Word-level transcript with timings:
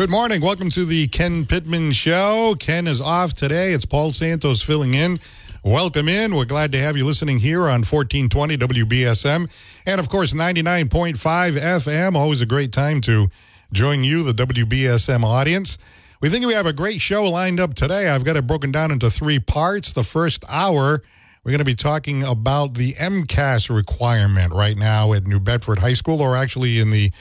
Good 0.00 0.08
morning. 0.08 0.40
Welcome 0.40 0.70
to 0.70 0.86
the 0.86 1.08
Ken 1.08 1.44
Pittman 1.44 1.92
Show. 1.92 2.54
Ken 2.58 2.86
is 2.86 3.02
off 3.02 3.34
today. 3.34 3.74
It's 3.74 3.84
Paul 3.84 4.14
Santos 4.14 4.62
filling 4.62 4.94
in. 4.94 5.20
Welcome 5.62 6.08
in. 6.08 6.34
We're 6.34 6.46
glad 6.46 6.72
to 6.72 6.78
have 6.78 6.96
you 6.96 7.04
listening 7.04 7.40
here 7.40 7.64
on 7.64 7.84
1420 7.84 8.56
WBSM 8.56 9.50
and, 9.84 10.00
of 10.00 10.08
course, 10.08 10.32
99.5 10.32 11.18
FM. 11.18 12.14
Always 12.14 12.40
a 12.40 12.46
great 12.46 12.72
time 12.72 13.02
to 13.02 13.28
join 13.74 14.02
you, 14.02 14.22
the 14.22 14.32
WBSM 14.32 15.22
audience. 15.22 15.76
We 16.22 16.30
think 16.30 16.46
we 16.46 16.54
have 16.54 16.64
a 16.64 16.72
great 16.72 17.02
show 17.02 17.24
lined 17.24 17.60
up 17.60 17.74
today. 17.74 18.08
I've 18.08 18.24
got 18.24 18.38
it 18.38 18.46
broken 18.46 18.72
down 18.72 18.90
into 18.90 19.10
three 19.10 19.38
parts. 19.38 19.92
The 19.92 20.02
first 20.02 20.46
hour, 20.48 21.02
we're 21.44 21.52
going 21.52 21.58
to 21.58 21.64
be 21.66 21.74
talking 21.74 22.24
about 22.24 22.72
the 22.72 22.94
MCAS 22.94 23.68
requirement 23.68 24.54
right 24.54 24.78
now 24.78 25.12
at 25.12 25.26
New 25.26 25.40
Bedford 25.40 25.80
High 25.80 25.92
School, 25.92 26.22
or 26.22 26.36
actually 26.36 26.78
in 26.78 26.88
the 26.88 27.12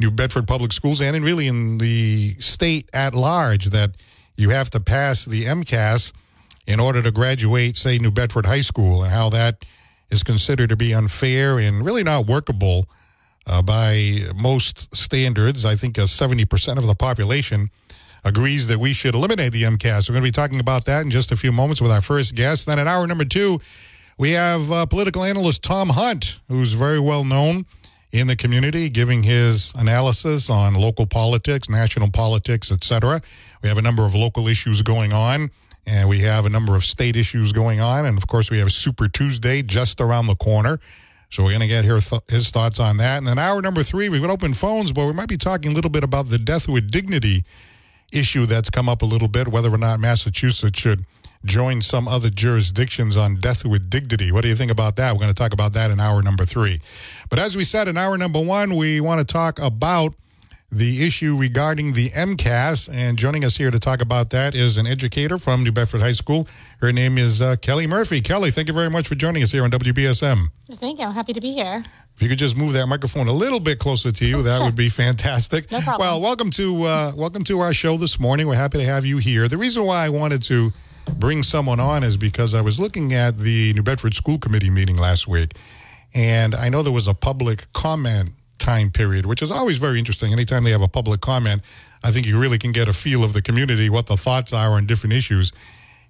New 0.00 0.10
Bedford 0.10 0.48
Public 0.48 0.72
Schools 0.72 1.00
and 1.00 1.14
in 1.14 1.22
really 1.22 1.46
in 1.46 1.78
the 1.78 2.34
state 2.38 2.88
at 2.92 3.14
large 3.14 3.66
that 3.66 3.90
you 4.34 4.48
have 4.50 4.70
to 4.70 4.80
pass 4.80 5.26
the 5.26 5.44
MCAS 5.44 6.12
in 6.66 6.80
order 6.80 7.02
to 7.02 7.10
graduate, 7.10 7.76
say, 7.76 7.98
New 7.98 8.10
Bedford 8.10 8.46
High 8.46 8.62
School, 8.62 9.02
and 9.02 9.12
how 9.12 9.28
that 9.30 9.64
is 10.10 10.22
considered 10.22 10.70
to 10.70 10.76
be 10.76 10.94
unfair 10.94 11.58
and 11.58 11.84
really 11.84 12.02
not 12.02 12.26
workable 12.26 12.88
uh, 13.46 13.60
by 13.60 14.20
most 14.34 14.94
standards. 14.96 15.64
I 15.64 15.76
think 15.76 15.98
uh, 15.98 16.02
70% 16.02 16.78
of 16.78 16.86
the 16.86 16.94
population 16.94 17.70
agrees 18.24 18.66
that 18.68 18.78
we 18.78 18.92
should 18.92 19.14
eliminate 19.14 19.52
the 19.52 19.64
MCAS. 19.64 20.08
We're 20.08 20.14
going 20.14 20.24
to 20.24 20.28
be 20.28 20.32
talking 20.32 20.60
about 20.60 20.86
that 20.86 21.02
in 21.02 21.10
just 21.10 21.30
a 21.30 21.36
few 21.36 21.52
moments 21.52 21.82
with 21.82 21.90
our 21.90 22.02
first 22.02 22.34
guest. 22.34 22.66
Then 22.66 22.78
at 22.78 22.86
hour 22.86 23.06
number 23.06 23.24
two, 23.24 23.60
we 24.16 24.32
have 24.32 24.70
uh, 24.70 24.86
political 24.86 25.24
analyst 25.24 25.62
Tom 25.62 25.90
Hunt, 25.90 26.38
who's 26.48 26.72
very 26.72 27.00
well 27.00 27.24
known 27.24 27.66
in 28.12 28.26
the 28.26 28.36
community, 28.36 28.88
giving 28.88 29.22
his 29.22 29.72
analysis 29.76 30.50
on 30.50 30.74
local 30.74 31.06
politics, 31.06 31.68
national 31.68 32.10
politics, 32.10 32.72
etc. 32.72 33.20
We 33.62 33.68
have 33.68 33.78
a 33.78 33.82
number 33.82 34.04
of 34.04 34.14
local 34.14 34.48
issues 34.48 34.82
going 34.82 35.12
on, 35.12 35.50
and 35.86 36.08
we 36.08 36.20
have 36.20 36.44
a 36.44 36.48
number 36.48 36.74
of 36.74 36.84
state 36.84 37.16
issues 37.16 37.52
going 37.52 37.80
on, 37.80 38.06
and 38.06 38.18
of 38.18 38.26
course, 38.26 38.50
we 38.50 38.58
have 38.58 38.72
Super 38.72 39.08
Tuesday 39.08 39.62
just 39.62 40.00
around 40.00 40.26
the 40.26 40.34
corner. 40.36 40.78
So 41.30 41.44
we're 41.44 41.50
going 41.50 41.60
to 41.60 41.68
get 41.68 41.82
th- 41.82 42.22
his 42.28 42.50
thoughts 42.50 42.80
on 42.80 42.96
that. 42.96 43.18
And 43.18 43.26
then 43.26 43.38
hour 43.38 43.62
number 43.62 43.84
three, 43.84 44.08
we've 44.08 44.20
got 44.20 44.30
open 44.30 44.52
phones, 44.52 44.90
but 44.90 45.06
we 45.06 45.12
might 45.12 45.28
be 45.28 45.36
talking 45.36 45.70
a 45.70 45.74
little 45.74 45.90
bit 45.90 46.02
about 46.02 46.28
the 46.28 46.38
death 46.38 46.68
with 46.68 46.90
dignity 46.90 47.44
issue 48.10 48.46
that's 48.46 48.68
come 48.68 48.88
up 48.88 49.02
a 49.02 49.06
little 49.06 49.28
bit, 49.28 49.46
whether 49.46 49.72
or 49.72 49.78
not 49.78 50.00
Massachusetts 50.00 50.80
should 50.80 51.04
join 51.44 51.80
some 51.80 52.06
other 52.06 52.30
jurisdictions 52.30 53.16
on 53.16 53.36
death 53.36 53.64
with 53.64 53.88
dignity. 53.88 54.30
What 54.30 54.42
do 54.42 54.48
you 54.48 54.56
think 54.56 54.70
about 54.70 54.96
that? 54.96 55.12
We're 55.12 55.20
going 55.20 55.32
to 55.32 55.34
talk 55.34 55.52
about 55.52 55.72
that 55.72 55.90
in 55.90 55.98
hour 55.98 56.22
number 56.22 56.44
three. 56.44 56.80
But 57.28 57.38
as 57.38 57.56
we 57.56 57.64
said 57.64 57.88
in 57.88 57.96
hour 57.96 58.18
number 58.18 58.40
one, 58.40 58.76
we 58.76 59.00
want 59.00 59.26
to 59.26 59.30
talk 59.30 59.58
about 59.58 60.14
the 60.72 61.04
issue 61.04 61.36
regarding 61.36 61.94
the 61.94 62.10
MCAS. 62.10 62.88
And 62.92 63.18
joining 63.18 63.44
us 63.44 63.56
here 63.56 63.70
to 63.70 63.78
talk 63.78 64.00
about 64.00 64.30
that 64.30 64.54
is 64.54 64.76
an 64.76 64.86
educator 64.86 65.38
from 65.38 65.64
New 65.64 65.72
Bedford 65.72 66.00
High 66.00 66.12
School. 66.12 66.46
Her 66.80 66.92
name 66.92 67.18
is 67.18 67.42
uh, 67.42 67.56
Kelly 67.56 67.86
Murphy. 67.86 68.20
Kelly, 68.20 68.50
thank 68.50 68.68
you 68.68 68.74
very 68.74 68.90
much 68.90 69.08
for 69.08 69.14
joining 69.14 69.42
us 69.42 69.50
here 69.50 69.64
on 69.64 69.70
WBSM. 69.70 70.48
Thank 70.72 71.00
you. 71.00 71.06
I'm 71.06 71.14
happy 71.14 71.32
to 71.32 71.40
be 71.40 71.52
here. 71.52 71.82
If 72.14 72.22
you 72.22 72.28
could 72.28 72.38
just 72.38 72.56
move 72.56 72.74
that 72.74 72.86
microphone 72.86 73.26
a 73.26 73.32
little 73.32 73.60
bit 73.60 73.78
closer 73.78 74.12
to 74.12 74.24
you, 74.24 74.38
oh, 74.38 74.42
that 74.42 74.58
sure. 74.58 74.66
would 74.66 74.76
be 74.76 74.88
fantastic. 74.90 75.70
No 75.72 75.80
problem. 75.80 76.06
Well, 76.06 76.20
welcome 76.20 76.50
to 76.52 76.84
uh, 76.84 77.12
welcome 77.16 77.42
to 77.44 77.60
our 77.60 77.72
show 77.72 77.96
this 77.96 78.20
morning. 78.20 78.46
We're 78.46 78.54
happy 78.54 78.78
to 78.78 78.84
have 78.84 79.04
you 79.04 79.18
here. 79.18 79.48
The 79.48 79.56
reason 79.56 79.84
why 79.84 80.04
I 80.04 80.10
wanted 80.10 80.42
to 80.44 80.72
bring 81.18 81.42
someone 81.42 81.80
on 81.80 82.02
is 82.04 82.16
because 82.16 82.54
I 82.54 82.60
was 82.60 82.78
looking 82.78 83.12
at 83.12 83.38
the 83.38 83.72
New 83.74 83.82
Bedford 83.82 84.14
School 84.14 84.38
Committee 84.38 84.70
meeting 84.70 84.96
last 84.96 85.28
week, 85.28 85.54
and 86.14 86.54
I 86.54 86.68
know 86.68 86.82
there 86.82 86.92
was 86.92 87.06
a 87.06 87.14
public 87.14 87.72
comment 87.72 88.30
time 88.58 88.90
period, 88.90 89.26
which 89.26 89.42
is 89.42 89.50
always 89.50 89.78
very 89.78 89.98
interesting. 89.98 90.32
Anytime 90.32 90.64
they 90.64 90.70
have 90.70 90.82
a 90.82 90.88
public 90.88 91.20
comment, 91.20 91.62
I 92.04 92.12
think 92.12 92.26
you 92.26 92.38
really 92.38 92.58
can 92.58 92.72
get 92.72 92.88
a 92.88 92.92
feel 92.92 93.24
of 93.24 93.32
the 93.32 93.42
community, 93.42 93.90
what 93.90 94.06
the 94.06 94.16
thoughts 94.16 94.52
are 94.52 94.72
on 94.72 94.86
different 94.86 95.14
issues. 95.14 95.52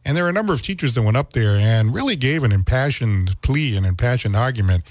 And 0.05 0.17
there 0.17 0.27
are 0.27 0.29
a 0.29 0.33
number 0.33 0.53
of 0.53 0.63
teachers 0.63 0.95
that 0.95 1.03
went 1.03 1.17
up 1.17 1.33
there 1.33 1.57
and 1.57 1.95
really 1.95 2.17
gave 2.17 2.43
an 2.43 2.53
impassioned 2.53 3.41
plea, 3.43 3.77
an 3.77 3.85
impassioned 3.85 4.37
argument 4.37 4.85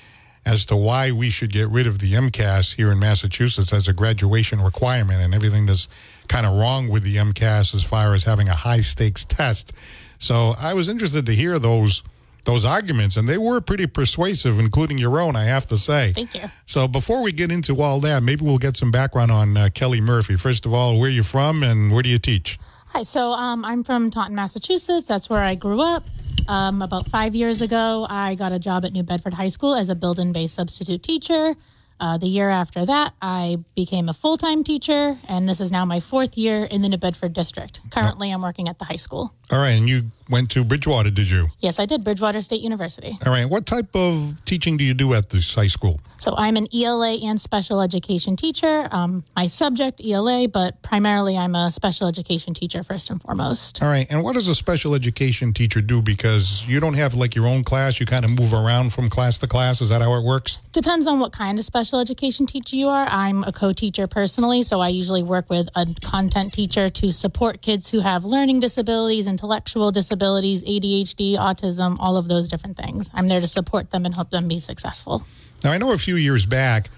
as 0.46 0.66
to 0.66 0.76
why 0.76 1.12
we 1.12 1.30
should 1.30 1.52
get 1.52 1.68
rid 1.68 1.86
of 1.88 2.00
the 2.00 2.14
MCAS 2.14 2.76
here 2.76 2.92
in 2.92 3.00
Massachusetts 3.00 3.74
as 3.74 3.88
a 3.88 3.94
graduation 3.94 4.62
requirement 4.62 5.22
and 5.22 5.34
everything 5.34 5.66
that's 5.66 5.88
kind 6.29 6.45
of 6.45 6.53
wrong 6.57 6.88
with 6.88 7.03
the 7.03 7.17
MCAS 7.17 7.75
as 7.75 7.84
far 7.84 8.13
as 8.13 8.23
having 8.23 8.47
a 8.47 8.56
high 8.56 8.79
stakes 8.79 9.25
test. 9.25 9.73
So 10.19 10.53
I 10.57 10.73
was 10.73 10.88
interested 10.88 11.25
to 11.25 11.35
hear 11.35 11.59
those 11.59 12.03
those 12.45 12.63
arguments, 12.63 13.17
and 13.17 13.28
they 13.28 13.38
were 13.38 13.59
pretty 13.59 13.85
persuasive, 13.85 14.59
including 14.59 14.97
your 14.97 15.19
own, 15.19 15.35
I 15.35 15.44
have 15.44 15.68
to 15.68 15.78
say. 15.78 16.13
Thank 16.13 16.34
you. 16.34 16.50
So 16.66 16.88
before 16.88 17.22
we 17.22 17.31
get 17.34 17.51
into 17.51 17.81
all 17.81 18.00
that, 18.00 18.23
maybe 18.23 18.45
we'll 18.45 18.57
get 18.57 18.78
some 18.78 18.91
background 18.91 19.29
on 19.29 19.57
uh, 19.57 19.69
Kelly 19.73 20.00
Murphy. 20.00 20.38
First 20.38 20.66
of 20.66 20.73
all, 20.73 20.97
where 20.97 21.09
are 21.09 21.12
you 21.12 21.22
from 21.22 21.63
and 21.63 21.91
where 21.91 22.01
do 22.01 22.09
you 22.09 22.18
teach? 22.18 22.57
Hi, 22.88 23.03
so 23.03 23.34
um, 23.34 23.63
I'm 23.66 23.84
from 23.84 24.09
Taunton, 24.09 24.35
Massachusetts. 24.35 25.06
That's 25.06 25.29
where 25.29 25.44
I 25.44 25.53
grew 25.53 25.81
up. 25.81 26.06
Um, 26.47 26.81
about 26.81 27.07
five 27.07 27.35
years 27.35 27.62
ago, 27.62 28.07
I 28.09 28.34
got 28.34 28.51
a 28.51 28.57
job 28.57 28.84
at 28.84 28.94
New 28.94 29.03
Bedford 29.03 29.35
High 29.35 29.50
School 29.50 29.75
as 29.75 29.89
a 29.89 29.95
build-in 29.95 30.31
based 30.31 30.56
substitute 30.56 31.03
teacher. 31.03 31.56
Uh, 32.00 32.18
the 32.18 32.28
year 32.28 32.50
after 32.50 32.86
that, 32.86 33.14
I 33.22 33.58
became 33.76 34.08
a 34.08 34.14
full 34.14 34.38
time 34.38 34.64
teacher, 34.64 35.18
and 35.28 35.50
this 35.50 35.60
is 35.60 35.72
now 35.72 35.84
my 35.86 36.00
fourth 36.00 36.38
year 36.38 36.64
in 36.64 36.82
the 36.82 36.90
New 36.90 36.98
Bedford 36.98 37.34
district. 37.34 37.82
Currently, 37.92 38.32
I'm 38.32 38.42
working 38.42 38.70
at 38.70 38.80
the 38.80 38.86
high 38.86 38.96
school. 38.96 39.34
All 39.52 39.60
right, 39.60 39.72
and 39.72 39.88
you 39.90 40.12
went 40.29 40.50
to 40.51 40.63
Bridgewater, 40.63 41.09
did 41.09 41.29
you? 41.29 41.47
Yes, 41.59 41.79
I 41.79 41.85
did, 41.85 42.03
Bridgewater 42.03 42.41
State 42.41 42.62
University. 42.62 43.17
All 43.25 43.31
right, 43.31 43.50
what 43.50 43.66
type 43.66 43.95
of 43.95 44.35
teaching 44.45 44.78
do 44.78 44.84
you 44.84 44.94
do 44.94 45.13
at 45.13 45.29
this 45.29 45.56
high 45.56 45.67
school? 45.67 46.00
So, 46.17 46.35
I'm 46.38 46.57
an 46.57 46.67
ELA 46.73 47.16
and 47.23 47.40
special 47.40 47.81
education 47.81 48.35
teacher. 48.35 48.89
Um, 48.91 49.23
my 49.35 49.47
subject, 49.47 50.01
ELA, 50.06 50.47
but 50.50 50.81
primarily 50.81 51.38
I'm 51.38 51.56
a 51.56 51.72
special 51.72 52.07
education 52.07 52.53
teacher 52.53 52.84
first 52.84 53.09
and 53.09 53.22
foremost. 53.22 53.81
All 53.81 53.89
right, 53.89 54.06
and 54.09 54.23
what 54.23 54.34
does 54.34 54.47
a 54.47 54.56
special 54.56 54.94
education 54.94 55.53
teacher 55.53 55.81
do? 55.81 56.01
Because 56.01 56.68
you 56.68 56.79
don't 56.79 56.95
have 56.95 57.16
like 57.16 57.35
your 57.35 57.47
own 57.47 57.63
class, 57.63 58.00
you 58.00 58.06
kind 58.06 58.25
of 58.25 58.31
move 58.31 58.53
around 58.53 58.94
from 58.94 59.09
class 59.09 59.38
to 59.39 59.47
class. 59.47 59.81
Is 59.81 59.89
that 59.89 60.01
how 60.01 60.13
it 60.16 60.23
works? 60.23 60.59
Depends 60.73 61.07
on 61.07 61.19
what 61.19 61.31
kind 61.31 61.57
of 61.57 61.66
special 61.66 62.00
education 62.00 62.45
teacher 62.45 62.75
you 62.75 62.89
are. 62.89 63.07
I'm 63.09 63.44
a 63.45 63.53
co 63.53 63.73
teacher 63.73 64.06
personally, 64.06 64.62
so 64.62 64.81
I 64.81 64.89
usually 64.89 65.23
work 65.23 65.50
with 65.50 65.69
a 65.75 65.88
content 66.03 66.53
teacher 66.53 66.89
to 66.89 67.12
support 67.12 67.62
kids 67.62 67.89
who 67.89 68.01
have 68.01 68.25
learning 68.25 68.59
disabilities, 68.59 69.25
intellectual 69.25 69.91
disabilities, 69.91 70.19
ADHD, 70.19 71.38
autism, 71.38 71.97
all 72.00 72.18
of 72.18 72.28
those 72.28 72.47
different 72.47 72.78
things. 72.78 73.09
I'm 73.13 73.28
there 73.28 73.41
to 73.41 73.47
support 73.47 73.91
them 73.91 74.06
and 74.06 74.13
help 74.13 74.30
them 74.30 74.47
be 74.47 74.59
successful. 74.59 75.25
Now, 75.63 75.72
I 75.72 75.78
know 75.78 75.91
a 75.91 75.97
few 75.97 76.16
years 76.16 76.46
back, 76.46 76.90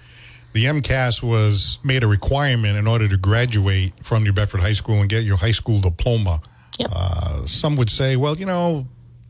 the 0.52 0.66
MCAS 0.66 1.22
was 1.22 1.78
made 1.82 2.02
a 2.02 2.06
requirement 2.06 2.76
in 2.76 2.86
order 2.86 3.08
to 3.08 3.16
graduate 3.16 3.92
from 4.02 4.22
New 4.22 4.32
Bedford 4.32 4.60
High 4.60 4.74
School 4.74 5.00
and 5.00 5.08
get 5.08 5.24
your 5.24 5.38
high 5.38 5.52
school 5.52 5.80
diploma. 5.80 6.40
Yep. 6.78 6.90
Uh, 6.94 7.46
some 7.46 7.76
would 7.76 7.90
say, 7.90 8.16
well, 8.16 8.36
you 8.36 8.46
know, 8.46 8.86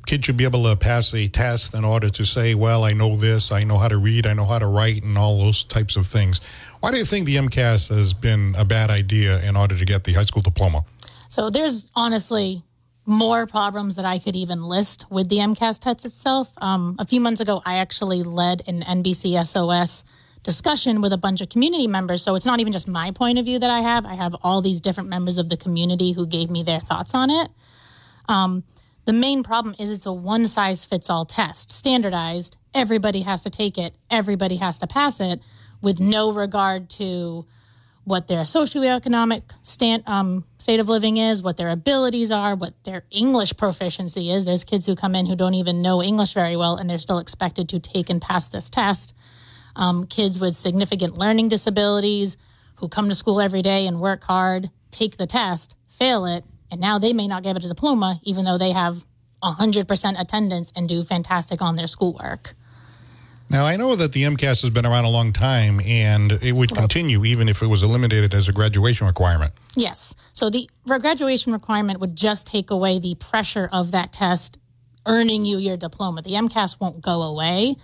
kids 0.06 0.26
should 0.26 0.36
be 0.36 0.44
able 0.44 0.64
to 0.64 0.76
pass 0.76 1.14
a 1.14 1.28
test 1.28 1.74
in 1.74 1.84
order 1.84 2.10
to 2.10 2.24
say, 2.24 2.54
well, 2.54 2.84
I 2.84 2.92
know 2.92 3.16
this, 3.16 3.53
I 3.53 3.65
know 3.65 3.78
how 3.78 3.89
to 3.89 3.98
read, 3.98 4.27
I 4.27 4.34
know 4.34 4.44
how 4.44 4.59
to 4.59 4.66
write, 4.66 5.03
and 5.03 5.16
all 5.16 5.39
those 5.39 5.65
types 5.65 5.97
of 5.97 6.06
things. 6.06 6.41
Why 6.80 6.91
do 6.91 6.97
you 6.97 7.04
think 7.04 7.27
the 7.27 7.36
MCAS 7.36 7.94
has 7.94 8.12
been 8.12 8.54
a 8.59 8.65
bad 8.65 8.91
idea 8.91 9.41
in 9.42 9.56
order 9.56 9.77
to 9.77 9.84
get 9.84 10.04
the 10.04 10.15
high 10.15 10.24
school 10.24 10.42
diploma? 10.42 10.84
So 11.28 11.50
there's 11.50 11.91
honestly 11.94 12.65
more 13.04 13.47
problems 13.47 13.97
that 13.97 14.04
I 14.04 14.19
could 14.19 14.37
even 14.37 14.63
list 14.63 15.07
with 15.10 15.28
the 15.28 15.39
MCAS 15.39 15.81
test 15.81 16.04
itself. 16.04 16.53
Um, 16.59 16.97
a 16.99 17.07
few 17.07 17.21
months 17.21 17.41
ago, 17.41 17.60
I 17.65 17.77
actually 17.77 18.22
led 18.22 18.63
an 18.66 18.83
NBC 18.83 19.45
SOS 19.45 20.04
discussion 20.43 21.01
with 21.01 21.13
a 21.13 21.19
bunch 21.19 21.41
of 21.41 21.49
community 21.49 21.87
members. 21.87 22.22
So 22.22 22.34
it's 22.34 22.47
not 22.47 22.60
even 22.60 22.72
just 22.72 22.89
my 22.89 23.10
point 23.10 23.39
of 23.39 23.45
view 23.45 23.59
that 23.59 23.71
I 23.71 23.81
have. 23.81 24.04
I 24.04 24.15
have 24.15 24.34
all 24.43 24.60
these 24.60 24.81
different 24.81 25.09
members 25.09 25.39
of 25.39 25.49
the 25.49 25.57
community 25.57 26.13
who 26.13 26.27
gave 26.27 26.51
me 26.51 26.63
their 26.63 26.81
thoughts 26.81 27.15
on 27.15 27.31
it. 27.31 27.51
Um, 28.28 28.65
the 29.04 29.13
main 29.13 29.43
problem 29.43 29.75
is 29.78 29.91
it's 29.91 30.07
a 30.07 30.13
one 30.13 30.47
size 30.47 30.84
fits 30.84 31.10
all 31.10 31.25
test, 31.25 31.71
standardized. 31.71 32.57
Everybody 32.72 33.22
has 33.22 33.43
to 33.43 33.51
take 33.51 33.78
it, 33.78 33.95
everybody 34.10 34.57
has 34.57 34.78
to 34.78 34.87
pass 34.87 35.21
it 35.21 35.41
with 35.81 35.99
no 35.99 36.33
regard 36.33 36.89
to 36.91 37.45
what 38.04 38.27
their 38.27 38.43
socioeconomic 38.43 39.43
stand, 39.63 40.03
um, 40.07 40.45
state 40.59 40.81
of 40.81 40.89
living 40.89 41.19
is, 41.19 41.43
what 41.43 41.57
their 41.57 41.71
abilities 41.71 42.31
are, 42.31 42.54
what 42.54 42.75
their 42.84 43.04
English 43.10 43.57
proficiency 43.57 44.31
is. 44.31 44.45
There's 44.45 44.65
kids 44.65 44.87
who 44.87 44.97
come 44.97 45.15
in 45.15 45.27
who 45.27 45.37
don't 45.37 45.54
even 45.54 45.83
know 45.83 46.03
English 46.03 46.33
very 46.33 46.57
well, 46.57 46.77
and 46.77 46.91
they're 46.91 46.99
still 46.99 47.19
expected 47.19 47.69
to 47.69 47.78
take 47.78 48.10
and 48.10 48.21
pass 48.21 48.49
this 48.49 48.69
test. 48.69 49.15
Um, 49.77 50.07
kids 50.07 50.41
with 50.41 50.57
significant 50.57 51.16
learning 51.16 51.49
disabilities 51.49 52.37
who 52.77 52.89
come 52.89 53.09
to 53.09 53.15
school 53.15 53.41
every 53.41 53.63
day 53.63 53.87
and 53.87 54.01
work 54.01 54.25
hard, 54.25 54.71
take 54.91 55.16
the 55.16 55.27
test, 55.27 55.77
fail 55.89 56.27
it, 56.27 56.45
and 56.71 56.81
now 56.81 56.99
they 56.99 57.13
may 57.13 57.28
not 57.28 57.45
get 57.45 57.57
a 57.57 57.60
diploma, 57.60 58.21
even 58.25 58.45
though 58.45 58.59
they 58.59 58.72
have 58.72 59.04
100% 59.43 60.21
attendance 60.21 60.72
and 60.75 60.89
do 60.89 61.04
fantastic 61.04 61.63
on 61.63 61.77
their 61.77 61.87
schoolwork. 61.87 62.54
Now, 63.53 63.66
I 63.66 63.77
know 63.77 63.95
that 63.97 64.13
the 64.13 64.22
MCAS 64.22 64.63
has 64.63 64.71
been 64.71 64.87
around 64.87 65.04
a 65.04 65.10
long 65.10 65.34
time 65.34 65.78
and 65.81 66.33
it 66.33 66.53
would 66.53 66.75
continue 66.75 67.22
even 67.27 67.51
if 67.51 67.60
it 67.60 67.66
was 67.66 67.83
eliminated 67.83 68.33
as 68.33 68.49
a 68.49 68.53
graduation 68.53 69.07
requirement. 69.07 69.53
Yes. 69.77 70.16
So 70.33 70.49
the 70.49 70.71
graduation 70.87 71.53
requirement 71.53 72.01
would 72.01 72.16
just 72.16 72.47
take 72.47 72.71
away 72.71 72.99
the 72.99 73.15
pressure 73.16 73.69
of 73.71 73.91
that 73.91 74.10
test 74.10 74.57
earning 75.04 75.45
you 75.45 75.59
your 75.59 75.77
diploma. 75.77 76.22
The 76.22 76.31
MCAS 76.31 76.81
won't 76.81 77.03
go 77.03 77.21
away, 77.21 77.77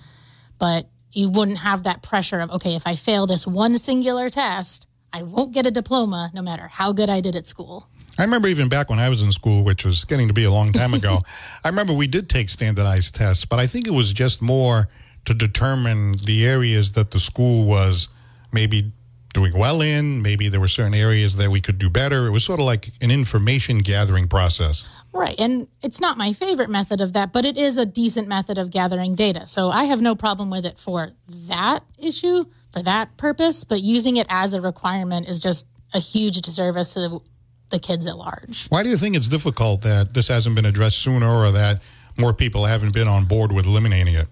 but 0.59 0.89
you 1.13 1.29
wouldn't 1.29 1.59
have 1.59 1.83
that 1.83 2.03
pressure 2.03 2.41
of, 2.41 2.51
okay, 2.51 2.75
if 2.75 2.87
I 2.87 2.95
fail 2.95 3.27
this 3.27 3.47
one 3.47 3.77
singular 3.77 4.31
test, 4.31 4.89
I 5.13 5.23
won't 5.23 5.53
get 5.53 5.67
a 5.67 5.71
diploma 5.71 6.31
no 6.33 6.41
matter 6.41 6.69
how 6.69 6.93
good 6.93 7.11
I 7.11 7.21
did 7.21 7.37
at 7.37 7.47
school. 7.47 7.87
I 8.17 8.23
remember 8.23 8.49
even 8.49 8.71
back 8.71 8.89
when 8.89 8.99
I 8.99 9.11
was 9.11 9.21
in 9.21 9.33
school, 9.33 9.65
which 9.65 9.85
was 9.85 10.07
getting 10.07 10.29
to 10.29 10.35
be 10.35 10.45
a 10.45 10.51
long 10.51 10.73
time 10.73 10.95
ago, 11.01 11.21
I 11.63 11.69
remember 11.69 11.93
we 11.93 12.07
did 12.07 12.31
take 12.31 12.49
standardized 12.49 13.15
tests, 13.15 13.45
but 13.45 13.59
I 13.59 13.67
think 13.67 13.87
it 13.87 13.93
was 13.93 14.15
just 14.15 14.41
more 14.41 14.89
to 15.29 15.35
determine 15.35 16.17
the 16.25 16.47
areas 16.47 16.93
that 16.93 17.11
the 17.11 17.21
school 17.21 17.67
was 17.67 18.09
maybe 18.51 18.93
doing 19.35 19.57
well 19.57 19.83
in. 19.83 20.23
Maybe 20.23 20.49
there 20.49 20.59
were 20.59 20.69
certain 20.69 20.95
areas 20.95 21.37
that 21.37 21.51
we 21.51 21.61
could 21.61 21.79
do 21.79 21.91
better. 21.91 22.27
It 22.27 22.31
was 22.31 22.45
sort 22.45 22.61
of 22.61 22.67
like 22.67 22.89
an 23.03 23.11
information 23.11 23.79
gathering 23.79 24.27
process. 24.27 24.89
Right. 25.13 25.39
And 25.39 25.69
it's 25.83 26.01
not 26.01 26.17
my 26.17 26.33
favorite 26.33 26.71
method 26.71 27.03
of 27.03 27.13
that, 27.13 27.33
but 27.33 27.45
it 27.45 27.59
is 27.59 27.77
a 27.77 27.85
decent 27.85 28.27
method 28.27 28.57
of 28.57 28.71
gathering 28.71 29.15
data. 29.15 29.47
So 29.47 29.69
I 29.69 29.85
have 29.85 30.01
no 30.01 30.15
problem 30.15 30.49
with 30.49 30.65
it 30.65 30.79
for 30.79 31.11
that 31.49 31.85
issue, 31.99 32.47
for 32.73 32.83
that 32.83 33.17
purpose, 33.19 33.65
but 33.65 33.83
using 33.83 34.17
it 34.17 34.27
as 34.31 34.55
a 34.55 34.63
requirement 34.63 35.29
is 35.29 35.41
just 35.41 35.67
a 35.93 35.99
huge 35.99 36.41
disservice 36.41 36.95
to 36.95 37.01
the, 37.01 37.21
the 37.69 37.79
kids 37.79 38.07
at 38.07 38.17
large. 38.17 38.67
Why 38.69 38.83
do 38.83 38.89
you 38.89 38.97
think 38.97 39.15
it's 39.15 39.29
difficult 39.29 39.83
that 39.83 40.15
this 40.15 40.29
hasn't 40.29 40.57
been 40.57 40.67
addressed 40.67 40.99
sooner 40.99 41.29
or 41.29 41.51
that 41.53 41.83
more 42.19 42.33
people 42.33 42.65
haven't 42.65 42.95
been 42.95 43.09
on 43.09 43.27
board 43.27 43.53
with 43.53 43.67
eliminating 43.67 44.15
it? 44.15 44.29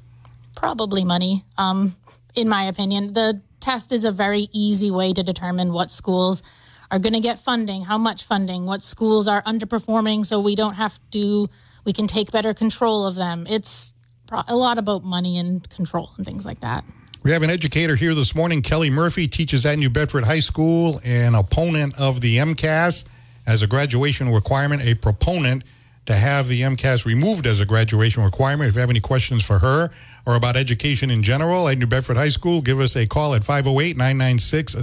Probably 0.57 1.05
money, 1.05 1.45
um, 1.57 1.95
in 2.35 2.49
my 2.49 2.65
opinion. 2.65 3.13
The 3.13 3.41
test 3.61 3.93
is 3.93 4.05
a 4.05 4.11
very 4.11 4.49
easy 4.53 4.91
way 4.91 5.13
to 5.13 5.23
determine 5.23 5.73
what 5.73 5.93
schools 5.93 6.43
are 6.91 6.99
going 6.99 7.13
to 7.13 7.21
get 7.21 7.39
funding, 7.39 7.83
how 7.83 7.99
much 7.99 8.25
funding, 8.25 8.67
what 8.67 8.83
schools 8.83 9.29
are 9.29 9.43
underperforming, 9.43 10.27
so 10.27 10.41
we 10.41 10.57
don't 10.57 10.75
have 10.75 10.99
to, 11.13 11.49
we 11.85 11.93
can 11.93 12.07
take 12.07 12.33
better 12.33 12.55
control 12.55 13.07
of 13.07 13.15
them. 13.15 13.47
It's 13.49 13.93
a 14.49 14.57
lot 14.57 14.79
about 14.79 15.05
money 15.05 15.39
and 15.39 15.69
control 15.69 16.11
and 16.17 16.27
things 16.27 16.45
like 16.45 16.61
that. 16.61 16.85
We 17.23 17.33
have 17.33 17.43
an 17.43 17.51
educator 17.51 17.97
here 17.97 18.15
this 18.15 18.35
morning. 18.37 18.63
Kelly 18.63 18.89
Murphy 18.89 19.27
teaches 19.27 19.67
at 19.67 19.79
New 19.79 19.91
Bedford 19.91 20.25
High 20.25 20.41
School, 20.41 21.01
an 21.05 21.35
opponent 21.35 21.99
of 21.99 22.21
the 22.21 22.37
MCAS 22.37 23.05
as 23.47 23.63
a 23.63 23.67
graduation 23.67 24.33
requirement, 24.33 24.83
a 24.83 24.95
proponent 24.95 25.65
to 26.07 26.15
have 26.15 26.47
the 26.47 26.61
MCAS 26.63 27.05
removed 27.05 27.47
as 27.49 27.61
a 27.61 27.67
graduation 27.67 28.23
requirement. 28.23 28.69
If 28.69 28.77
you 28.77 28.81
have 28.81 28.91
any 28.91 29.01
questions 29.01 29.45
for 29.45 29.59
her 29.59 29.91
or 30.27 30.35
about 30.35 30.57
education 30.57 31.11
in 31.11 31.23
general 31.23 31.69
at 31.69 31.79
New 31.79 31.87
Bedford 31.87 32.17
High 32.17 32.31
School, 32.31 32.61
give 32.61 32.81
us 32.81 32.97
a 32.97 33.07
call 33.07 33.35
at 33.35 33.45
508 33.45 33.97
996 33.97 34.75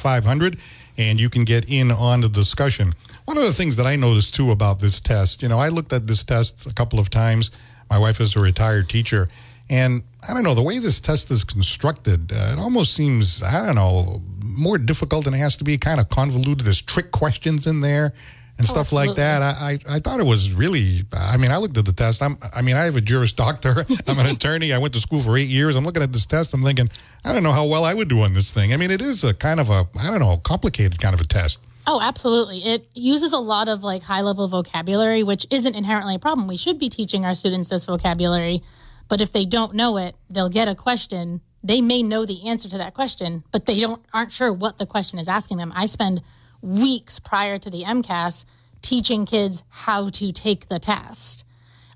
0500 0.00 0.58
and 0.96 1.18
you 1.18 1.28
can 1.28 1.44
get 1.44 1.68
in 1.68 1.90
on 1.90 2.20
the 2.20 2.28
discussion. 2.28 2.92
One 3.24 3.36
of 3.36 3.42
the 3.42 3.52
things 3.52 3.76
that 3.76 3.86
I 3.86 3.96
noticed 3.96 4.34
too 4.34 4.52
about 4.52 4.78
this 4.78 5.00
test, 5.00 5.42
you 5.42 5.48
know, 5.48 5.58
I 5.58 5.68
looked 5.68 5.92
at 5.92 6.06
this 6.06 6.22
test 6.22 6.66
a 6.66 6.72
couple 6.72 7.00
of 7.00 7.10
times. 7.10 7.50
My 7.90 7.98
wife 7.98 8.20
is 8.20 8.36
a 8.36 8.40
retired 8.40 8.88
teacher. 8.88 9.28
And 9.68 10.02
I 10.28 10.34
don't 10.34 10.42
know, 10.42 10.54
the 10.54 10.62
way 10.62 10.78
this 10.78 11.00
test 11.00 11.30
is 11.30 11.42
constructed, 11.42 12.30
uh, 12.32 12.52
it 12.52 12.58
almost 12.58 12.94
seems, 12.94 13.42
I 13.42 13.66
don't 13.66 13.74
know, 13.74 14.22
more 14.42 14.78
difficult 14.78 15.24
than 15.24 15.34
it 15.34 15.38
has 15.38 15.56
to 15.56 15.64
be, 15.64 15.78
kind 15.78 15.98
of 15.98 16.08
convoluted. 16.10 16.66
There's 16.66 16.82
trick 16.82 17.10
questions 17.10 17.66
in 17.66 17.80
there 17.80 18.12
and 18.58 18.68
stuff 18.68 18.92
Oh, 18.92 18.96
like 18.96 19.16
that. 19.16 19.42
I, 19.42 19.78
I, 19.88 19.96
I 19.96 19.98
thought 19.98 20.20
it 20.20 20.26
was 20.26 20.52
really. 20.52 21.02
I 21.12 21.36
mean, 21.36 21.50
I 21.50 21.56
looked 21.56 21.76
at 21.76 21.84
the 21.84 21.92
test. 21.92 22.22
I'm. 22.22 22.38
I 22.54 22.62
mean, 22.62 22.76
I 22.76 22.84
have 22.84 22.96
a 22.96 23.00
Juris 23.00 23.32
Doctor. 23.32 23.84
I'm 24.06 24.18
an 24.18 24.26
attorney. 24.26 24.72
I 24.72 24.78
went 24.78 24.94
to 24.94 25.00
school 25.00 25.22
for 25.22 25.36
eight 25.36 25.48
years. 25.48 25.76
I'm 25.76 25.84
looking 25.84 26.02
at 26.02 26.12
this 26.12 26.26
test. 26.26 26.54
I'm 26.54 26.62
thinking, 26.62 26.88
I 27.24 27.32
don't 27.32 27.42
know 27.42 27.52
how 27.52 27.66
well 27.66 27.84
I 27.84 27.94
would 27.94 28.08
do 28.08 28.20
on 28.20 28.34
this 28.34 28.50
thing. 28.52 28.72
I 28.72 28.76
mean, 28.76 28.90
it 28.90 29.02
is 29.02 29.24
a 29.24 29.34
kind 29.34 29.60
of 29.60 29.70
a. 29.70 29.88
I 30.00 30.10
don't 30.10 30.20
know, 30.20 30.36
complicated 30.38 31.00
kind 31.00 31.14
of 31.14 31.20
a 31.20 31.24
test. 31.24 31.58
Oh, 31.86 32.00
absolutely. 32.00 32.64
It 32.64 32.88
uses 32.94 33.32
a 33.32 33.38
lot 33.38 33.68
of 33.68 33.82
like 33.82 34.02
high 34.02 34.22
level 34.22 34.48
vocabulary, 34.48 35.22
which 35.22 35.46
isn't 35.50 35.74
inherently 35.74 36.14
a 36.14 36.18
problem. 36.18 36.48
We 36.48 36.56
should 36.56 36.78
be 36.78 36.88
teaching 36.88 37.26
our 37.26 37.34
students 37.34 37.68
this 37.68 37.84
vocabulary, 37.84 38.62
but 39.08 39.20
if 39.20 39.32
they 39.32 39.44
don't 39.44 39.74
know 39.74 39.98
it, 39.98 40.16
they'll 40.30 40.48
get 40.48 40.66
a 40.66 40.74
question. 40.74 41.42
They 41.62 41.80
may 41.82 42.02
know 42.02 42.24
the 42.24 42.48
answer 42.48 42.68
to 42.70 42.78
that 42.78 42.94
question, 42.94 43.44
but 43.50 43.66
they 43.66 43.80
don't 43.80 44.02
aren't 44.14 44.32
sure 44.32 44.52
what 44.52 44.78
the 44.78 44.86
question 44.86 45.18
is 45.18 45.28
asking 45.28 45.58
them. 45.58 45.72
I 45.74 45.84
spend 45.86 46.22
weeks 46.64 47.18
prior 47.18 47.58
to 47.58 47.70
the 47.70 47.84
MCAS 47.84 48.44
teaching 48.80 49.26
kids 49.26 49.62
how 49.68 50.08
to 50.10 50.32
take 50.32 50.68
the 50.68 50.78
test. 50.78 51.44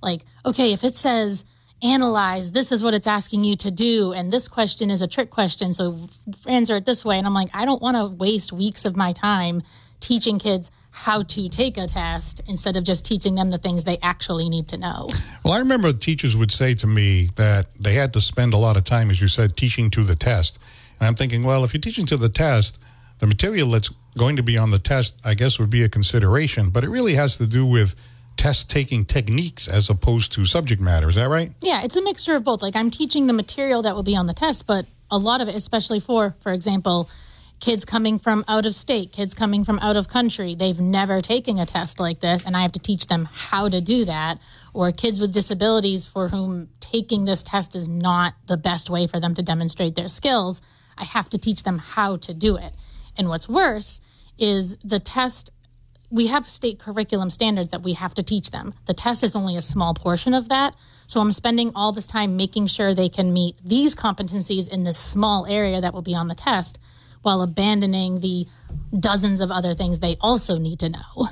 Like, 0.02 0.24
okay, 0.44 0.72
if 0.72 0.84
it 0.84 0.94
says 0.94 1.44
analyze, 1.82 2.52
this 2.52 2.70
is 2.70 2.82
what 2.82 2.94
it's 2.94 3.06
asking 3.06 3.44
you 3.44 3.56
to 3.56 3.70
do, 3.70 4.12
and 4.12 4.32
this 4.32 4.48
question 4.48 4.90
is 4.90 5.00
a 5.00 5.06
trick 5.06 5.30
question, 5.30 5.72
so 5.72 6.08
answer 6.46 6.76
it 6.76 6.84
this 6.84 7.04
way. 7.04 7.18
And 7.18 7.26
I'm 7.26 7.34
like, 7.34 7.50
I 7.54 7.64
don't 7.64 7.80
want 7.80 7.96
to 7.96 8.06
waste 8.06 8.52
weeks 8.52 8.84
of 8.84 8.96
my 8.96 9.12
time 9.12 9.62
teaching 10.00 10.38
kids 10.38 10.70
how 10.90 11.22
to 11.22 11.48
take 11.48 11.76
a 11.76 11.86
test 11.86 12.40
instead 12.46 12.76
of 12.76 12.84
just 12.84 13.04
teaching 13.04 13.34
them 13.36 13.50
the 13.50 13.58
things 13.58 13.84
they 13.84 13.98
actually 14.02 14.48
need 14.48 14.68
to 14.68 14.76
know. 14.76 15.08
Well, 15.44 15.54
I 15.54 15.58
remember 15.58 15.92
teachers 15.92 16.36
would 16.36 16.50
say 16.50 16.74
to 16.74 16.86
me 16.86 17.30
that 17.36 17.68
they 17.78 17.94
had 17.94 18.12
to 18.14 18.20
spend 18.20 18.54
a 18.54 18.56
lot 18.56 18.76
of 18.76 18.84
time, 18.84 19.10
as 19.10 19.20
you 19.20 19.28
said, 19.28 19.56
teaching 19.56 19.90
to 19.90 20.04
the 20.04 20.16
test. 20.16 20.58
And 20.98 21.06
I'm 21.06 21.14
thinking, 21.14 21.44
well, 21.44 21.64
if 21.64 21.74
you're 21.74 21.80
teaching 21.80 22.06
to 22.06 22.16
the 22.16 22.28
test, 22.28 22.78
the 23.18 23.26
material 23.26 23.70
that's 23.70 23.90
going 24.16 24.36
to 24.36 24.42
be 24.42 24.56
on 24.56 24.70
the 24.70 24.78
test, 24.78 25.14
I 25.24 25.34
guess, 25.34 25.58
would 25.58 25.70
be 25.70 25.82
a 25.82 25.88
consideration. 25.88 26.70
But 26.70 26.84
it 26.84 26.90
really 26.90 27.14
has 27.14 27.36
to 27.38 27.46
do 27.46 27.66
with 27.66 27.94
test 28.36 28.70
taking 28.70 29.04
techniques 29.04 29.68
as 29.68 29.90
opposed 29.90 30.32
to 30.32 30.44
subject 30.44 30.80
matter. 30.80 31.08
Is 31.08 31.16
that 31.16 31.28
right? 31.28 31.52
Yeah, 31.60 31.82
it's 31.82 31.96
a 31.96 32.02
mixture 32.02 32.36
of 32.36 32.44
both. 32.44 32.62
Like 32.62 32.76
I'm 32.76 32.90
teaching 32.90 33.26
the 33.26 33.32
material 33.32 33.82
that 33.82 33.94
will 33.94 34.04
be 34.04 34.16
on 34.16 34.26
the 34.26 34.34
test, 34.34 34.66
but 34.66 34.86
a 35.10 35.18
lot 35.18 35.40
of 35.40 35.48
it, 35.48 35.54
especially 35.54 36.00
for, 36.00 36.36
for 36.40 36.52
example, 36.52 37.10
kids 37.60 37.84
coming 37.84 38.18
from 38.18 38.44
out 38.46 38.66
of 38.66 38.74
state, 38.74 39.10
kids 39.10 39.34
coming 39.34 39.64
from 39.64 39.78
out 39.80 39.96
of 39.96 40.08
country, 40.08 40.54
they've 40.54 40.78
never 40.78 41.20
taken 41.20 41.58
a 41.58 41.66
test 41.66 41.98
like 41.98 42.20
this, 42.20 42.44
and 42.44 42.56
I 42.56 42.62
have 42.62 42.72
to 42.72 42.78
teach 42.78 43.08
them 43.08 43.28
how 43.32 43.68
to 43.68 43.80
do 43.80 44.04
that. 44.04 44.38
Or 44.72 44.92
kids 44.92 45.18
with 45.18 45.32
disabilities 45.32 46.06
for 46.06 46.28
whom 46.28 46.68
taking 46.78 47.24
this 47.24 47.42
test 47.42 47.74
is 47.74 47.88
not 47.88 48.34
the 48.46 48.56
best 48.56 48.88
way 48.88 49.06
for 49.06 49.18
them 49.18 49.34
to 49.34 49.42
demonstrate 49.42 49.96
their 49.96 50.08
skills, 50.08 50.62
I 50.96 51.04
have 51.04 51.28
to 51.30 51.38
teach 51.38 51.64
them 51.64 51.78
how 51.78 52.16
to 52.18 52.34
do 52.34 52.56
it. 52.56 52.72
And 53.18 53.28
what's 53.28 53.48
worse 53.48 54.00
is 54.38 54.76
the 54.84 55.00
test 55.00 55.50
we 56.10 56.28
have 56.28 56.48
state 56.48 56.78
curriculum 56.78 57.28
standards 57.28 57.70
that 57.70 57.82
we 57.82 57.92
have 57.92 58.14
to 58.14 58.22
teach 58.22 58.50
them. 58.50 58.72
The 58.86 58.94
test 58.94 59.22
is 59.22 59.36
only 59.36 59.56
a 59.56 59.62
small 59.62 59.92
portion 59.92 60.32
of 60.32 60.48
that. 60.48 60.74
So 61.06 61.20
I'm 61.20 61.32
spending 61.32 61.70
all 61.74 61.92
this 61.92 62.06
time 62.06 62.34
making 62.34 62.68
sure 62.68 62.94
they 62.94 63.10
can 63.10 63.30
meet 63.32 63.56
these 63.62 63.94
competencies 63.94 64.70
in 64.70 64.84
this 64.84 64.96
small 64.96 65.44
area 65.46 65.82
that 65.82 65.92
will 65.92 66.00
be 66.02 66.14
on 66.14 66.28
the 66.28 66.34
test 66.34 66.78
while 67.20 67.42
abandoning 67.42 68.20
the 68.20 68.46
dozens 68.98 69.40
of 69.40 69.50
other 69.50 69.74
things 69.74 70.00
they 70.00 70.16
also 70.20 70.56
need 70.56 70.78
to 70.78 70.88
know. 70.88 71.28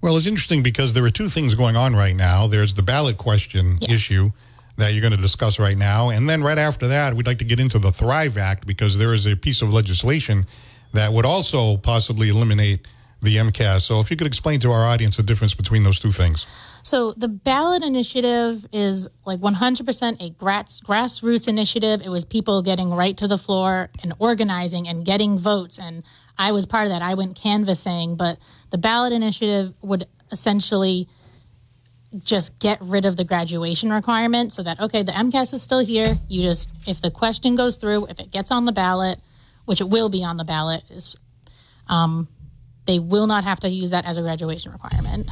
Well, 0.00 0.16
it's 0.16 0.26
interesting 0.26 0.62
because 0.62 0.92
there 0.92 1.04
are 1.04 1.10
two 1.10 1.28
things 1.28 1.54
going 1.54 1.76
on 1.76 1.96
right 1.96 2.14
now. 2.14 2.46
There's 2.46 2.74
the 2.74 2.82
ballot 2.82 3.16
question 3.16 3.78
Yes. 3.80 3.90
issue 3.90 4.30
that 4.76 4.92
you're 4.92 5.00
going 5.00 5.16
to 5.16 5.22
discuss 5.22 5.58
right 5.58 5.78
now. 5.78 6.10
And 6.10 6.28
then 6.28 6.42
right 6.42 6.58
after 6.58 6.86
that, 6.88 7.14
we'd 7.14 7.26
like 7.26 7.38
to 7.38 7.44
get 7.44 7.58
into 7.58 7.78
the 7.78 7.90
Thrive 7.90 8.36
Act 8.36 8.66
because 8.66 8.98
there 8.98 9.14
is 9.14 9.26
a 9.26 9.34
piece 9.34 9.62
of 9.62 9.72
legislation 9.72 10.44
that 10.94 11.12
would 11.12 11.26
also 11.26 11.76
possibly 11.76 12.28
eliminate 12.28 12.86
the 13.20 13.36
MCAS. 13.36 13.82
So 13.82 14.00
if 14.00 14.10
you 14.10 14.16
could 14.16 14.26
explain 14.26 14.60
to 14.60 14.70
our 14.70 14.84
audience 14.84 15.16
the 15.16 15.22
difference 15.22 15.54
between 15.54 15.82
those 15.82 15.98
two 15.98 16.12
things. 16.12 16.46
So 16.82 17.12
the 17.12 17.28
ballot 17.28 17.82
initiative 17.82 18.66
is 18.72 19.08
like 19.24 19.40
100% 19.40 20.20
a 20.20 20.30
grass, 20.30 20.80
grassroots 20.80 21.48
initiative. 21.48 22.02
It 22.04 22.10
was 22.10 22.24
people 22.24 22.62
getting 22.62 22.90
right 22.90 23.16
to 23.16 23.26
the 23.26 23.38
floor 23.38 23.90
and 24.02 24.12
organizing 24.18 24.86
and 24.86 25.04
getting 25.04 25.38
votes. 25.38 25.78
And 25.78 26.04
I 26.38 26.52
was 26.52 26.66
part 26.66 26.84
of 26.84 26.90
that. 26.90 27.00
I 27.00 27.14
went 27.14 27.36
canvassing, 27.36 28.16
but 28.16 28.38
the 28.70 28.78
ballot 28.78 29.12
initiative 29.12 29.72
would 29.80 30.06
essentially 30.30 31.08
just 32.18 32.58
get 32.58 32.80
rid 32.80 33.06
of 33.06 33.16
the 33.16 33.24
graduation 33.24 33.90
requirement 33.90 34.52
so 34.52 34.62
that, 34.62 34.78
okay, 34.78 35.02
the 35.02 35.12
MCAS 35.12 35.54
is 35.54 35.62
still 35.62 35.80
here. 35.80 36.20
You 36.28 36.42
just, 36.42 36.70
if 36.86 37.00
the 37.00 37.10
question 37.10 37.56
goes 37.56 37.76
through, 37.76 38.06
if 38.06 38.20
it 38.20 38.30
gets 38.30 38.50
on 38.50 38.66
the 38.66 38.72
ballot, 38.72 39.20
which 39.64 39.80
it 39.80 39.88
will 39.88 40.08
be 40.08 40.22
on 40.24 40.36
the 40.36 40.44
ballot, 40.44 40.82
is 40.90 41.16
um, 41.88 42.28
they 42.86 42.98
will 42.98 43.26
not 43.26 43.44
have 43.44 43.60
to 43.60 43.68
use 43.68 43.90
that 43.90 44.04
as 44.04 44.16
a 44.16 44.22
graduation 44.22 44.72
requirement. 44.72 45.28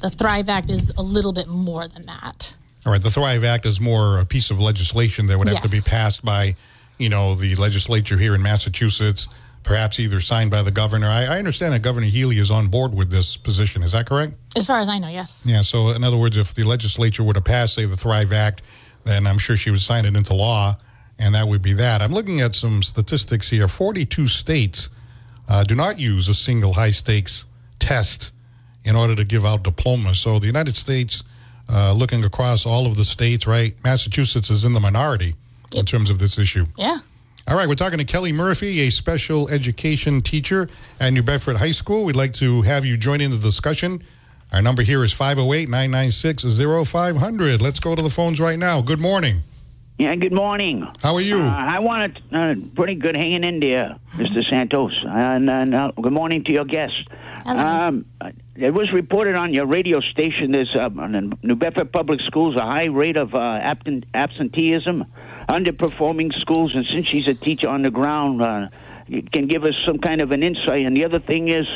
The 0.00 0.10
Thrive 0.10 0.48
Act 0.48 0.70
is 0.70 0.92
a 0.96 1.02
little 1.02 1.32
bit 1.32 1.48
more 1.48 1.88
than 1.88 2.06
that. 2.06 2.56
All 2.84 2.92
right, 2.92 3.02
the 3.02 3.10
Thrive 3.10 3.44
Act 3.44 3.64
is 3.64 3.80
more 3.80 4.18
a 4.18 4.26
piece 4.26 4.50
of 4.50 4.60
legislation 4.60 5.26
that 5.28 5.38
would 5.38 5.48
have 5.48 5.62
to 5.62 5.70
be 5.70 5.80
passed 5.86 6.24
by, 6.24 6.56
you 6.98 7.08
know, 7.08 7.34
the 7.34 7.54
legislature 7.56 8.18
here 8.18 8.34
in 8.34 8.42
Massachusetts, 8.42 9.26
perhaps 9.62 9.98
either 9.98 10.20
signed 10.20 10.50
by 10.50 10.62
the 10.62 10.70
governor. 10.70 11.08
I, 11.08 11.24
I 11.24 11.38
understand 11.38 11.72
that 11.72 11.80
Governor 11.80 12.06
Healey 12.06 12.38
is 12.38 12.50
on 12.50 12.68
board 12.68 12.94
with 12.94 13.10
this 13.10 13.38
position. 13.38 13.82
Is 13.82 13.92
that 13.92 14.06
correct? 14.06 14.34
As 14.56 14.66
far 14.66 14.80
as 14.80 14.90
I 14.90 14.98
know, 14.98 15.08
yes. 15.08 15.42
Yeah, 15.46 15.62
so 15.62 15.88
in 15.90 16.04
other 16.04 16.18
words, 16.18 16.36
if 16.36 16.52
the 16.52 16.64
legislature 16.64 17.24
were 17.24 17.32
to 17.32 17.40
pass, 17.40 17.72
say, 17.72 17.86
the 17.86 17.96
Thrive 17.96 18.32
Act, 18.32 18.60
then 19.04 19.26
I'm 19.26 19.38
sure 19.38 19.56
she 19.56 19.70
would 19.70 19.80
sign 19.80 20.04
it 20.04 20.14
into 20.14 20.34
law, 20.34 20.76
and 21.18 21.34
that 21.34 21.48
would 21.48 21.62
be 21.62 21.72
that. 21.74 22.02
I'm 22.02 22.12
looking 22.12 22.40
at 22.40 22.54
some 22.54 22.82
statistics 22.82 23.50
here. 23.50 23.68
42 23.68 24.28
states 24.28 24.88
uh, 25.48 25.64
do 25.64 25.74
not 25.74 25.98
use 25.98 26.28
a 26.28 26.34
single 26.34 26.72
high 26.74 26.90
stakes 26.90 27.44
test 27.78 28.32
in 28.84 28.96
order 28.96 29.14
to 29.14 29.24
give 29.24 29.44
out 29.44 29.62
diplomas. 29.62 30.18
So 30.18 30.38
the 30.38 30.46
United 30.46 30.76
States, 30.76 31.22
uh, 31.68 31.92
looking 31.92 32.24
across 32.24 32.66
all 32.66 32.86
of 32.86 32.96
the 32.96 33.04
states, 33.04 33.46
right? 33.46 33.74
Massachusetts 33.82 34.50
is 34.50 34.64
in 34.64 34.72
the 34.74 34.80
minority 34.80 35.34
in 35.74 35.86
terms 35.86 36.10
of 36.10 36.18
this 36.18 36.38
issue. 36.38 36.66
Yeah. 36.76 36.98
All 37.46 37.56
right, 37.56 37.68
we're 37.68 37.74
talking 37.74 37.98
to 37.98 38.04
Kelly 38.04 38.32
Murphy, 38.32 38.80
a 38.80 38.90
special 38.90 39.50
education 39.50 40.22
teacher 40.22 40.68
at 40.98 41.10
New 41.10 41.22
Bedford 41.22 41.56
High 41.56 41.72
School. 41.72 42.06
We'd 42.06 42.16
like 42.16 42.32
to 42.34 42.62
have 42.62 42.86
you 42.86 42.96
join 42.96 43.20
in 43.20 43.30
the 43.30 43.36
discussion. 43.36 44.02
Our 44.50 44.62
number 44.62 44.82
here 44.82 45.04
is 45.04 45.12
508 45.12 45.68
996 45.68 46.42
0500. 46.88 47.60
Let's 47.60 47.80
go 47.80 47.94
to 47.94 48.02
the 48.02 48.08
phones 48.08 48.40
right 48.40 48.58
now. 48.58 48.80
Good 48.80 49.00
morning. 49.00 49.42
Yeah, 49.96 50.16
good 50.16 50.32
morning. 50.32 50.84
How 51.00 51.14
are 51.14 51.20
you? 51.20 51.38
Uh, 51.38 51.48
I 51.54 51.78
want 51.78 52.16
to, 52.16 52.36
uh, 52.36 52.54
pretty 52.74 52.96
good 52.96 53.16
hanging 53.16 53.44
in 53.44 53.60
there, 53.60 53.96
Mr. 54.14 54.42
Santos. 54.50 54.92
And, 55.06 55.48
and 55.48 55.72
uh, 55.72 55.92
good 55.92 56.12
morning 56.12 56.42
to 56.44 56.52
your 56.52 56.64
guests. 56.64 56.96
Um, 57.46 58.06
it 58.56 58.72
was 58.74 58.90
reported 58.92 59.36
on 59.36 59.52
your 59.52 59.66
radio 59.66 60.00
station 60.00 60.50
there's 60.50 60.74
uh, 60.74 60.86
in 60.88 61.34
New 61.44 61.54
Bedford 61.54 61.92
Public 61.92 62.20
Schools 62.26 62.56
a 62.56 62.62
high 62.62 62.86
rate 62.86 63.16
of 63.16 63.34
uh, 63.34 63.38
absent- 63.38 64.06
absenteeism, 64.14 65.04
underperforming 65.48 66.32
schools, 66.40 66.72
and 66.74 66.84
since 66.92 67.06
she's 67.06 67.28
a 67.28 67.34
teacher 67.34 67.68
on 67.68 67.82
the 67.82 67.90
ground, 67.90 68.42
uh, 68.42 68.68
you 69.06 69.22
can 69.22 69.46
give 69.46 69.62
us 69.62 69.74
some 69.86 69.98
kind 69.98 70.20
of 70.20 70.32
an 70.32 70.42
insight. 70.42 70.86
And 70.86 70.96
the 70.96 71.04
other 71.04 71.20
thing 71.20 71.48
is 71.48 71.66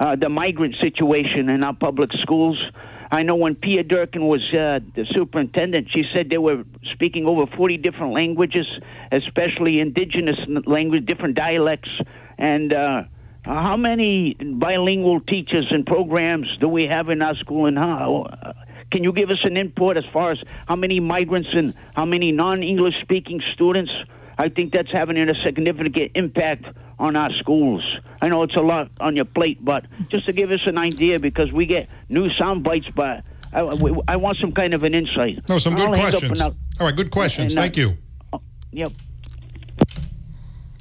uh, 0.00 0.16
the 0.16 0.28
migrant 0.28 0.74
situation 0.80 1.48
in 1.48 1.62
our 1.62 1.74
public 1.74 2.10
schools. 2.22 2.60
I 3.10 3.22
know 3.22 3.36
when 3.36 3.54
Pia 3.54 3.84
Durkin 3.84 4.26
was 4.26 4.42
uh, 4.52 4.80
the 4.94 5.06
superintendent, 5.16 5.88
she 5.94 6.02
said 6.14 6.28
they 6.30 6.38
were 6.38 6.64
speaking 6.92 7.26
over 7.26 7.46
40 7.56 7.78
different 7.78 8.12
languages, 8.12 8.66
especially 9.10 9.80
indigenous 9.80 10.36
language, 10.66 11.06
different 11.06 11.34
dialects. 11.34 11.88
And 12.36 12.74
uh, 12.74 13.02
how 13.44 13.76
many 13.78 14.34
bilingual 14.34 15.20
teachers 15.20 15.66
and 15.70 15.86
programs 15.86 16.46
do 16.60 16.68
we 16.68 16.84
have 16.86 17.08
in 17.08 17.22
our 17.22 17.34
school, 17.36 17.66
and 17.66 17.78
how? 17.78 18.26
Uh, 18.30 18.52
can 18.90 19.04
you 19.04 19.12
give 19.12 19.30
us 19.30 19.38
an 19.44 19.56
input 19.56 19.96
as 19.96 20.04
far 20.12 20.32
as 20.32 20.38
how 20.66 20.76
many 20.76 21.00
migrants 21.00 21.48
and 21.52 21.74
how 21.94 22.04
many 22.04 22.32
non-English 22.32 22.94
speaking 23.02 23.40
students? 23.54 23.92
I 24.38 24.48
think 24.48 24.72
that's 24.72 24.90
having 24.92 25.18
a 25.18 25.34
significant 25.42 26.12
impact 26.14 26.64
on 26.98 27.16
our 27.16 27.30
schools. 27.40 27.82
I 28.22 28.28
know 28.28 28.44
it's 28.44 28.54
a 28.54 28.60
lot 28.60 28.90
on 29.00 29.16
your 29.16 29.24
plate, 29.24 29.64
but 29.64 29.84
just 30.08 30.26
to 30.26 30.32
give 30.32 30.50
us 30.52 30.60
an 30.66 30.78
idea, 30.78 31.18
because 31.18 31.52
we 31.52 31.66
get 31.66 31.88
new 32.08 32.30
sound 32.34 32.62
bites, 32.62 32.88
but 32.94 33.24
I, 33.52 33.60
I 34.06 34.16
want 34.16 34.38
some 34.40 34.52
kind 34.52 34.74
of 34.74 34.84
an 34.84 34.94
insight. 34.94 35.48
No, 35.48 35.58
some 35.58 35.74
good 35.74 35.88
I'll 35.88 35.92
up 35.94 36.10
questions. 36.10 36.40
All 36.40 36.54
right, 36.80 36.94
good 36.94 37.10
questions. 37.10 37.52
and, 37.52 37.58
uh, 37.58 37.62
Thank 37.62 37.76
you. 37.76 37.96
I'll- 38.32 38.42
Yep. 38.70 38.92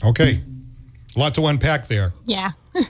Okay. 0.03 0.41
A 1.15 1.19
lot 1.19 1.33
to 1.35 1.47
unpack 1.47 1.87
there. 1.87 2.13
Yeah. 2.25 2.51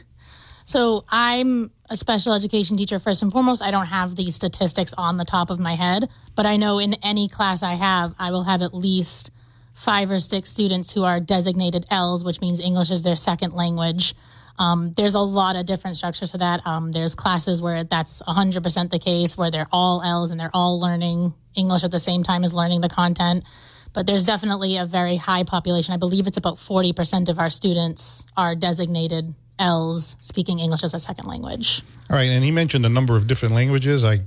so 0.65 1.05
I'm 1.09 1.71
a 1.89 1.95
special 1.95 2.33
education 2.33 2.75
teacher 2.75 2.99
first 2.99 3.21
and 3.21 3.31
foremost. 3.31 3.61
I 3.61 3.71
don't 3.71 3.85
have 3.85 4.15
these 4.17 4.35
statistics 4.35 4.93
on 4.97 5.15
the 5.17 5.23
top 5.23 5.49
of 5.49 5.59
my 5.59 5.75
head, 5.75 6.09
but 6.35 6.45
I 6.45 6.57
know 6.57 6.79
in 6.79 6.95
any 6.95 7.29
class 7.29 7.63
I 7.63 7.75
have, 7.75 8.13
I 8.19 8.31
will 8.31 8.43
have 8.43 8.61
at 8.61 8.73
least 8.73 9.31
five 9.77 10.09
or 10.09 10.19
six 10.19 10.49
students 10.49 10.91
who 10.91 11.03
are 11.03 11.19
designated 11.19 11.85
ELs, 11.91 12.23
which 12.23 12.41
means 12.41 12.59
English 12.59 12.89
is 12.89 13.03
their 13.03 13.15
second 13.15 13.53
language. 13.53 14.15
Um, 14.57 14.93
there's 14.93 15.13
a 15.13 15.19
lot 15.19 15.55
of 15.55 15.67
different 15.67 15.95
structures 15.95 16.31
for 16.31 16.39
that. 16.39 16.65
Um, 16.65 16.91
there's 16.91 17.13
classes 17.13 17.61
where 17.61 17.83
that's 17.83 18.19
100% 18.23 18.89
the 18.89 18.97
case, 18.97 19.37
where 19.37 19.51
they're 19.51 19.67
all 19.71 20.01
ELs 20.01 20.31
and 20.31 20.39
they're 20.39 20.51
all 20.51 20.79
learning 20.79 21.35
English 21.53 21.83
at 21.83 21.91
the 21.91 21.99
same 21.99 22.23
time 22.23 22.43
as 22.43 22.55
learning 22.55 22.81
the 22.81 22.89
content. 22.89 23.43
But 23.93 24.07
there's 24.07 24.25
definitely 24.25 24.77
a 24.77 24.87
very 24.87 25.15
high 25.15 25.43
population. 25.43 25.93
I 25.93 25.97
believe 25.97 26.25
it's 26.25 26.37
about 26.37 26.57
40% 26.57 27.29
of 27.29 27.37
our 27.37 27.51
students 27.51 28.25
are 28.35 28.55
designated 28.55 29.35
ELs 29.59 30.15
speaking 30.21 30.57
English 30.57 30.83
as 30.83 30.95
a 30.95 30.99
second 30.99 31.27
language. 31.27 31.83
All 32.09 32.15
right, 32.15 32.31
and 32.31 32.43
he 32.43 32.49
mentioned 32.49 32.83
a 32.83 32.89
number 32.89 33.15
of 33.15 33.27
different 33.27 33.53
languages. 33.53 34.03
I 34.03 34.21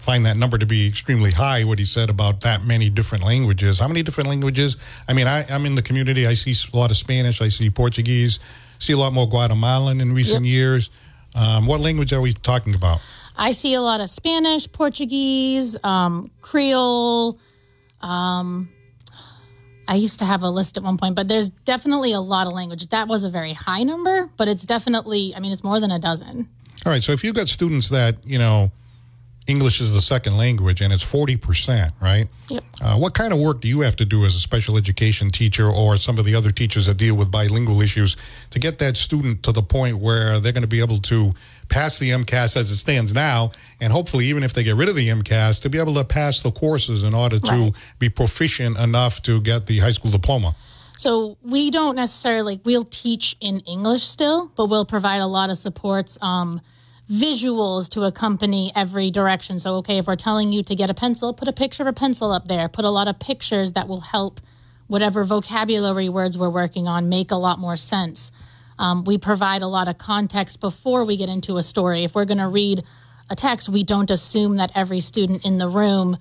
find 0.00 0.24
that 0.24 0.36
number 0.36 0.56
to 0.56 0.64
be 0.66 0.86
extremely 0.88 1.30
high, 1.30 1.62
what 1.64 1.78
he 1.78 1.84
said 1.84 2.08
about 2.08 2.40
that 2.40 2.64
many 2.64 2.88
different 2.88 3.22
languages. 3.22 3.78
How 3.78 3.86
many 3.86 4.02
different 4.02 4.28
languages? 4.30 4.76
I 5.06 5.12
mean, 5.12 5.26
I, 5.26 5.44
I'm 5.50 5.66
in 5.66 5.74
the 5.74 5.82
community. 5.82 6.26
I 6.26 6.32
see 6.34 6.54
a 6.72 6.76
lot 6.76 6.90
of 6.90 6.96
Spanish. 6.96 7.42
I 7.42 7.48
see 7.48 7.68
Portuguese. 7.68 8.40
See 8.78 8.94
a 8.94 8.96
lot 8.96 9.12
more 9.12 9.28
Guatemalan 9.28 10.00
in 10.00 10.14
recent 10.14 10.46
Yep. 10.46 10.50
years. 10.52 10.90
Um, 11.34 11.66
what 11.66 11.80
language 11.80 12.12
are 12.14 12.20
we 12.20 12.32
talking 12.32 12.74
about? 12.74 13.00
I 13.36 13.52
see 13.52 13.74
a 13.74 13.82
lot 13.82 14.00
of 14.00 14.08
Spanish, 14.08 14.70
Portuguese, 14.72 15.76
um, 15.84 16.30
Creole. 16.40 17.38
Um, 18.00 18.70
I 19.86 19.96
used 19.96 20.18
to 20.20 20.24
have 20.24 20.42
a 20.42 20.48
list 20.50 20.76
at 20.78 20.82
one 20.82 20.96
point, 20.96 21.14
but 21.14 21.28
there's 21.28 21.50
definitely 21.50 22.12
a 22.12 22.20
lot 22.20 22.46
of 22.46 22.52
language. 22.54 22.86
That 22.88 23.06
was 23.06 23.24
a 23.24 23.30
very 23.30 23.52
high 23.52 23.82
number, 23.82 24.30
but 24.36 24.48
it's 24.48 24.64
definitely, 24.64 25.34
I 25.36 25.40
mean, 25.40 25.52
it's 25.52 25.62
more 25.64 25.78
than 25.78 25.90
a 25.90 25.98
dozen. 25.98 26.48
All 26.86 26.92
right, 26.92 27.02
so 27.02 27.12
if 27.12 27.22
you've 27.22 27.34
got 27.34 27.48
students 27.48 27.90
that, 27.90 28.16
you 28.26 28.38
know, 28.38 28.70
English 29.46 29.80
is 29.80 29.94
the 29.94 30.00
second 30.00 30.36
language 30.36 30.80
and 30.80 30.92
it's 30.92 31.04
40%, 31.04 31.90
right? 32.00 32.28
Yep. 32.48 32.64
Uh, 32.82 32.96
what 32.96 33.14
kind 33.14 33.32
of 33.32 33.40
work 33.40 33.60
do 33.60 33.68
you 33.68 33.80
have 33.80 33.96
to 33.96 34.04
do 34.04 34.24
as 34.24 34.36
a 34.36 34.40
special 34.40 34.76
education 34.76 35.28
teacher 35.30 35.66
or 35.68 35.96
some 35.96 36.18
of 36.18 36.24
the 36.24 36.34
other 36.34 36.50
teachers 36.50 36.86
that 36.86 36.96
deal 36.98 37.16
with 37.16 37.30
bilingual 37.30 37.80
issues 37.80 38.16
to 38.50 38.58
get 38.58 38.78
that 38.78 38.96
student 38.96 39.42
to 39.44 39.52
the 39.52 39.62
point 39.62 39.98
where 39.98 40.38
they're 40.40 40.52
going 40.52 40.62
to 40.62 40.68
be 40.68 40.80
able 40.80 40.98
to 40.98 41.34
pass 41.68 41.98
the 41.98 42.10
MCAS 42.10 42.56
as 42.56 42.70
it 42.70 42.76
stands 42.76 43.14
now, 43.14 43.52
and 43.80 43.92
hopefully, 43.92 44.26
even 44.26 44.42
if 44.42 44.52
they 44.52 44.62
get 44.64 44.74
rid 44.74 44.88
of 44.88 44.96
the 44.96 45.08
MCAS, 45.08 45.60
to 45.62 45.70
be 45.70 45.78
able 45.78 45.94
to 45.94 46.04
pass 46.04 46.40
the 46.40 46.50
courses 46.50 47.02
in 47.04 47.14
order 47.14 47.38
to 47.38 47.52
Right. 47.52 47.72
be 48.00 48.08
proficient 48.08 48.76
enough 48.76 49.22
to 49.22 49.40
get 49.40 49.66
the 49.66 49.78
high 49.78 49.92
school 49.92 50.10
diploma? 50.10 50.54
So 50.96 51.38
we 51.42 51.70
don't 51.70 51.94
necessarily 51.96 52.60
we'll 52.64 52.84
teach 52.84 53.36
in 53.40 53.60
English 53.60 54.04
still, 54.04 54.50
but 54.56 54.66
we'll 54.66 54.84
provide 54.84 55.20
a 55.20 55.26
lot 55.26 55.48
of 55.48 55.56
supports, 55.58 56.18
um, 56.20 56.60
visuals 57.10 57.88
to 57.90 58.02
accompany 58.02 58.72
every 58.76 59.10
direction. 59.10 59.58
So 59.58 59.76
okay, 59.76 59.98
if 59.98 60.06
we're 60.06 60.16
telling 60.16 60.52
you 60.52 60.62
to 60.62 60.74
get 60.74 60.90
a 60.90 60.94
pencil, 60.94 61.34
put 61.34 61.48
a 61.48 61.52
picture 61.52 61.82
of 61.82 61.88
a 61.88 61.92
pencil 61.92 62.30
up 62.30 62.46
there. 62.46 62.68
Put 62.68 62.84
a 62.84 62.90
lot 62.90 63.08
of 63.08 63.18
pictures 63.18 63.72
that 63.72 63.88
will 63.88 64.00
help 64.00 64.40
whatever 64.86 65.24
vocabulary 65.24 66.08
words 66.08 66.38
we're 66.38 66.50
working 66.50 66.86
on 66.86 67.08
make 67.08 67.30
a 67.30 67.36
lot 67.36 67.58
more 67.58 67.76
sense. 67.76 68.30
Um, 68.78 69.04
we 69.04 69.18
provide 69.18 69.62
a 69.62 69.66
lot 69.66 69.88
of 69.88 69.98
context 69.98 70.60
before 70.60 71.04
we 71.04 71.16
get 71.16 71.28
into 71.28 71.56
a 71.58 71.62
story. 71.62 72.04
If 72.04 72.14
we're 72.14 72.24
going 72.24 72.38
to 72.38 72.48
read 72.48 72.82
a 73.28 73.36
text, 73.36 73.68
we 73.68 73.84
don't 73.84 74.10
assume 74.10 74.56
that 74.56 74.72
every 74.74 75.00
student 75.00 75.44
in 75.44 75.58
the 75.58 75.68
room 75.68 76.16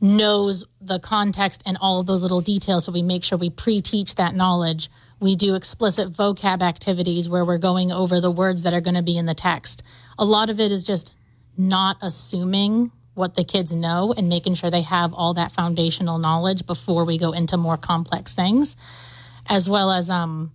knows 0.00 0.64
the 0.80 0.98
context 0.98 1.62
and 1.64 1.78
all 1.80 2.00
of 2.00 2.06
those 2.06 2.22
little 2.22 2.40
details. 2.40 2.84
So 2.86 2.92
we 2.92 3.02
make 3.02 3.22
sure 3.22 3.38
we 3.38 3.50
pre 3.50 3.80
teach 3.80 4.16
that 4.16 4.34
knowledge. 4.34 4.90
We 5.20 5.36
do 5.36 5.54
explicit 5.54 6.12
vocab 6.12 6.60
activities 6.60 7.28
where 7.28 7.44
we're 7.44 7.58
going 7.58 7.92
over 7.92 8.20
the 8.20 8.30
words 8.30 8.64
that 8.64 8.74
are 8.74 8.80
going 8.80 8.96
to 8.96 9.02
be 9.02 9.16
in 9.16 9.26
the 9.26 9.34
text. 9.34 9.82
A 10.18 10.24
lot 10.24 10.50
of 10.50 10.60
it 10.60 10.72
is 10.72 10.84
just 10.84 11.12
not 11.56 11.96
assuming 12.00 12.90
what 13.14 13.34
the 13.34 13.44
kids 13.44 13.74
know 13.74 14.14
and 14.16 14.28
making 14.28 14.54
sure 14.54 14.70
they 14.70 14.82
have 14.82 15.12
all 15.12 15.34
that 15.34 15.52
foundational 15.52 16.18
knowledge 16.18 16.66
before 16.66 17.04
we 17.04 17.18
go 17.18 17.32
into 17.32 17.56
more 17.56 17.76
complex 17.76 18.34
things, 18.34 18.76
as 19.46 19.68
well 19.68 19.90
as 19.90 20.08
um, 20.08 20.50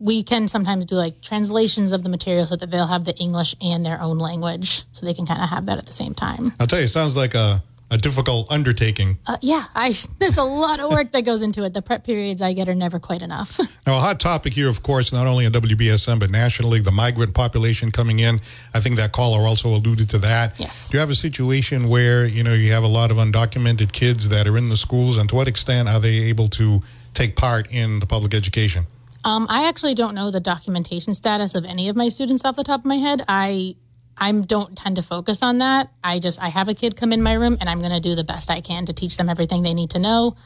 we 0.00 0.22
can 0.22 0.48
sometimes 0.48 0.86
do 0.86 0.96
like 0.96 1.20
translations 1.20 1.92
of 1.92 2.02
the 2.02 2.08
material 2.08 2.46
so 2.46 2.56
that 2.56 2.70
they'll 2.70 2.86
have 2.86 3.04
the 3.04 3.16
English 3.16 3.54
and 3.60 3.86
their 3.86 4.00
own 4.00 4.18
language 4.18 4.84
so 4.92 5.06
they 5.06 5.14
can 5.14 5.26
kind 5.26 5.42
of 5.42 5.48
have 5.50 5.66
that 5.66 5.78
at 5.78 5.86
the 5.86 5.92
same 5.92 6.14
time. 6.14 6.52
I'll 6.58 6.66
tell 6.66 6.80
you, 6.80 6.86
it 6.86 6.88
sounds 6.88 7.16
like 7.16 7.34
a, 7.34 7.62
a 7.90 7.98
difficult 7.98 8.50
undertaking. 8.50 9.18
Uh, 9.26 9.36
yeah, 9.40 9.64
I 9.74 9.94
there's 10.18 10.36
a 10.36 10.44
lot 10.44 10.80
of 10.80 10.90
work 10.90 11.12
that 11.12 11.22
goes 11.22 11.42
into 11.42 11.64
it. 11.64 11.74
The 11.74 11.82
prep 11.82 12.04
periods 12.04 12.40
I 12.40 12.52
get 12.52 12.68
are 12.68 12.74
never 12.74 12.98
quite 12.98 13.22
enough. 13.22 13.58
Now, 13.86 13.96
a 13.96 14.00
hot 14.00 14.20
topic 14.20 14.52
here, 14.52 14.68
of 14.68 14.82
course, 14.82 15.12
not 15.12 15.26
only 15.26 15.46
in 15.46 15.52
WBSM, 15.52 16.20
but 16.20 16.30
nationally, 16.30 16.80
the 16.80 16.92
migrant 16.92 17.34
population 17.34 17.90
coming 17.90 18.20
in. 18.20 18.40
I 18.74 18.78
think 18.78 18.96
that 18.96 19.10
caller 19.10 19.48
also 19.48 19.68
alluded 19.68 20.08
to 20.10 20.18
that. 20.18 20.60
Yes. 20.60 20.90
Do 20.90 20.96
you 20.96 21.00
have 21.00 21.10
a 21.10 21.14
situation 21.14 21.88
where, 21.88 22.24
you 22.24 22.44
know, 22.44 22.52
you 22.52 22.70
have 22.72 22.84
a 22.84 22.88
lot 22.88 23.10
of 23.10 23.16
undocumented 23.16 23.92
kids 23.92 24.28
that 24.28 24.46
are 24.46 24.56
in 24.56 24.68
the 24.68 24.76
schools, 24.76 25.16
and 25.16 25.28
to 25.30 25.34
what 25.34 25.48
extent 25.48 25.88
are 25.88 25.98
they 25.98 26.18
able 26.24 26.48
to 26.50 26.82
take 27.14 27.36
part 27.36 27.68
in 27.72 28.00
the 28.00 28.06
public 28.06 28.34
education? 28.34 28.86
Um, 29.24 29.46
I 29.48 29.66
actually 29.66 29.94
don't 29.94 30.14
know 30.14 30.30
the 30.30 30.40
documentation 30.40 31.14
status 31.14 31.54
of 31.54 31.64
any 31.64 31.88
of 31.88 31.96
my 31.96 32.08
students 32.08 32.44
off 32.44 32.56
the 32.56 32.64
top 32.64 32.80
of 32.80 32.86
my 32.86 32.96
head. 32.96 33.24
I 33.28 33.76
I 34.20 34.30
don't 34.32 34.76
tend 34.76 34.96
to 34.96 35.02
focus 35.02 35.42
on 35.42 35.58
that. 35.58 35.90
I 36.04 36.18
just 36.18 36.40
I 36.40 36.48
have 36.48 36.68
a 36.68 36.74
kid 36.74 36.96
come 36.96 37.12
in 37.12 37.22
my 37.22 37.32
room 37.32 37.56
and 37.58 37.68
I'm 37.68 37.78
going 37.78 37.90
to 37.92 38.00
do 38.00 38.14
the 38.14 38.24
best 38.24 38.50
I 38.50 38.60
can 38.60 38.86
to 38.86 38.92
teach 38.92 39.16
them 39.16 39.28
everything 39.28 39.62
they 39.62 39.74
need 39.74 39.90
to 39.90 39.98
know. 39.98 40.36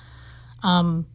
Um, 0.63 1.07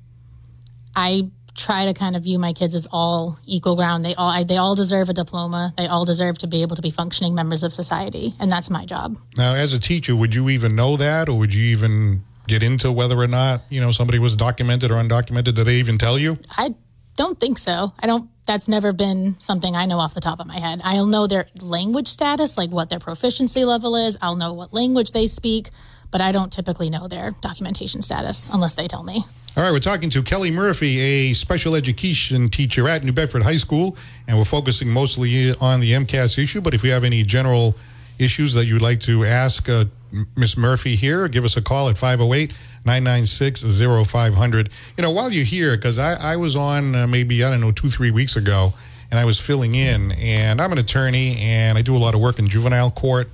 I 0.95 1.31
try 1.55 1.85
to 1.85 1.93
kind 1.93 2.15
of 2.15 2.23
view 2.23 2.39
my 2.39 2.53
kids 2.53 2.75
as 2.75 2.87
all 2.91 3.37
equal 3.45 3.75
ground. 3.75 4.03
They 4.03 4.15
all 4.15 4.29
I, 4.29 4.43
they 4.43 4.57
all 4.57 4.75
deserve 4.75 5.09
a 5.09 5.13
diploma. 5.13 5.73
They 5.77 5.87
all 5.87 6.05
deserve 6.05 6.37
to 6.39 6.47
be 6.47 6.61
able 6.61 6.75
to 6.75 6.81
be 6.81 6.91
functioning 6.91 7.35
members 7.35 7.63
of 7.63 7.73
society, 7.73 8.35
and 8.39 8.51
that's 8.51 8.69
my 8.69 8.85
job. 8.85 9.17
Now, 9.37 9.53
as 9.55 9.73
a 9.73 9.79
teacher, 9.79 10.15
would 10.15 10.35
you 10.35 10.49
even 10.49 10.75
know 10.75 10.97
that, 10.97 11.29
or 11.29 11.37
would 11.37 11.53
you 11.53 11.63
even 11.65 12.23
get 12.47 12.63
into 12.63 12.91
whether 12.91 13.17
or 13.17 13.27
not, 13.27 13.61
you 13.69 13.79
know, 13.79 13.91
somebody 13.91 14.19
was 14.19 14.35
documented 14.35 14.91
or 14.91 14.95
undocumented? 14.95 15.55
Do 15.55 15.63
they 15.63 15.75
even 15.75 15.97
tell 15.97 16.17
you? 16.17 16.39
I 16.57 16.75
don't 17.15 17.39
think 17.39 17.57
so. 17.57 17.93
I 17.99 18.07
don't. 18.07 18.29
That's 18.49 18.67
never 18.67 18.93
been 18.93 19.39
something 19.39 19.75
I 19.75 19.85
know 19.85 19.99
off 19.99 20.15
the 20.15 20.21
top 20.21 20.39
of 20.39 20.47
my 20.47 20.57
head. 20.57 20.81
I'll 20.83 21.05
know 21.05 21.27
their 21.27 21.49
language 21.61 22.07
status, 22.07 22.57
like 22.57 22.71
what 22.71 22.89
their 22.89 22.97
proficiency 22.97 23.63
level 23.63 23.95
is. 23.95 24.17
I'll 24.23 24.35
know 24.35 24.53
what 24.53 24.73
language 24.73 25.11
they 25.11 25.27
speak, 25.27 25.69
but 26.09 26.19
I 26.19 26.31
don't 26.31 26.51
typically 26.51 26.89
know 26.89 27.07
their 27.07 27.35
documentation 27.41 28.01
status 28.01 28.49
unless 28.51 28.73
they 28.73 28.87
tell 28.87 29.03
me. 29.03 29.23
All 29.55 29.61
right, 29.61 29.71
we're 29.71 29.79
talking 29.79 30.09
to 30.09 30.23
Kelly 30.23 30.49
Murphy, 30.49 30.97
a 30.99 31.33
special 31.33 31.75
education 31.75 32.49
teacher 32.49 32.89
at 32.89 33.03
New 33.03 33.11
Bedford 33.11 33.43
High 33.43 33.57
School, 33.57 33.95
and 34.27 34.35
we're 34.35 34.45
focusing 34.45 34.89
mostly 34.89 35.53
on 35.61 35.79
the 35.79 35.91
MCAS 35.91 36.41
issue. 36.41 36.59
But 36.59 36.73
if 36.73 36.83
you 36.83 36.89
have 36.89 37.03
any 37.03 37.21
general 37.21 37.75
issues 38.17 38.55
that 38.55 38.65
you'd 38.65 38.81
like 38.81 38.99
to 39.01 39.25
ask 39.25 39.69
uh, 39.69 39.85
Miss 40.35 40.57
Murphy 40.57 40.95
here, 40.95 41.27
give 41.27 41.45
us 41.45 41.55
a 41.55 41.61
call 41.61 41.87
at 41.87 41.99
508 41.99 42.51
996 42.85 43.63
0500. 44.07 44.69
You 44.97 45.01
know, 45.03 45.11
while 45.11 45.31
you're 45.31 45.45
here, 45.45 45.75
because 45.75 45.99
I, 45.99 46.13
I 46.33 46.35
was 46.35 46.55
on 46.55 46.95
uh, 46.95 47.07
maybe, 47.07 47.43
I 47.43 47.49
don't 47.49 47.61
know, 47.61 47.71
two, 47.71 47.89
three 47.89 48.11
weeks 48.11 48.35
ago, 48.35 48.73
and 49.11 49.19
I 49.19 49.25
was 49.25 49.39
filling 49.39 49.75
in, 49.75 50.11
and 50.13 50.61
I'm 50.61 50.71
an 50.71 50.77
attorney, 50.77 51.37
and 51.39 51.77
I 51.77 51.81
do 51.81 51.95
a 51.95 51.99
lot 51.99 52.13
of 52.15 52.21
work 52.21 52.39
in 52.39 52.47
juvenile 52.47 52.91
court, 52.91 53.29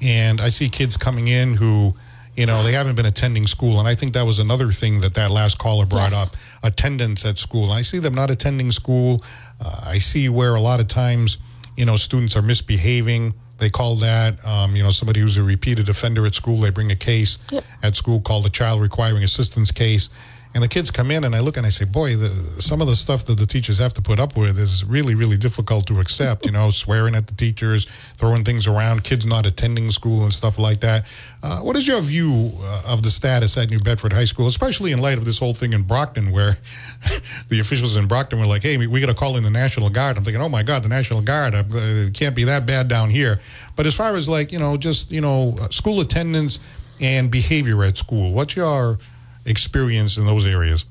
and 0.00 0.40
I 0.40 0.48
see 0.48 0.68
kids 0.68 0.96
coming 0.96 1.28
in 1.28 1.54
who 1.54 1.94
you 2.36 2.46
know, 2.46 2.62
they 2.62 2.72
haven't 2.72 2.94
been 2.94 3.06
attending 3.06 3.46
school. 3.46 3.80
And 3.80 3.88
I 3.88 3.94
think 3.94 4.14
that 4.14 4.24
was 4.24 4.38
another 4.38 4.70
thing 4.70 5.00
that 5.00 5.14
that 5.14 5.30
last 5.32 5.58
caller 5.58 5.84
brought 5.84 6.12
Yes. 6.12 6.30
up 6.32 6.36
attendance 6.62 7.26
at 7.26 7.38
school. 7.38 7.70
I 7.72 7.82
see 7.82 7.98
them 7.98 8.14
not 8.14 8.30
attending 8.30 8.70
school. 8.72 9.22
Uh, 9.60 9.80
I 9.84 9.98
see 9.98 10.28
where 10.28 10.54
a 10.54 10.60
lot 10.60 10.80
of 10.80 10.86
times, 10.86 11.38
you 11.76 11.84
know, 11.84 11.96
students 11.96 12.36
are 12.36 12.40
misbehaving. 12.42 13.34
They 13.60 13.70
call 13.70 13.96
that, 13.96 14.42
um, 14.44 14.74
you 14.74 14.82
know, 14.82 14.90
somebody 14.90 15.20
who's 15.20 15.36
a 15.36 15.42
repeated 15.42 15.88
offender 15.88 16.26
at 16.26 16.34
school. 16.34 16.60
They 16.60 16.70
bring 16.70 16.90
a 16.90 16.96
case 16.96 17.36
Yep. 17.50 17.64
at 17.82 17.94
school 17.96 18.20
called 18.20 18.46
a 18.46 18.50
child 18.50 18.80
requiring 18.80 19.22
assistance 19.22 19.70
case. 19.70 20.08
And 20.52 20.64
the 20.64 20.68
kids 20.68 20.90
come 20.90 21.12
in, 21.12 21.22
and 21.22 21.36
I 21.36 21.40
look 21.40 21.56
and 21.56 21.64
I 21.64 21.68
say, 21.68 21.84
"Boy, 21.84 22.16
the, 22.16 22.28
some 22.60 22.80
of 22.80 22.88
the 22.88 22.96
stuff 22.96 23.24
that 23.26 23.38
the 23.38 23.46
teachers 23.46 23.78
have 23.78 23.94
to 23.94 24.02
put 24.02 24.18
up 24.18 24.36
with 24.36 24.58
is 24.58 24.84
really, 24.84 25.14
really 25.14 25.36
difficult 25.36 25.86
to 25.86 26.00
accept. 26.00 26.44
You 26.44 26.50
know, 26.50 26.70
swearing 26.72 27.14
at 27.14 27.28
the 27.28 27.34
teachers, 27.34 27.86
throwing 28.18 28.42
things 28.42 28.66
around, 28.66 29.04
kids 29.04 29.24
not 29.24 29.46
attending 29.46 29.92
school, 29.92 30.24
and 30.24 30.32
stuff 30.32 30.58
like 30.58 30.80
that." 30.80 31.06
Uh, 31.42 31.60
what 31.60 31.76
is 31.76 31.86
your 31.86 32.00
view 32.00 32.52
uh, 32.62 32.82
of 32.88 33.04
the 33.04 33.10
status 33.12 33.56
at 33.56 33.70
New 33.70 33.78
Bedford 33.78 34.12
High 34.12 34.24
School, 34.24 34.48
especially 34.48 34.90
in 34.90 35.00
light 35.00 35.18
of 35.18 35.24
this 35.24 35.38
whole 35.38 35.54
thing 35.54 35.72
in 35.72 35.82
Brockton, 35.82 36.32
where 36.32 36.56
the 37.48 37.60
officials 37.60 37.94
in 37.94 38.08
Brockton 38.08 38.40
were 38.40 38.46
like, 38.46 38.62
"Hey, 38.62 38.76
we, 38.76 39.00
got 39.00 39.06
to 39.06 39.14
call 39.14 39.36
in 39.36 39.44
the 39.44 39.50
National 39.50 39.88
Guard." 39.88 40.16
I'm 40.16 40.24
thinking, 40.24 40.42
"Oh 40.42 40.48
my 40.48 40.64
God, 40.64 40.82
the 40.82 40.88
National 40.88 41.22
Guard! 41.22 41.54
Uh, 41.54 41.62
it 41.72 42.14
can't 42.14 42.34
be 42.34 42.42
that 42.44 42.66
bad 42.66 42.88
down 42.88 43.10
here." 43.10 43.38
But 43.76 43.86
as 43.86 43.94
far 43.94 44.16
as 44.16 44.28
like 44.28 44.50
you 44.50 44.58
know, 44.58 44.76
just 44.76 45.12
you 45.12 45.20
know, 45.20 45.54
uh, 45.60 45.68
school 45.68 46.00
attendance 46.00 46.58
and 47.00 47.30
behavior 47.30 47.84
at 47.84 47.96
school, 47.96 48.32
what's 48.32 48.56
your 48.56 48.98
experience 49.50 50.16
in 50.16 50.26
those 50.26 50.46
areas? 50.46 50.84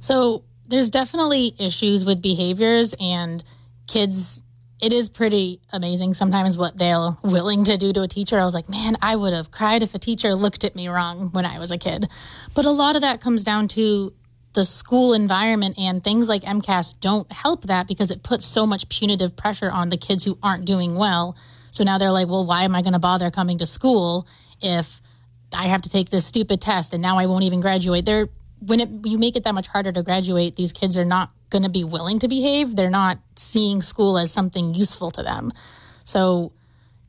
So 0.00 0.44
there's 0.66 0.90
definitely 0.90 1.54
issues 1.58 2.04
with 2.04 2.20
behaviors 2.20 2.94
and 2.98 3.42
kids. 3.86 4.42
It 4.80 4.92
is 4.92 5.08
pretty 5.08 5.60
amazing 5.72 6.14
sometimes 6.14 6.56
what 6.56 6.76
they're 6.76 7.16
willing 7.22 7.64
to 7.64 7.76
do 7.76 7.92
to 7.92 8.02
a 8.02 8.08
teacher. 8.08 8.38
I 8.38 8.44
was 8.44 8.54
like, 8.54 8.68
man, 8.68 8.96
I 9.00 9.16
would 9.16 9.32
have 9.32 9.50
cried 9.50 9.82
if 9.82 9.94
a 9.94 9.98
teacher 9.98 10.34
looked 10.34 10.64
at 10.64 10.74
me 10.74 10.88
wrong 10.88 11.30
when 11.32 11.46
I 11.46 11.58
was 11.58 11.70
a 11.70 11.78
kid. 11.78 12.08
But 12.54 12.64
a 12.64 12.70
lot 12.70 12.96
of 12.96 13.02
that 13.02 13.20
comes 13.20 13.44
down 13.44 13.68
to 13.68 14.12
the 14.56 14.64
school 14.64 15.12
environment 15.12 15.78
and 15.78 16.02
things 16.02 16.28
like 16.28 16.42
MCAS 16.42 16.98
don't 16.98 17.30
help 17.30 17.66
that 17.66 17.86
because 17.86 18.10
it 18.10 18.22
puts 18.22 18.46
so 18.46 18.66
much 18.66 18.88
punitive 18.88 19.36
pressure 19.36 19.70
on 19.70 19.90
the 19.90 19.98
kids 19.98 20.24
who 20.24 20.38
aren't 20.42 20.64
doing 20.64 20.96
well. 20.96 21.36
So 21.70 21.84
now 21.84 21.98
they're 21.98 22.10
like, 22.10 22.26
well, 22.26 22.46
why 22.46 22.62
am 22.62 22.74
I 22.74 22.80
going 22.80 22.94
to 22.94 22.98
bother 22.98 23.30
coming 23.30 23.58
to 23.58 23.66
school 23.66 24.26
if 24.62 25.02
I 25.52 25.68
have 25.68 25.82
to 25.82 25.88
take 25.88 26.10
this 26.10 26.26
stupid 26.26 26.60
test 26.60 26.92
and 26.92 27.02
now 27.02 27.18
I 27.18 27.26
won't 27.26 27.44
even 27.44 27.60
graduate. 27.60 28.04
They're 28.04 28.28
when 28.60 28.80
it, 28.80 28.88
you 29.04 29.18
make 29.18 29.36
it 29.36 29.44
that 29.44 29.54
much 29.54 29.68
harder 29.68 29.92
to 29.92 30.02
graduate, 30.02 30.56
these 30.56 30.72
kids 30.72 30.96
are 30.96 31.04
not 31.04 31.30
going 31.50 31.62
to 31.62 31.68
be 31.68 31.84
willing 31.84 32.18
to 32.20 32.28
behave. 32.28 32.74
They're 32.74 32.90
not 32.90 33.18
seeing 33.36 33.82
school 33.82 34.18
as 34.18 34.32
something 34.32 34.74
useful 34.74 35.10
to 35.12 35.22
them. 35.22 35.52
So 36.04 36.52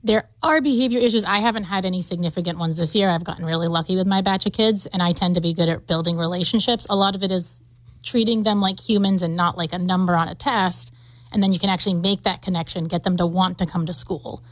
there 0.03 0.29
are 0.43 0.61
behavior 0.61 0.99
issues. 0.99 1.25
I 1.25 1.39
haven't 1.39 1.65
had 1.65 1.85
any 1.85 2.01
significant 2.01 2.59
ones 2.59 2.77
this 2.77 2.95
year. 2.95 3.09
I've 3.09 3.23
gotten 3.23 3.45
really 3.45 3.67
lucky 3.67 3.95
with 3.95 4.07
my 4.07 4.21
batch 4.21 4.45
of 4.45 4.53
kids, 4.53 4.85
and 4.85 5.01
I 5.01 5.11
tend 5.11 5.35
to 5.35 5.41
be 5.41 5.53
good 5.53 5.69
at 5.69 5.87
building 5.87 6.17
relationships. 6.17 6.85
A 6.89 6.95
lot 6.95 7.15
of 7.15 7.23
it 7.23 7.31
is 7.31 7.61
treating 8.03 8.43
them 8.43 8.61
like 8.61 8.79
humans 8.79 9.21
and 9.21 9.35
not 9.35 9.57
like 9.57 9.73
a 9.73 9.79
number 9.79 10.15
on 10.15 10.27
a 10.27 10.35
test. 10.35 10.93
And 11.31 11.43
then 11.43 11.51
you 11.51 11.59
can 11.59 11.69
actually 11.69 11.95
make 11.95 12.23
that 12.23 12.41
connection, 12.41 12.85
get 12.85 13.03
them 13.03 13.17
to 13.17 13.25
want 13.25 13.57
to 13.57 13.65
come 13.65 13.85
to 13.85 13.93
school. 13.93 14.43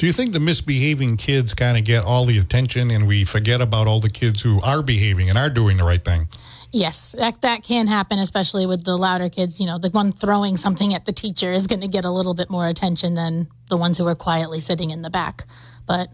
Do 0.00 0.06
you 0.06 0.14
think 0.14 0.32
the 0.32 0.40
misbehaving 0.40 1.18
kids 1.18 1.52
kind 1.52 1.76
of 1.76 1.84
get 1.84 2.06
all 2.06 2.24
the 2.24 2.38
attention 2.38 2.90
and 2.90 3.06
we 3.06 3.26
forget 3.26 3.60
about 3.60 3.86
all 3.86 4.00
the 4.00 4.08
kids 4.08 4.40
who 4.40 4.58
are 4.62 4.82
behaving 4.82 5.28
and 5.28 5.36
are 5.36 5.50
doing 5.50 5.76
the 5.76 5.84
right 5.84 6.02
thing? 6.02 6.26
Yes, 6.72 7.14
that 7.18 7.42
that 7.42 7.64
can 7.64 7.86
happen, 7.86 8.18
especially 8.18 8.64
with 8.64 8.84
the 8.84 8.96
louder 8.96 9.28
kids. 9.28 9.60
You 9.60 9.66
know, 9.66 9.76
the 9.76 9.90
one 9.90 10.10
throwing 10.10 10.56
something 10.56 10.94
at 10.94 11.04
the 11.04 11.12
teacher 11.12 11.52
is 11.52 11.66
going 11.66 11.82
to 11.82 11.86
get 11.86 12.06
a 12.06 12.10
little 12.10 12.32
bit 12.32 12.48
more 12.48 12.66
attention 12.66 13.12
than 13.12 13.48
the 13.68 13.76
ones 13.76 13.98
who 13.98 14.06
are 14.06 14.14
quietly 14.14 14.58
sitting 14.58 14.88
in 14.88 15.02
the 15.02 15.10
back. 15.10 15.44
But 15.86 16.08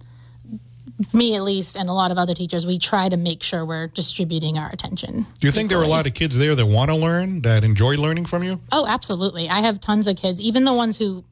me, 1.12 1.36
at 1.36 1.44
least, 1.44 1.76
and 1.76 1.88
a 1.88 1.92
lot 1.92 2.10
of 2.10 2.18
other 2.18 2.34
teachers, 2.34 2.66
we 2.66 2.80
try 2.80 3.08
to 3.08 3.16
make 3.16 3.44
sure 3.44 3.64
we're 3.64 3.86
distributing 3.86 4.58
our 4.58 4.68
attention. 4.68 5.26
Do 5.38 5.46
you 5.46 5.52
think 5.52 5.68
there 5.68 5.78
are 5.78 5.84
a 5.84 5.86
lot 5.86 6.08
of 6.08 6.14
kids 6.14 6.36
there 6.36 6.56
that 6.56 6.66
want 6.66 6.90
to 6.90 6.96
learn, 6.96 7.42
that 7.42 7.62
enjoy 7.62 7.94
learning 7.94 8.24
from 8.24 8.42
you? 8.42 8.60
Oh, 8.72 8.84
absolutely. 8.88 9.48
I 9.48 9.60
have 9.60 9.78
tons 9.78 10.08
of 10.08 10.16
kids, 10.16 10.40
even 10.40 10.64
the 10.64 10.74
ones 10.74 10.98
who 10.98 11.22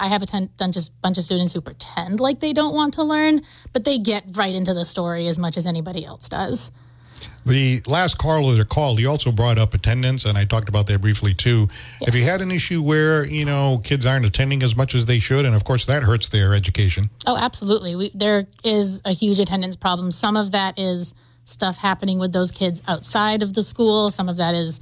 I 0.00 0.08
have 0.08 0.22
a 0.22 0.26
ton, 0.26 0.50
ton, 0.56 0.72
just 0.72 1.00
bunch 1.02 1.18
of 1.18 1.24
students 1.24 1.52
who 1.52 1.60
pretend 1.60 2.20
like 2.20 2.40
they 2.40 2.52
don't 2.52 2.74
want 2.74 2.94
to 2.94 3.04
learn, 3.04 3.42
but 3.72 3.84
they 3.84 3.98
get 3.98 4.24
right 4.36 4.54
into 4.54 4.74
the 4.74 4.84
story 4.84 5.26
as 5.26 5.38
much 5.38 5.56
as 5.56 5.66
anybody 5.66 6.04
else 6.04 6.28
does. 6.28 6.70
The 7.44 7.80
last 7.86 8.18
caller 8.18 8.54
that 8.56 8.68
called, 8.68 8.98
he 8.98 9.06
also 9.06 9.32
brought 9.32 9.58
up 9.58 9.72
attendance, 9.74 10.24
and 10.24 10.36
I 10.36 10.44
talked 10.44 10.68
about 10.68 10.86
that 10.88 11.00
briefly 11.00 11.34
too. 11.34 11.68
Have 12.04 12.14
you 12.14 12.24
had 12.24 12.42
an 12.42 12.50
issue 12.50 12.82
where 12.82 13.24
you 13.24 13.44
know 13.44 13.80
kids 13.84 14.04
aren't 14.04 14.26
attending 14.26 14.62
as 14.62 14.76
much 14.76 14.94
as 14.94 15.06
they 15.06 15.18
should, 15.18 15.44
and 15.44 15.54
of 15.54 15.64
course 15.64 15.86
that 15.86 16.02
hurts 16.02 16.28
their 16.28 16.54
education? 16.54 17.10
Oh, 17.26 17.36
absolutely. 17.36 17.96
We, 17.96 18.10
there 18.14 18.46
is 18.64 19.00
a 19.04 19.12
huge 19.12 19.38
attendance 19.38 19.76
problem. 19.76 20.10
Some 20.10 20.36
of 20.36 20.50
that 20.50 20.78
is 20.78 21.14
stuff 21.44 21.78
happening 21.78 22.18
with 22.18 22.32
those 22.32 22.52
kids 22.52 22.82
outside 22.86 23.42
of 23.42 23.54
the 23.54 23.62
school. 23.62 24.10
Some 24.10 24.28
of 24.28 24.36
that 24.36 24.54
is, 24.54 24.80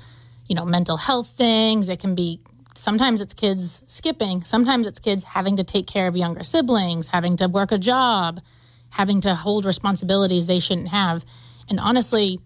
you 0.49 0.57
know, 0.57 0.65
mental 0.65 0.97
health 0.97 1.29
things. 1.37 1.89
It 1.89 2.01
can 2.01 2.17
be 2.17 2.41
sometimes 2.79 3.21
it's 3.21 3.35
kids 3.35 3.83
skipping. 3.87 4.45
Sometimes 4.45 4.87
it's 4.87 4.99
kids 4.99 5.25
having 5.25 5.57
to 5.57 5.65
take 5.65 5.87
care 5.87 6.07
of 6.07 6.17
younger 6.17 6.43
siblings, 6.43 7.09
having 7.09 7.37
to 7.39 7.49
work 7.49 7.73
a 7.73 7.79
job, 7.79 8.41
having 8.91 9.21
to 9.23 9.35
hold 9.35 9.65
responsibilities 9.65 10.47
they 10.47 10.61
shouldn't 10.61 10.89
have. 10.89 11.25
And 11.69 11.81
honestly, 11.81 12.41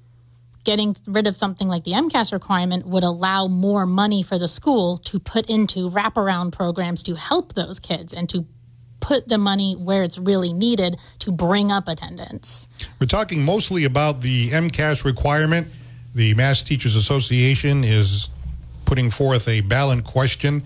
getting 0.64 0.96
rid 1.06 1.26
of 1.26 1.36
something 1.36 1.68
like 1.68 1.84
the 1.84 1.92
MCAS 1.92 2.32
requirement 2.32 2.86
would 2.86 3.02
allow 3.02 3.46
more 3.46 3.86
money 3.86 4.22
for 4.22 4.38
the 4.38 4.48
school 4.48 4.98
to 4.98 5.18
put 5.18 5.48
into 5.48 5.90
wraparound 5.90 6.52
programs 6.52 7.02
to 7.04 7.14
help 7.14 7.54
those 7.54 7.80
kids 7.80 8.12
and 8.12 8.28
to 8.28 8.46
put 9.00 9.28
the 9.28 9.38
money 9.38 9.74
where 9.74 10.02
it's 10.02 10.18
really 10.18 10.52
needed 10.52 10.98
to 11.18 11.32
bring 11.32 11.72
up 11.72 11.88
attendance. 11.88 12.68
We're 12.98 13.06
talking 13.06 13.42
mostly 13.42 13.84
about 13.84 14.20
the 14.20 14.50
MCAS 14.50 15.04
requirement. 15.04 15.68
The 16.14 16.34
Mass 16.34 16.62
Teachers 16.62 16.96
Association 16.96 17.82
is 17.84 18.28
putting 18.90 19.08
forth 19.08 19.46
a 19.46 19.60
ballot 19.60 20.02
question 20.02 20.64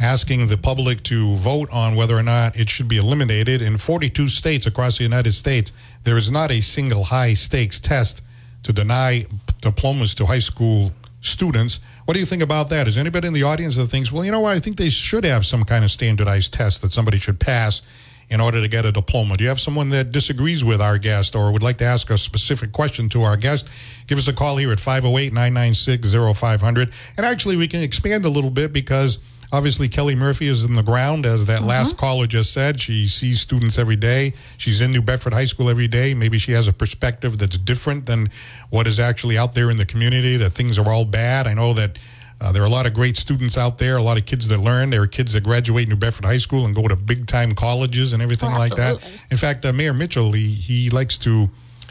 asking 0.00 0.46
the 0.46 0.56
public 0.56 1.02
to 1.02 1.34
vote 1.38 1.68
on 1.72 1.96
whether 1.96 2.16
or 2.16 2.22
not 2.22 2.56
it 2.56 2.70
should 2.70 2.86
be 2.86 2.98
eliminated. 2.98 3.60
In 3.60 3.76
42 3.76 4.28
states 4.28 4.64
across 4.68 4.98
the 4.98 5.02
United 5.02 5.32
States, 5.32 5.72
there 6.04 6.16
is 6.16 6.30
not 6.30 6.52
a 6.52 6.60
single 6.60 7.02
high 7.02 7.34
stakes 7.34 7.80
test 7.80 8.22
to 8.62 8.72
deny 8.72 9.26
diplomas 9.60 10.14
to 10.14 10.26
high 10.26 10.38
school 10.38 10.92
students. 11.20 11.80
What 12.04 12.14
do 12.14 12.20
you 12.20 12.26
think 12.26 12.42
about 12.42 12.68
that? 12.70 12.86
Is 12.86 12.96
anybody 12.96 13.26
in 13.26 13.34
the 13.34 13.42
audience 13.42 13.74
that 13.74 13.88
thinks, 13.88 14.12
well, 14.12 14.24
you 14.24 14.30
know 14.30 14.38
what, 14.38 14.54
I 14.54 14.60
think 14.60 14.76
they 14.76 14.88
should 14.88 15.24
have 15.24 15.44
some 15.44 15.64
kind 15.64 15.84
of 15.84 15.90
standardized 15.90 16.52
test 16.52 16.80
that 16.82 16.92
somebody 16.92 17.18
should 17.18 17.40
pass 17.40 17.82
in 18.30 18.40
order 18.40 18.60
to 18.60 18.68
get 18.68 18.84
a 18.84 18.92
diploma? 18.92 19.36
Do 19.36 19.44
you 19.44 19.48
have 19.48 19.60
someone 19.60 19.88
that 19.90 20.12
disagrees 20.12 20.64
with 20.64 20.80
our 20.80 20.98
guest 20.98 21.34
or 21.34 21.52
would 21.52 21.62
like 21.62 21.78
to 21.78 21.84
ask 21.84 22.10
a 22.10 22.18
specific 22.18 22.72
question 22.72 23.08
to 23.10 23.22
our 23.22 23.36
guest? 23.36 23.68
Give 24.06 24.18
us 24.18 24.28
a 24.28 24.32
call 24.32 24.56
here 24.56 24.72
at 24.72 24.80
508 24.80 25.32
996 25.32 26.14
0500. 26.38 26.92
And 27.16 27.26
actually, 27.26 27.56
we 27.56 27.68
can 27.68 27.82
expand 27.82 28.24
a 28.24 28.28
little 28.28 28.50
bit 28.50 28.72
because 28.72 29.18
obviously 29.52 29.88
Kelly 29.88 30.14
Murphy 30.14 30.46
is 30.48 30.64
in 30.64 30.74
the 30.74 30.82
ground, 30.82 31.24
as 31.24 31.46
that 31.46 31.58
uh-huh. 31.58 31.66
last 31.66 31.96
caller 31.96 32.26
just 32.26 32.52
said. 32.52 32.80
She 32.80 33.06
sees 33.06 33.40
students 33.40 33.78
every 33.78 33.96
day. 33.96 34.34
She's 34.56 34.80
in 34.80 34.92
New 34.92 35.02
Bedford 35.02 35.32
High 35.32 35.46
School 35.46 35.70
every 35.70 35.88
day. 35.88 36.14
Maybe 36.14 36.38
she 36.38 36.52
has 36.52 36.68
a 36.68 36.72
perspective 36.72 37.38
that's 37.38 37.56
different 37.56 38.06
than 38.06 38.28
what 38.70 38.86
is 38.86 39.00
actually 39.00 39.38
out 39.38 39.54
there 39.54 39.70
in 39.70 39.78
the 39.78 39.86
community, 39.86 40.36
that 40.36 40.50
things 40.50 40.78
are 40.78 40.90
all 40.90 41.04
bad. 41.04 41.46
I 41.46 41.54
know 41.54 41.72
that. 41.74 41.98
Uh, 42.40 42.52
there 42.52 42.62
are 42.62 42.66
a 42.66 42.70
lot 42.70 42.86
of 42.86 42.94
great 42.94 43.16
students 43.16 43.58
out 43.58 43.78
there, 43.78 43.96
a 43.96 44.02
lot 44.02 44.16
of 44.16 44.24
kids 44.24 44.46
that 44.48 44.58
learn. 44.58 44.90
There 44.90 45.02
are 45.02 45.06
kids 45.08 45.32
that 45.32 45.42
graduate 45.42 45.88
New 45.88 45.96
Bedford 45.96 46.24
High 46.24 46.38
School 46.38 46.66
and 46.66 46.74
go 46.74 46.86
to 46.86 46.94
big 46.94 47.26
time 47.26 47.52
colleges 47.54 48.12
and 48.12 48.22
everything 48.22 48.50
Oh, 48.52 48.58
like 48.58 48.74
that. 48.76 48.98
In 49.30 49.36
fact, 49.36 49.64
uh, 49.64 49.72
Mayor 49.72 49.92
Mitchell, 49.92 50.30
he, 50.32 50.50
he 50.52 50.88
likes 50.90 51.18
to 51.18 51.50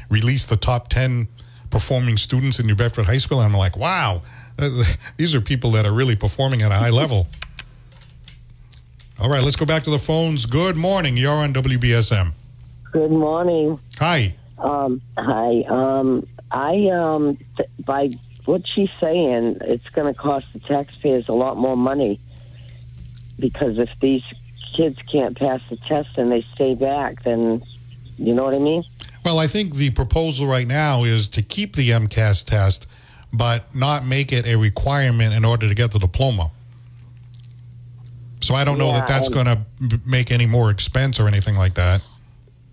release 0.10 0.46
the 0.46 0.56
top 0.56 0.88
10 0.88 1.28
performing 1.70 2.16
students 2.16 2.60
in 2.60 2.66
New 2.66 2.76
Bedford 2.76 3.06
High 3.08 3.18
School. 3.18 3.42
And 3.42 3.52
I'm 3.52 3.58
like, 3.58 3.76
wow, 3.76 4.22
uh, 4.58 4.84
these 5.18 5.36
are 5.36 5.42
people 5.42 5.72
that 5.72 5.86
are 5.86 5.92
really 5.94 6.16
performing 6.16 6.62
at 6.62 6.72
a 6.72 6.76
high 6.76 6.92
level. 6.92 7.28
All 9.20 9.30
right, 9.30 9.44
let's 9.44 9.56
go 9.58 9.66
back 9.66 9.84
to 9.84 9.90
the 9.90 10.00
phones. 10.00 10.46
Good 10.46 10.78
morning. 10.78 11.18
You're 11.18 11.34
on 11.34 11.54
WBSM. 11.54 12.32
Good 12.94 13.12
morning. 13.12 13.80
Hi. 14.00 14.36
Um, 14.60 15.02
hi. 15.18 15.64
Um, 15.68 16.26
I 16.52 16.88
um, 16.90 17.38
th- 17.58 17.70
by 17.86 18.12
what 18.48 18.62
she's 18.74 18.90
saying, 19.00 19.58
it's 19.62 19.88
going 19.90 20.12
to 20.12 20.18
cost 20.18 20.46
the 20.54 20.60
taxpayers 20.60 21.28
a 21.28 21.34
lot 21.34 21.58
more 21.58 21.76
money 21.76 22.20
because 23.38 23.78
if 23.78 23.90
these 24.00 24.24
kids 24.76 24.98
can't 25.12 25.38
pass 25.38 25.60
the 25.70 25.76
test 25.76 26.10
and 26.18 26.32
they 26.32 26.46
stay 26.56 26.74
back, 26.74 27.24
then 27.24 27.62
you 28.18 28.34
know 28.34 28.46
what 28.46 28.54
I 28.54 28.60
mean. 28.60 28.84
Well, 29.26 29.38
I 29.38 29.48
think 29.48 29.76
the 29.76 29.90
proposal 29.90 30.48
right 30.48 30.66
now 30.66 31.04
is 31.04 31.28
to 31.30 31.42
keep 31.42 31.76
the 31.76 31.90
MCAS 31.90 32.46
test, 32.46 32.88
but 33.34 33.76
not 33.76 34.06
make 34.06 34.32
it 34.32 34.48
a 34.48 34.56
requirement 34.56 35.34
in 35.34 35.44
order 35.44 35.68
to 35.68 35.76
get 35.76 35.92
the 35.92 36.00
diploma. 36.00 36.50
So 38.40 38.56
I 38.56 38.64
don't 38.64 38.78
know 38.78 38.88
Yeah, 38.88 39.00
that 39.00 39.08
that's 39.08 39.28
um, 39.28 39.34
going 39.34 39.46
to 39.48 40.00
make 40.06 40.32
any 40.32 40.46
more 40.46 40.70
expense 40.70 41.20
or 41.20 41.28
anything 41.28 41.58
like 41.58 41.74
that. 41.74 42.02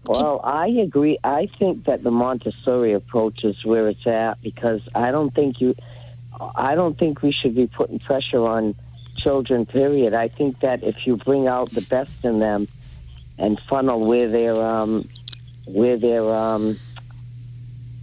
Well, 0.07 0.41
I 0.45 0.69
agree. 0.69 1.19
I 1.25 1.49
think 1.59 1.85
that 1.87 2.03
the 2.03 2.11
Montessori 2.11 2.93
approach 2.93 3.43
is 3.43 3.65
where 3.65 3.89
it's 3.89 4.07
at 4.07 4.41
because 4.43 4.83
I 4.95 5.11
don't 5.11 5.35
think 5.35 5.61
you, 5.61 5.75
I 6.55 6.75
don't 6.75 6.99
think 6.99 7.23
we 7.23 7.33
should 7.33 7.55
be 7.55 7.67
putting 7.67 7.99
pressure 7.99 8.47
on 8.47 8.75
children. 9.17 9.65
Period. 9.65 10.13
I 10.13 10.29
think 10.29 10.61
that 10.61 10.83
if 10.83 11.07
you 11.07 11.17
bring 11.17 11.49
out 11.49 11.71
the 11.71 11.81
best 11.81 12.11
in 12.23 12.39
them 12.39 12.69
and 13.39 13.59
funnel 13.69 14.05
where 14.05 14.29
their 14.29 14.55
um, 14.55 15.09
where 15.67 15.97
their 15.97 16.23
um, 16.31 16.79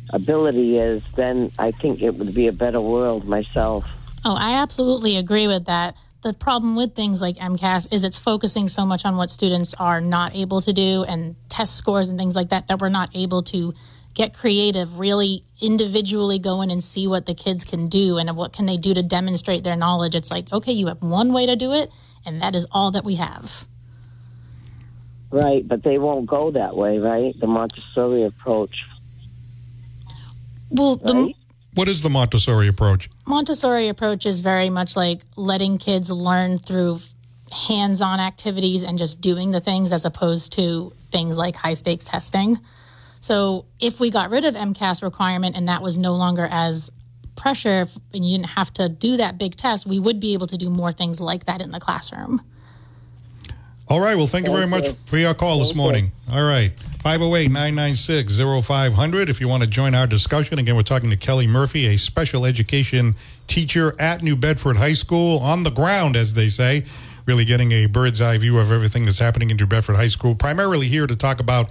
ability 0.09 0.77
is, 0.77 1.03
then 1.15 1.51
I 1.59 1.71
think 1.71 2.01
it 2.01 2.15
would 2.15 2.33
be 2.33 2.47
a 2.47 2.51
better 2.51 2.81
world 2.81 3.27
myself. 3.27 3.85
Oh, 4.25 4.35
I 4.35 4.53
absolutely 4.53 5.17
agree 5.17 5.47
with 5.47 5.65
that. 5.65 5.95
The 6.21 6.33
problem 6.33 6.75
with 6.75 6.93
things 6.93 7.19
like 7.19 7.37
MCAS 7.37 7.87
is 7.91 8.03
it's 8.03 8.17
focusing 8.17 8.67
so 8.67 8.85
much 8.85 9.05
on 9.05 9.17
what 9.17 9.31
students 9.31 9.73
are 9.73 9.99
not 9.99 10.35
able 10.35 10.61
to 10.61 10.71
do 10.71 11.03
and 11.03 11.35
test 11.49 11.75
scores 11.75 12.09
and 12.09 12.19
things 12.19 12.35
like 12.35 12.49
that 12.49 12.67
that 12.67 12.79
we're 12.79 12.89
not 12.89 13.09
able 13.15 13.41
to 13.43 13.73
get 14.13 14.33
creative, 14.33 14.99
really 14.99 15.43
individually 15.59 16.37
go 16.37 16.61
in 16.61 16.69
and 16.69 16.83
see 16.83 17.07
what 17.07 17.25
the 17.25 17.33
kids 17.33 17.63
can 17.63 17.87
do 17.87 18.17
and 18.17 18.35
what 18.35 18.53
can 18.53 18.67
they 18.67 18.77
do 18.77 18.93
to 18.93 19.01
demonstrate 19.01 19.63
their 19.63 19.75
knowledge. 19.75 20.13
It's 20.13 20.29
like, 20.29 20.51
okay, 20.53 20.73
you 20.73 20.87
have 20.87 21.01
one 21.01 21.33
way 21.33 21.47
to 21.47 21.55
do 21.55 21.73
it 21.73 21.89
and 22.23 22.39
that 22.41 22.55
is 22.55 22.67
all 22.71 22.91
that 22.91 23.03
we 23.03 23.15
have. 23.15 23.65
Right, 25.31 25.67
but 25.67 25.81
they 25.81 25.97
won't 25.97 26.27
go 26.27 26.51
that 26.51 26.75
way, 26.75 26.99
right? 26.99 27.39
The 27.39 27.47
Montessori 27.47 28.25
approach. 28.25 28.75
Well, 30.69 30.97
the 30.97 31.13
Right? 31.13 31.35
What 31.73 31.87
is 31.87 32.01
the 32.01 32.09
Montessori 32.09 32.67
approach? 32.67 33.09
Montessori 33.25 33.87
approach 33.87 34.25
is 34.25 34.41
very 34.41 34.69
much 34.69 34.95
like 34.95 35.21
letting 35.37 35.77
kids 35.77 36.11
learn 36.11 36.59
through 36.59 36.99
hands 37.51 38.01
on 38.01 38.19
activities 38.19 38.83
and 38.83 38.97
just 38.97 39.21
doing 39.21 39.51
the 39.51 39.61
things 39.61 39.91
as 39.91 40.03
opposed 40.03 40.51
to 40.53 40.93
things 41.11 41.37
like 41.37 41.55
high 41.55 41.73
stakes 41.73 42.05
testing. 42.05 42.59
So 43.21 43.65
if 43.79 43.99
we 43.99 44.09
got 44.09 44.29
rid 44.29 44.43
of 44.43 44.55
MCAS 44.55 45.01
requirement 45.01 45.55
and 45.55 45.67
that 45.67 45.81
was 45.81 45.97
no 45.97 46.13
longer 46.15 46.47
as 46.51 46.89
pressure 47.35 47.87
and 48.13 48.25
you 48.25 48.37
didn't 48.37 48.51
have 48.51 48.73
to 48.73 48.89
do 48.89 49.17
that 49.17 49.37
big 49.37 49.55
test, 49.55 49.85
we 49.85 49.99
would 49.99 50.19
be 50.19 50.33
able 50.33 50.47
to 50.47 50.57
do 50.57 50.69
more 50.69 50.91
things 50.91 51.19
like 51.19 51.45
that 51.45 51.61
in 51.61 51.71
the 51.71 51.79
classroom. 51.79 52.41
All 53.91 53.99
right. 53.99 54.15
Well, 54.15 54.25
thank 54.25 54.47
you 54.47 54.53
very 54.53 54.67
much 54.67 54.87
for 55.05 55.17
your 55.17 55.33
call 55.33 55.59
this 55.59 55.75
morning. 55.75 56.13
All 56.31 56.43
right. 56.43 56.71
508 57.01 57.51
996 57.51 58.37
0500. 58.65 59.27
If 59.27 59.41
you 59.41 59.49
want 59.49 59.63
to 59.63 59.69
join 59.69 59.93
our 59.95 60.07
discussion, 60.07 60.59
again, 60.59 60.77
we're 60.77 60.83
talking 60.83 61.09
to 61.09 61.17
Kelly 61.17 61.45
Murphy, 61.45 61.87
a 61.87 61.97
special 61.97 62.45
education 62.45 63.15
teacher 63.47 63.93
at 63.99 64.23
New 64.23 64.37
Bedford 64.37 64.77
High 64.77 64.93
School, 64.93 65.39
on 65.39 65.63
the 65.63 65.71
ground, 65.71 66.15
as 66.15 66.35
they 66.35 66.47
say, 66.47 66.85
really 67.25 67.43
getting 67.43 67.73
a 67.73 67.87
bird's 67.87 68.21
eye 68.21 68.37
view 68.37 68.59
of 68.59 68.71
everything 68.71 69.03
that's 69.03 69.19
happening 69.19 69.49
in 69.49 69.57
New 69.57 69.65
Bedford 69.65 69.97
High 69.97 70.07
School. 70.07 70.35
Primarily 70.35 70.87
here 70.87 71.05
to 71.05 71.17
talk 71.17 71.41
about 71.41 71.69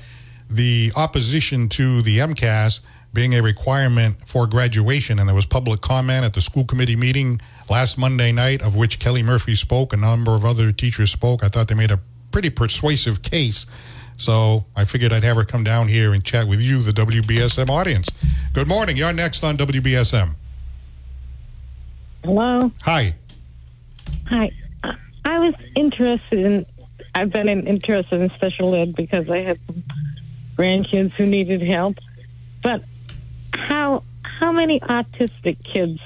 the 0.50 0.92
opposition 0.96 1.70
to 1.70 2.02
the 2.02 2.18
MCAS 2.18 2.80
being 3.14 3.34
a 3.34 3.42
requirement 3.42 4.16
for 4.26 4.46
graduation. 4.46 5.18
And 5.18 5.26
there 5.26 5.34
was 5.34 5.46
public 5.46 5.80
comment 5.80 6.26
at 6.26 6.34
the 6.34 6.42
school 6.42 6.64
committee 6.64 6.96
meeting 6.96 7.40
last 7.70 7.96
Monday 7.96 8.30
night, 8.30 8.60
of 8.60 8.76
which 8.76 8.98
Kelly 8.98 9.22
Murphy 9.22 9.54
spoke. 9.54 9.94
A 9.94 9.96
number 9.96 10.34
of 10.34 10.44
other 10.44 10.70
teachers 10.70 11.10
spoke. 11.10 11.42
I 11.42 11.48
thought 11.48 11.68
they 11.68 11.74
made 11.74 11.90
a 11.90 12.00
pretty 12.30 12.50
persuasive 12.50 13.22
case. 13.22 13.66
So 14.16 14.66
I 14.76 14.84
figured 14.84 15.12
I'd 15.12 15.24
have 15.24 15.36
her 15.36 15.44
come 15.44 15.64
down 15.64 15.88
here 15.88 16.12
and 16.12 16.22
chat 16.22 16.46
with 16.46 16.60
you, 16.60 16.82
the 16.82 16.92
WBSM 16.92 17.70
audience. 17.70 18.08
Good 18.52 18.68
morning. 18.68 18.96
You're 18.96 19.12
next 19.12 19.42
on 19.42 19.56
WBSM. 19.56 20.34
Hello. 22.22 22.70
Hi. 22.82 23.14
Hi. 24.28 24.50
I- 24.84 24.96
was 25.40 25.54
interested 25.74 26.38
in. 26.38 26.66
I've 27.14 27.32
been 27.32 27.48
in, 27.48 27.66
interested 27.66 28.20
in 28.20 28.30
special 28.30 28.74
ed 28.74 28.94
because 28.94 29.28
I 29.28 29.38
had 29.38 29.58
some 29.66 29.82
grandkids 30.56 31.12
who 31.14 31.26
needed 31.26 31.62
help. 31.62 31.96
But 32.62 32.84
how 33.52 34.04
how 34.22 34.52
many 34.52 34.78
autistic 34.80 35.62
kids? 35.64 35.98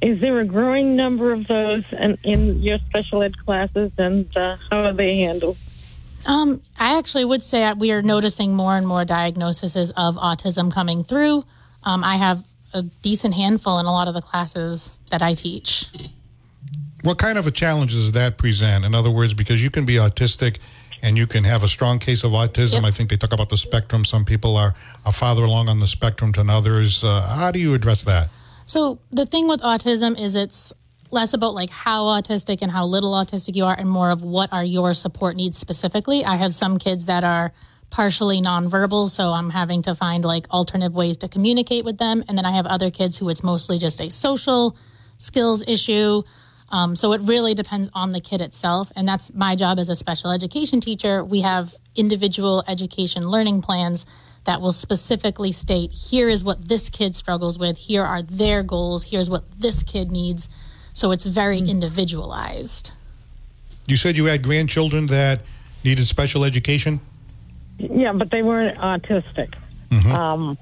Is 0.00 0.20
there 0.20 0.38
a 0.40 0.44
growing 0.44 0.94
number 0.94 1.32
of 1.32 1.46
those 1.48 1.84
in, 1.92 2.18
in 2.22 2.62
your 2.62 2.78
special 2.88 3.24
ed 3.24 3.36
classes, 3.44 3.90
and 3.98 4.34
uh, 4.36 4.56
how 4.70 4.84
are 4.84 4.92
they 4.92 5.18
handled? 5.18 5.56
Um, 6.26 6.62
I 6.78 6.98
actually 6.98 7.24
would 7.24 7.42
say 7.42 7.60
that 7.60 7.78
we 7.78 7.90
are 7.92 8.02
noticing 8.02 8.54
more 8.54 8.76
and 8.76 8.86
more 8.86 9.04
diagnoses 9.04 9.76
of 9.76 10.16
autism 10.16 10.72
coming 10.72 11.04
through. 11.04 11.44
Um, 11.82 12.04
I 12.04 12.16
have 12.16 12.44
a 12.72 12.82
decent 12.82 13.34
handful 13.34 13.78
in 13.78 13.86
a 13.86 13.92
lot 13.92 14.08
of 14.08 14.14
the 14.14 14.22
classes 14.22 15.00
that 15.10 15.22
I 15.22 15.34
teach. 15.34 15.86
What 17.02 17.18
kind 17.18 17.38
of 17.38 17.46
a 17.46 17.50
challenge 17.50 17.92
does 17.92 18.12
that 18.12 18.38
present? 18.38 18.84
In 18.84 18.94
other 18.94 19.10
words, 19.10 19.32
because 19.32 19.62
you 19.62 19.70
can 19.70 19.84
be 19.84 19.94
autistic 19.94 20.58
and 21.00 21.16
you 21.16 21.26
can 21.26 21.44
have 21.44 21.62
a 21.62 21.68
strong 21.68 21.98
case 21.98 22.24
of 22.24 22.32
autism. 22.32 22.74
Yep. 22.74 22.84
I 22.84 22.90
think 22.90 23.10
they 23.10 23.16
talk 23.16 23.32
about 23.32 23.48
the 23.48 23.56
spectrum. 23.56 24.04
Some 24.04 24.24
people 24.24 24.56
are, 24.56 24.74
are 25.04 25.12
farther 25.12 25.44
along 25.44 25.68
on 25.68 25.78
the 25.78 25.86
spectrum 25.86 26.32
than 26.32 26.50
others. 26.50 27.04
Uh, 27.04 27.20
how 27.22 27.50
do 27.50 27.58
you 27.58 27.74
address 27.74 28.04
that? 28.04 28.28
So 28.68 28.98
the 29.10 29.24
thing 29.24 29.48
with 29.48 29.62
autism 29.62 30.20
is 30.20 30.36
it's 30.36 30.74
less 31.10 31.32
about 31.32 31.54
like 31.54 31.70
how 31.70 32.04
autistic 32.04 32.58
and 32.60 32.70
how 32.70 32.84
little 32.84 33.12
autistic 33.12 33.56
you 33.56 33.64
are 33.64 33.74
and 33.74 33.88
more 33.88 34.10
of 34.10 34.20
what 34.20 34.52
are 34.52 34.62
your 34.62 34.92
support 34.92 35.36
needs 35.36 35.56
specifically. 35.56 36.22
I 36.22 36.36
have 36.36 36.54
some 36.54 36.78
kids 36.78 37.06
that 37.06 37.24
are 37.24 37.54
partially 37.88 38.42
nonverbal, 38.42 39.08
so 39.08 39.32
I'm 39.32 39.48
having 39.48 39.80
to 39.84 39.94
find 39.94 40.22
like 40.22 40.50
alternative 40.50 40.94
ways 40.94 41.16
to 41.18 41.28
communicate 41.28 41.86
with 41.86 41.96
them. 41.96 42.22
And 42.28 42.36
then 42.36 42.44
I 42.44 42.50
have 42.50 42.66
other 42.66 42.90
kids 42.90 43.16
who 43.16 43.30
it's 43.30 43.42
mostly 43.42 43.78
just 43.78 44.02
a 44.02 44.10
social 44.10 44.76
skills 45.16 45.64
issue. 45.66 46.22
Um, 46.68 46.94
so 46.94 47.14
it 47.14 47.22
really 47.22 47.54
depends 47.54 47.88
on 47.94 48.10
the 48.10 48.20
kid 48.20 48.42
itself. 48.42 48.92
And 48.94 49.08
that's 49.08 49.32
my 49.32 49.56
job 49.56 49.78
as 49.78 49.88
a 49.88 49.94
special 49.94 50.30
education 50.30 50.82
teacher. 50.82 51.24
We 51.24 51.40
have 51.40 51.74
individual 51.96 52.62
education 52.68 53.30
learning 53.30 53.62
plans 53.62 54.04
that 54.48 54.62
will 54.62 54.72
specifically 54.72 55.52
state 55.52 55.92
here 55.92 56.26
is 56.26 56.42
what 56.42 56.70
this 56.70 56.88
kid 56.88 57.14
struggles 57.14 57.58
with, 57.58 57.76
here 57.76 58.02
are 58.02 58.22
their 58.22 58.62
goals, 58.62 59.04
here's 59.04 59.28
what 59.28 59.44
this 59.60 59.82
kid 59.82 60.10
needs. 60.10 60.48
So 60.94 61.12
it's 61.12 61.26
very 61.26 61.58
individualized. 61.58 62.92
You 63.86 63.98
said 63.98 64.16
you 64.16 64.24
had 64.24 64.42
grandchildren 64.42 65.04
that 65.08 65.42
needed 65.84 66.06
special 66.06 66.46
education? 66.46 67.00
Yeah, 67.76 68.14
but 68.14 68.30
they 68.30 68.42
weren't 68.42 68.78
autistic. 68.78 69.52
Um, 70.06 70.56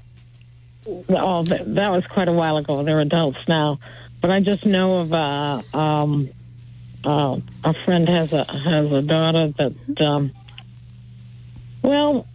oh, 1.09 1.43
that, 1.43 1.73
that 1.75 1.89
was 1.89 2.05
quite 2.07 2.27
a 2.27 2.33
while 2.33 2.57
ago. 2.57 2.83
They're 2.83 2.99
adults 2.99 3.39
now, 3.47 3.79
but 4.19 4.31
I 4.31 4.41
just 4.41 4.65
know 4.65 4.99
of 4.99 5.13
a 5.13 5.77
um, 5.77 6.29
uh, 7.05 7.37
a 7.63 7.73
friend 7.85 8.09
has 8.09 8.33
a 8.33 8.43
has 8.43 8.91
a 8.91 9.01
daughter 9.01 9.53
that 9.57 10.01
um, 10.01 10.33
well, 11.87 12.27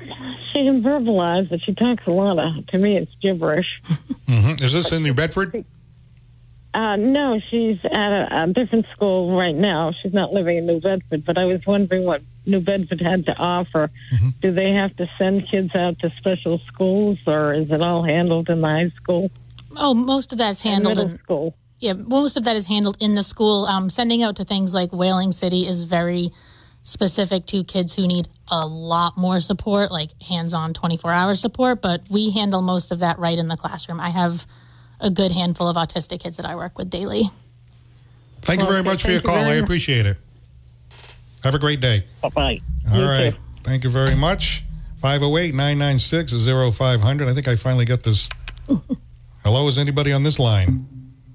she 0.52 0.64
can 0.64 0.82
verbalize, 0.82 1.48
but 1.50 1.60
she 1.64 1.74
talks 1.74 2.04
a 2.06 2.10
lot 2.10 2.38
of. 2.38 2.66
To 2.68 2.78
me, 2.78 2.96
it's 2.96 3.12
gibberish. 3.22 3.66
hmm 4.28 4.54
Is 4.64 4.72
this 4.72 4.90
in 4.92 5.02
New 5.02 5.14
Bedford? 5.14 5.64
Uh, 6.74 6.96
no, 6.96 7.38
she's 7.50 7.78
at 7.84 8.12
a, 8.12 8.44
a 8.44 8.46
different 8.52 8.86
school 8.96 9.36
right 9.36 9.54
now. 9.54 9.92
She's 10.02 10.14
not 10.14 10.32
living 10.32 10.56
in 10.56 10.66
New 10.66 10.80
Bedford, 10.80 11.22
but 11.26 11.36
I 11.36 11.44
was 11.44 11.60
wondering 11.66 12.04
what 12.04 12.22
New 12.46 12.60
Bedford 12.60 13.02
had 13.02 13.26
to 13.26 13.36
offer. 13.36 13.90
Do 14.40 14.52
they 14.54 14.70
have 14.72 14.96
to 14.96 15.06
send 15.18 15.46
kids 15.50 15.74
out 15.74 15.98
to 15.98 16.10
special 16.16 16.58
schools, 16.72 17.18
or 17.26 17.52
is 17.52 17.70
it 17.70 17.82
all 17.82 18.02
handled 18.04 18.48
in 18.48 18.62
the 18.62 18.68
high 18.68 18.90
school 18.96 19.30
Oh, 19.76 19.92
most 19.94 20.32
of 20.32 20.38
that's 20.38 20.62
handled 20.62 20.96
middle 20.96 21.10
in 21.12 21.18
school? 21.18 21.54
yeah, 21.78 21.92
most 21.92 22.36
of 22.38 22.44
that 22.44 22.56
is 22.56 22.66
handled 22.68 22.96
in 23.00 23.16
the 23.16 23.22
school. 23.22 23.66
Um, 23.66 23.90
sending 23.90 24.22
out 24.22 24.36
to 24.36 24.44
things 24.44 24.74
like 24.74 24.92
Whaling 24.94 25.32
City 25.32 25.66
is 25.66 25.82
very 25.82 26.30
specific 26.82 27.44
to 27.46 27.64
kids 27.64 27.94
who 27.96 28.06
need 28.06 28.28
a 28.52 28.66
lot 28.66 29.16
more 29.16 29.40
support, 29.40 29.90
like 29.90 30.10
hands-on 30.22 30.74
24-hour 30.74 31.34
support. 31.36 31.80
But 31.82 32.02
we 32.10 32.30
handle 32.30 32.60
most 32.62 32.92
of 32.92 32.98
that 33.00 33.18
right 33.18 33.36
in 33.38 33.48
the 33.48 33.56
classroom. 33.56 33.98
I 33.98 34.10
have 34.10 34.46
a 35.00 35.10
good 35.10 35.32
handful 35.32 35.66
of 35.68 35.76
autistic 35.76 36.20
kids 36.22 36.36
that 36.36 36.44
I 36.46 36.54
work 36.54 36.76
with 36.78 36.90
daily. 36.90 37.24
Thank 38.42 38.60
you 38.60 38.66
very 38.66 38.80
Okay, 38.80 38.88
much 38.88 39.02
for 39.02 39.08
your 39.08 39.20
you 39.20 39.26
call. 39.26 39.36
I 39.36 39.44
very 39.44 39.60
much. 39.60 39.64
appreciate 39.64 40.04
it. 40.06 40.16
Have 41.44 41.54
a 41.54 41.58
great 41.58 41.80
day. 41.80 42.04
Bye 42.20 42.28
bye. 42.28 42.60
All 42.92 43.02
right. 43.02 43.34
Thank 43.64 43.84
you 43.84 43.90
very 43.90 44.14
much. 44.14 44.64
508 45.00 45.54
996 45.54 46.32
0500. 46.76 47.28
I 47.28 47.34
think 47.34 47.48
I 47.48 47.56
finally 47.56 47.84
got 47.84 48.02
this. 48.02 48.28
Hello, 49.44 49.66
is 49.66 49.78
anybody 49.78 50.12
on 50.12 50.22
this 50.22 50.38
line? 50.38 50.86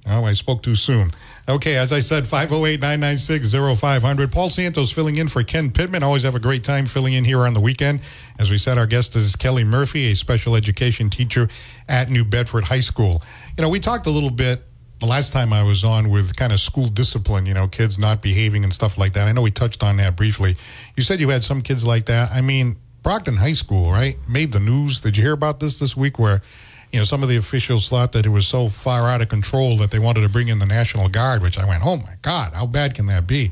Oh, 0.05 0.23
I 0.23 0.33
spoke 0.33 0.63
too 0.63 0.75
soon. 0.75 1.11
Okay, 1.49 1.77
as 1.77 1.93
I 1.93 2.01
said, 2.01 2.27
508 2.27 2.81
996 2.81 3.79
0500. 3.79 4.31
Paul 4.33 4.49
Santos 4.49 4.91
filling 4.91 5.15
in 5.15 5.29
for 5.29 5.43
Ken 5.43 5.71
Pittman. 5.71 6.03
Always 6.03 6.23
have 6.23 6.35
a 6.35 6.41
great 6.41 6.65
time 6.65 6.85
filling 6.85 7.13
in 7.13 7.23
here 7.23 7.45
on 7.45 7.53
the 7.53 7.61
weekend. 7.61 8.01
As 8.37 8.51
we 8.51 8.57
said, 8.57 8.77
our 8.77 8.85
guest 8.85 9.15
is 9.15 9.37
Kelly 9.37 9.63
Murphy, 9.63 10.11
a 10.11 10.15
special 10.15 10.57
education 10.57 11.09
teacher 11.09 11.47
at 11.87 12.09
New 12.09 12.25
Bedford 12.25 12.65
High 12.65 12.81
School. 12.81 13.23
You 13.57 13.61
know, 13.61 13.69
we 13.69 13.79
talked 13.79 14.07
a 14.07 14.09
little 14.09 14.29
bit 14.29 14.61
the 14.99 15.05
last 15.05 15.31
time 15.31 15.53
I 15.53 15.63
was 15.63 15.85
on 15.85 16.09
with 16.09 16.35
kind 16.35 16.51
of 16.51 16.59
school 16.59 16.87
discipline, 16.87 17.45
you 17.45 17.53
know, 17.53 17.69
kids 17.69 17.97
not 17.97 18.21
behaving 18.21 18.65
and 18.65 18.73
stuff 18.73 18.97
like 18.97 19.13
that. 19.13 19.29
I 19.29 19.31
know 19.31 19.41
we 19.41 19.51
touched 19.51 19.83
on 19.83 19.95
that 19.97 20.17
briefly. 20.17 20.57
You 20.97 21.03
said 21.03 21.21
you 21.21 21.29
had 21.29 21.45
some 21.45 21.61
kids 21.61 21.85
like 21.85 22.07
that. 22.07 22.29
I 22.31 22.41
mean, 22.41 22.75
Brockton 23.03 23.37
High 23.37 23.53
School, 23.53 23.89
right, 23.89 24.17
made 24.27 24.51
the 24.51 24.59
news. 24.59 24.99
Did 24.99 25.15
you 25.15 25.23
hear 25.23 25.31
about 25.31 25.61
this 25.61 25.79
this 25.79 25.95
week 25.95 26.19
where, 26.19 26.41
you 26.91 26.99
know, 26.99 27.03
some 27.03 27.21
of 27.23 27.29
the 27.29 27.35
officials 27.35 27.89
thought 27.89 28.13
that 28.13 28.25
it 28.25 28.29
was 28.29 28.47
so 28.47 28.69
far 28.69 29.07
out 29.09 29.21
of 29.21 29.29
control 29.29 29.77
that 29.77 29.91
they 29.91 29.99
wanted 29.99 30.21
to 30.21 30.29
bring 30.29 30.47
in 30.47 30.59
the 30.59 30.65
National 30.65 31.09
Guard, 31.09 31.41
which 31.41 31.57
I 31.57 31.67
went, 31.67 31.83
oh 31.85 31.97
my 31.97 32.13
God, 32.21 32.53
how 32.53 32.65
bad 32.65 32.95
can 32.95 33.07
that 33.07 33.27
be? 33.27 33.51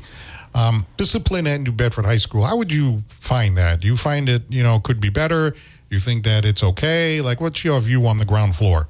Um, 0.54 0.86
discipline 0.96 1.46
at 1.46 1.60
New 1.60 1.72
Bedford 1.72 2.06
High 2.06 2.16
School, 2.16 2.44
how 2.44 2.56
would 2.56 2.72
you 2.72 3.02
find 3.20 3.58
that? 3.58 3.80
Do 3.80 3.88
you 3.88 3.96
find 3.96 4.28
it, 4.28 4.42
you 4.48 4.62
know, 4.62 4.80
could 4.80 5.00
be 5.00 5.10
better? 5.10 5.54
You 5.90 5.98
think 5.98 6.24
that 6.24 6.44
it's 6.44 6.62
okay? 6.62 7.20
Like, 7.20 7.40
what's 7.40 7.62
your 7.62 7.78
view 7.80 8.06
on 8.06 8.16
the 8.16 8.24
ground 8.24 8.56
floor? 8.56 8.88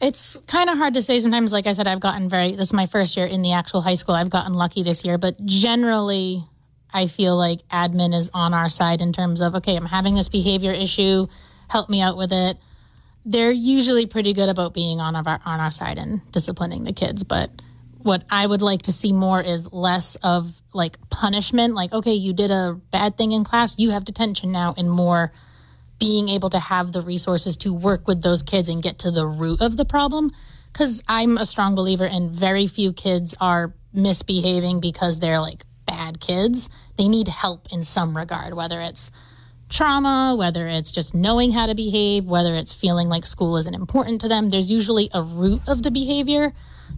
It's 0.00 0.40
kind 0.46 0.70
of 0.70 0.78
hard 0.78 0.94
to 0.94 1.02
say 1.02 1.18
sometimes. 1.18 1.52
Like 1.52 1.66
I 1.66 1.72
said, 1.72 1.86
I've 1.86 2.00
gotten 2.00 2.28
very, 2.28 2.52
this 2.54 2.68
is 2.68 2.72
my 2.72 2.86
first 2.86 3.16
year 3.16 3.26
in 3.26 3.42
the 3.42 3.52
actual 3.52 3.80
high 3.80 3.94
school. 3.94 4.14
I've 4.14 4.30
gotten 4.30 4.54
lucky 4.54 4.82
this 4.82 5.04
year, 5.04 5.18
but 5.18 5.44
generally, 5.44 6.44
I 6.92 7.06
feel 7.06 7.36
like 7.36 7.60
admin 7.68 8.14
is 8.14 8.30
on 8.32 8.54
our 8.54 8.68
side 8.68 9.00
in 9.00 9.12
terms 9.12 9.40
of, 9.40 9.54
okay, 9.56 9.76
I'm 9.76 9.86
having 9.86 10.14
this 10.14 10.28
behavior 10.28 10.72
issue, 10.72 11.26
help 11.68 11.90
me 11.90 12.00
out 12.00 12.16
with 12.16 12.32
it. 12.32 12.56
They're 13.28 13.50
usually 13.50 14.06
pretty 14.06 14.32
good 14.32 14.48
about 14.48 14.72
being 14.72 15.00
on 15.00 15.14
our 15.14 15.40
on 15.44 15.60
our 15.60 15.70
side 15.70 15.98
and 15.98 16.20
disciplining 16.32 16.84
the 16.84 16.94
kids, 16.94 17.22
but 17.22 17.50
what 17.98 18.24
I 18.30 18.46
would 18.46 18.62
like 18.62 18.82
to 18.82 18.92
see 18.92 19.12
more 19.12 19.42
is 19.42 19.70
less 19.70 20.16
of 20.16 20.62
like 20.72 20.96
punishment, 21.10 21.74
like 21.74 21.92
okay, 21.92 22.14
you 22.14 22.32
did 22.32 22.50
a 22.50 22.80
bad 22.90 23.18
thing 23.18 23.32
in 23.32 23.44
class, 23.44 23.78
you 23.78 23.90
have 23.90 24.06
detention 24.06 24.50
now, 24.50 24.74
and 24.78 24.90
more 24.90 25.30
being 25.98 26.28
able 26.28 26.48
to 26.48 26.58
have 26.58 26.92
the 26.92 27.02
resources 27.02 27.56
to 27.58 27.74
work 27.74 28.08
with 28.08 28.22
those 28.22 28.42
kids 28.42 28.68
and 28.68 28.82
get 28.82 28.98
to 29.00 29.10
the 29.10 29.26
root 29.26 29.60
of 29.60 29.76
the 29.76 29.84
problem. 29.84 30.32
Because 30.72 31.02
I'm 31.06 31.36
a 31.36 31.44
strong 31.44 31.74
believer 31.74 32.06
in 32.06 32.30
very 32.30 32.66
few 32.66 32.92
kids 32.94 33.34
are 33.40 33.74
misbehaving 33.92 34.80
because 34.80 35.20
they're 35.20 35.40
like 35.40 35.64
bad 35.86 36.20
kids. 36.20 36.70
They 36.96 37.08
need 37.08 37.28
help 37.28 37.68
in 37.70 37.82
some 37.82 38.16
regard, 38.16 38.54
whether 38.54 38.80
it's 38.80 39.10
trauma, 39.68 40.34
whether 40.36 40.66
it's 40.68 40.90
just 40.90 41.14
knowing 41.14 41.52
how 41.52 41.66
to 41.66 41.74
behave, 41.74 42.24
whether 42.24 42.54
it's 42.54 42.72
feeling 42.72 43.08
like 43.08 43.26
school 43.26 43.56
isn't 43.56 43.74
important 43.74 44.20
to 44.22 44.28
them. 44.28 44.50
There's 44.50 44.70
usually 44.70 45.10
a 45.12 45.22
root 45.22 45.62
of 45.66 45.82
the 45.82 45.90
behavior 45.90 46.52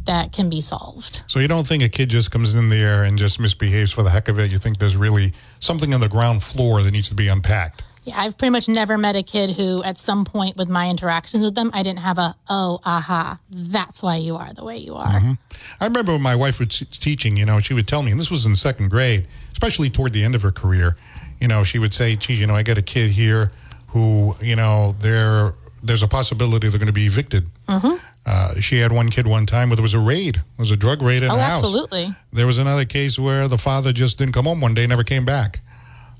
that 0.05 0.33
can 0.33 0.49
be 0.49 0.61
solved. 0.61 1.23
So 1.27 1.41
you 1.41 1.49
don't 1.49 1.67
think 1.67 1.83
a 1.83 1.89
kid 1.89 2.09
just 2.09 2.31
comes 2.31 2.55
in 2.55 2.69
there 2.69 3.05
and 3.05 3.19
just 3.19 3.41
misbehaves 3.41 3.93
for 3.93 4.03
the 4.03 4.11
heck 4.11 4.29
of 4.29 4.39
it? 4.39 4.51
You 4.53 4.59
think 4.59 4.79
there's 4.79 4.97
really 4.97 5.33
something 5.59 5.93
on 5.93 6.01
the 6.01 6.09
ground 6.09 6.43
floor 6.43 6.83
that 6.83 6.91
needs 6.91 7.09
to 7.09 7.15
be 7.15 7.29
unpacked? 7.29 7.83
Yeah, 8.05 8.19
I've 8.19 8.39
pretty 8.39 8.51
much 8.51 8.67
never 8.67 8.97
met 8.97 9.15
a 9.15 9.23
kid 9.23 9.51
who, 9.51 9.83
at 9.83 9.99
some 9.99 10.25
point 10.25 10.57
with 10.57 10.71
my 10.71 10.89
interactions 10.89 11.45
with 11.45 11.55
them, 11.55 11.71
I 11.75 11.83
didn't 11.83 11.99
have 11.99 12.17
a, 12.19 12.35
oh, 12.49 12.81
aha, 12.83 13.39
that's 13.51 14.03
why 14.03 14.17
you 14.17 14.37
are 14.37 14.55
the 14.55 14.65
way 14.65 14.79
you 14.79 14.95
are. 14.95 15.07
Mm-hmm. 15.07 15.33
I 15.81 15.85
remember 15.85 16.13
when 16.13 16.23
my 16.23 16.35
wife 16.35 16.59
was 16.59 16.69
teaching, 16.69 17.37
you 17.37 17.45
know, 17.45 17.61
she 17.61 17.75
would 17.75 17.87
tell 17.87 18.03
me, 18.03 18.11
and 18.11 18.19
this 18.19 18.31
was 18.31 18.47
in 18.47 18.57
second 18.57 18.89
grade, 18.89 19.27
especially 19.53 19.91
toward 19.91 20.15
the 20.15 20.25
end 20.25 20.35
of 20.35 20.41
her 20.41 20.51
career, 20.51 20.97
you 21.41 21.49
know, 21.49 21.65
she 21.65 21.79
would 21.79 21.95
say, 21.95 22.17
geez, 22.17 22.41
you 22.41 22.47
know, 22.47 22.55
I 22.55 22.63
got 22.63 22.79
a 22.79 22.83
kid 22.83 23.11
here 23.11 23.51
who, 23.89 24.35
you 24.41 24.57
know, 24.57 24.93
there, 25.01 25.53
there's 25.83 26.03
a 26.03 26.09
possibility 26.09 26.69
they're 26.69 26.79
going 26.79 26.87
to 26.87 26.93
be 26.93 27.07
evicted. 27.07 27.47
Mm-hmm. 27.69 27.97
Uh, 28.27 28.61
she 28.61 28.79
had 28.79 28.93
one 28.93 29.09
kid 29.11 29.27
one 29.27 29.47
time 29.47 29.71
where 29.71 29.77
there 29.77 29.83
was 29.83 29.95
a 29.95 29.99
raid. 29.99 30.37
There 30.37 30.43
was 30.59 30.71
a 30.71 30.77
drug 30.77 31.01
raid 31.03 31.23
in 31.23 31.31
Oh, 31.31 31.37
the 31.37 31.43
house. 31.43 31.59
absolutely. 31.59 32.15
There 32.33 32.47
was 32.47 32.59
another 32.59 32.85
case 32.85 33.19
where 33.19 33.49
the 33.49 33.57
father 33.59 33.93
just 33.93 34.19
didn't 34.19 34.35
come 34.35 34.45
home 34.45 34.61
one 34.61 34.75
day, 34.75 34.87
never 34.87 35.03
came 35.05 35.25
back. 35.25 35.61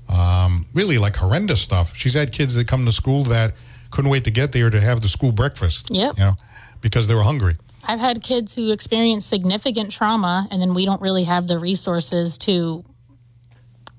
Um, 0.09 0.65
really, 0.73 0.97
like 0.97 1.15
horrendous 1.15 1.61
stuff. 1.61 1.95
She's 1.95 2.13
had 2.15 2.31
kids 2.31 2.55
that 2.55 2.67
come 2.67 2.85
to 2.85 2.91
school 2.91 3.23
that 3.25 3.53
couldn't 3.91 4.09
wait 4.11 4.23
to 4.25 4.31
get 4.31 4.51
there 4.51 4.69
to 4.69 4.79
have 4.81 5.01
the 5.01 5.07
school 5.07 5.31
breakfast. 5.31 5.89
Yep. 5.91 6.17
You 6.17 6.23
know, 6.25 6.33
because 6.81 7.07
they 7.07 7.15
were 7.15 7.23
hungry. 7.23 7.55
I've 7.83 7.99
had 7.99 8.21
kids 8.21 8.53
who 8.55 8.71
experience 8.71 9.25
significant 9.25 9.91
trauma, 9.91 10.47
and 10.51 10.61
then 10.61 10.73
we 10.73 10.85
don't 10.85 11.01
really 11.01 11.23
have 11.23 11.47
the 11.47 11.57
resources 11.59 12.37
to 12.39 12.83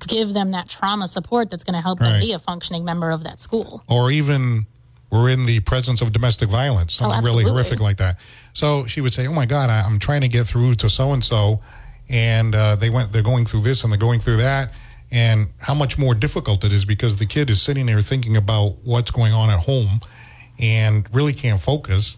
give 0.07 0.33
them 0.33 0.51
that 0.53 0.69
trauma 0.69 1.09
support 1.09 1.51
that's 1.51 1.65
going 1.65 1.75
to 1.75 1.81
help 1.81 1.99
them 1.99 2.21
be 2.21 2.33
a 2.33 2.39
functioning 2.39 2.85
member 2.85 3.11
of 3.11 3.25
that 3.25 3.41
school. 3.41 3.83
or 3.89 4.11
even 4.11 4.67
we're 5.13 5.29
in 5.29 5.45
the 5.45 5.61
presence 5.61 6.01
of 6.01 6.11
domestic 6.11 6.49
violence, 6.49 6.95
something 6.95 7.23
really 7.23 7.45
horrific 7.45 7.81
like 7.81 7.99
that. 7.99 8.17
So 8.55 8.87
she 8.87 9.03
would 9.03 9.13
say, 9.13 9.27
"Oh 9.27 9.33
my 9.35 9.45
God, 9.45 9.69
I, 9.69 9.83
I'm 9.83 9.99
trying 9.99 10.23
to 10.23 10.29
get 10.29 10.47
through 10.47 10.77
to 10.77 10.89
so 10.89 11.13
and 11.13 11.23
so, 11.23 11.61
and 12.09 12.55
uh, 12.55 12.77
they 12.77 12.89
went, 12.89 13.13
they're 13.13 13.23
going 13.23 13.45
through 13.45 13.61
this 13.61 13.85
and 13.85 13.93
they're 13.93 13.99
going 13.99 14.21
through 14.21 14.39
that, 14.39 14.73
and 15.11 15.49
how 15.61 15.75
much 15.75 15.99
more 15.99 16.15
difficult 16.15 16.65
it 16.65 16.73
is 16.73 16.87
because 16.87 17.19
the 17.19 17.27
kid 17.27 17.51
is 17.51 17.61
sitting 17.61 17.85
there 17.85 18.01
thinking 18.01 18.39
about 18.39 18.79
what's 18.85 19.11
going 19.11 19.35
on 19.35 19.51
at 19.51 19.59
home, 19.59 20.01
and 20.59 21.07
really 21.15 21.35
can't 21.35 21.61
focus. 21.61 22.17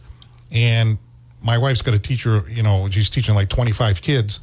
And 0.53 0.99
my 1.45 1.59
wife's 1.59 1.83
got 1.83 1.95
a 1.95 1.99
teacher, 1.99 2.45
you 2.49 2.63
know, 2.63 2.89
she's 2.91 3.11
teaching 3.11 3.35
like 3.35 3.49
25 3.49 4.03
kids, 4.03 4.39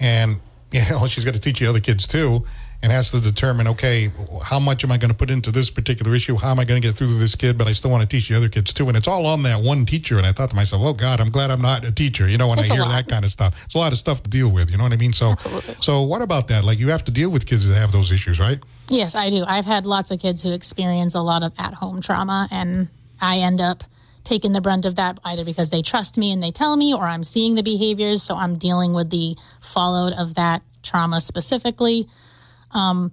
and 0.00 0.38
you 0.72 0.82
know 0.90 1.06
she's 1.06 1.24
got 1.24 1.34
to 1.34 1.40
teach 1.40 1.60
the 1.60 1.66
other 1.66 1.80
kids 1.80 2.08
too 2.08 2.44
and 2.82 2.90
has 2.92 3.10
to 3.10 3.20
determine 3.20 3.66
okay 3.68 4.10
how 4.44 4.58
much 4.58 4.82
am 4.84 4.90
i 4.92 4.96
going 4.96 5.10
to 5.10 5.16
put 5.16 5.30
into 5.30 5.50
this 5.52 5.70
particular 5.70 6.14
issue? 6.14 6.36
How 6.36 6.50
am 6.50 6.58
i 6.58 6.64
going 6.64 6.80
to 6.82 6.86
get 6.88 6.96
through 6.96 7.08
to 7.08 7.14
this 7.14 7.34
kid? 7.34 7.56
But 7.56 7.68
i 7.68 7.72
still 7.72 7.90
want 7.90 8.02
to 8.02 8.08
teach 8.08 8.28
the 8.28 8.36
other 8.36 8.48
kids 8.48 8.72
too. 8.72 8.88
And 8.88 8.96
it's 8.96 9.08
all 9.08 9.26
on 9.26 9.42
that 9.44 9.60
one 9.62 9.86
teacher. 9.86 10.18
And 10.18 10.26
i 10.26 10.32
thought 10.32 10.50
to 10.50 10.56
myself 10.56 10.82
oh 10.84 10.92
god 10.92 11.20
i'm 11.20 11.30
glad 11.30 11.50
i'm 11.50 11.62
not 11.62 11.84
a 11.84 11.92
teacher 11.92 12.28
you 12.28 12.38
know 12.38 12.48
when 12.48 12.58
It's 12.58 12.70
i 12.70 12.74
hear 12.74 12.82
lot. 12.82 12.90
that 12.90 13.08
kind 13.08 13.24
of 13.24 13.30
stuff. 13.30 13.60
It's 13.64 13.74
a 13.74 13.78
lot 13.78 13.92
of 13.92 13.98
stuff 13.98 14.22
to 14.24 14.30
deal 14.30 14.48
with 14.50 14.70
you 14.70 14.76
know 14.76 14.84
what 14.84 14.92
i 14.92 14.96
mean? 14.96 15.12
So 15.12 15.30
Absolutely. 15.30 15.76
so 15.80 16.02
what 16.02 16.22
about 16.22 16.48
that? 16.48 16.64
Like 16.64 16.78
you 16.78 16.88
have 16.90 17.04
to 17.04 17.12
deal 17.12 17.30
with 17.30 17.46
kids 17.46 17.68
that 17.68 17.74
have 17.78 17.92
those 17.92 18.10
issues 18.12 18.38
right? 18.40 18.58
Yes, 18.88 19.14
I 19.14 19.30
do. 19.30 19.44
I've 19.46 19.64
had 19.64 19.86
lots 19.86 20.10
of 20.10 20.20
kids 20.20 20.42
who 20.42 20.52
experience 20.52 21.14
a 21.14 21.22
lot 21.22 21.42
of 21.42 21.52
at 21.56 21.74
home 21.74 22.02
trauma, 22.02 22.46
and 22.50 22.88
I 23.20 23.38
end 23.38 23.60
up 23.60 23.84
taking 24.24 24.52
the 24.52 24.60
brunt 24.60 24.84
of 24.84 24.96
that 24.96 25.18
either 25.24 25.44
because 25.44 25.70
they 25.70 25.80
trust 25.82 26.18
me 26.18 26.30
and 26.30 26.42
they 26.42 26.50
tell 26.50 26.76
me, 26.76 26.92
or 26.92 27.04
I'm 27.06 27.24
seeing 27.24 27.54
the 27.54 27.62
behaviors, 27.62 28.22
so 28.22 28.36
I'm 28.36 28.56
dealing 28.58 28.92
with 28.92 29.08
the 29.10 29.36
fallout 29.62 30.12
of 30.12 30.34
that 30.34 30.62
trauma 30.82 31.20
specifically. 31.22 32.06
Um, 32.72 33.12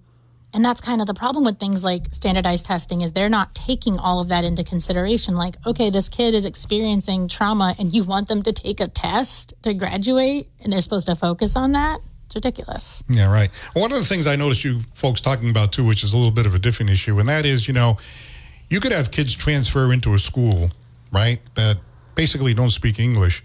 and 0.52 0.66
that's 0.66 0.82
kind 0.82 1.00
of 1.00 1.06
the 1.08 1.14
problem 1.14 1.44
with 1.44 1.60
things 1.60 1.84
like 1.84 2.08
standardized 2.12 2.66
testing 2.66 3.02
is 3.02 3.12
they're 3.12 3.30
not 3.30 3.54
taking 3.54 4.00
all 4.00 4.20
of 4.20 4.30
that 4.30 4.44
into 4.44 4.64
consideration 4.64 5.36
like 5.36 5.56
okay 5.68 5.92
this 5.92 6.10
kid 6.10 6.34
is 6.34 6.44
experiencing 6.44 7.28
trauma 7.28 7.76
and 7.78 7.94
you 7.94 8.04
want 8.04 8.28
them 8.28 8.42
to 8.42 8.52
take 8.52 8.80
a 8.80 8.88
test 8.88 9.54
to 9.62 9.76
graduate 9.76 10.50
and 10.60 10.74
they're 10.74 10.82
supposed 10.82 11.06
to 11.06 11.16
focus 11.16 11.56
on 11.56 11.74
that 11.74 12.02
it's 12.30 12.36
ridiculous 12.36 13.04
Yeah, 13.10 13.32
right. 13.32 13.50
One 13.74 13.92
of 13.92 13.98
the 13.98 14.06
things 14.06 14.28
I 14.28 14.36
noticed 14.36 14.64
you 14.64 14.82
folks 14.94 15.20
talking 15.20 15.50
about 15.50 15.72
too, 15.72 15.84
which 15.84 16.04
is 16.04 16.14
a 16.14 16.18
little 16.18 16.32
bit 16.32 16.46
of 16.46 16.54
a 16.54 16.60
different 16.60 16.92
issue, 16.92 17.20
and 17.20 17.28
that 17.28 17.44
is, 17.44 17.68
you 17.68 17.74
know, 17.74 17.98
you 18.70 18.80
could 18.80 18.92
have 18.92 19.10
kids 19.10 19.34
transfer 19.34 19.92
into 19.92 20.14
a 20.14 20.20
school, 20.20 20.70
right, 21.12 21.40
that 21.56 21.78
basically 22.14 22.54
don't 22.54 22.70
speak 22.70 23.00
English. 23.00 23.44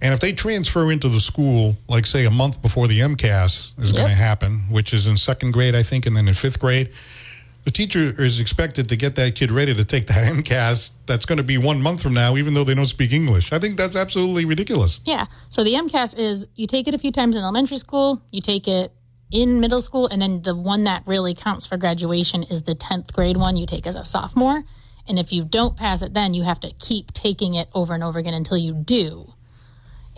And 0.00 0.14
if 0.14 0.20
they 0.20 0.32
transfer 0.32 0.92
into 0.92 1.08
the 1.08 1.20
school, 1.20 1.76
like 1.88 2.06
say 2.06 2.24
a 2.24 2.30
month 2.30 2.62
before 2.62 2.86
the 2.86 3.00
MCAS 3.00 3.78
is 3.82 3.92
going 3.92 4.06
to 4.06 4.14
happen, 4.14 4.60
which 4.70 4.94
is 4.94 5.06
in 5.06 5.16
second 5.16 5.52
grade, 5.52 5.74
I 5.74 5.82
think, 5.82 6.06
and 6.06 6.16
then 6.16 6.28
in 6.28 6.34
fifth 6.34 6.60
grade, 6.60 6.90
the 7.64 7.72
teacher 7.72 8.14
is 8.18 8.40
expected 8.40 8.88
to 8.88 8.96
get 8.96 9.16
that 9.16 9.34
kid 9.34 9.50
ready 9.50 9.74
to 9.74 9.84
take 9.84 10.06
that 10.06 10.32
MCAS 10.32 10.90
that's 11.06 11.26
going 11.26 11.38
to 11.38 11.42
be 11.42 11.58
one 11.58 11.82
month 11.82 12.02
from 12.02 12.14
now, 12.14 12.36
even 12.36 12.54
though 12.54 12.64
they 12.64 12.74
don't 12.74 12.86
speak 12.86 13.12
English. 13.12 13.52
I 13.52 13.58
think 13.58 13.76
that's 13.76 13.96
absolutely 13.96 14.44
ridiculous. 14.44 15.00
Yeah. 15.04 15.26
So 15.50 15.64
the 15.64 15.74
MCAS 15.74 16.16
is 16.16 16.46
you 16.54 16.66
take 16.66 16.86
it 16.86 16.94
a 16.94 16.98
few 16.98 17.10
times 17.10 17.34
in 17.34 17.42
elementary 17.42 17.78
school, 17.78 18.22
you 18.30 18.40
take 18.40 18.68
it 18.68 18.92
in 19.30 19.60
middle 19.60 19.80
school, 19.80 20.06
and 20.06 20.22
then 20.22 20.42
the 20.42 20.54
one 20.54 20.84
that 20.84 21.02
really 21.06 21.34
counts 21.34 21.66
for 21.66 21.76
graduation 21.76 22.44
is 22.44 22.62
the 22.62 22.74
10th 22.74 23.12
grade 23.12 23.36
one 23.36 23.56
you 23.56 23.66
take 23.66 23.86
as 23.86 23.94
a 23.94 24.04
sophomore. 24.04 24.64
And 25.06 25.18
if 25.18 25.32
you 25.32 25.44
don't 25.44 25.76
pass 25.76 26.02
it, 26.02 26.14
then 26.14 26.34
you 26.34 26.44
have 26.44 26.60
to 26.60 26.72
keep 26.78 27.12
taking 27.12 27.54
it 27.54 27.68
over 27.74 27.94
and 27.94 28.04
over 28.04 28.18
again 28.18 28.34
until 28.34 28.56
you 28.56 28.72
do. 28.72 29.34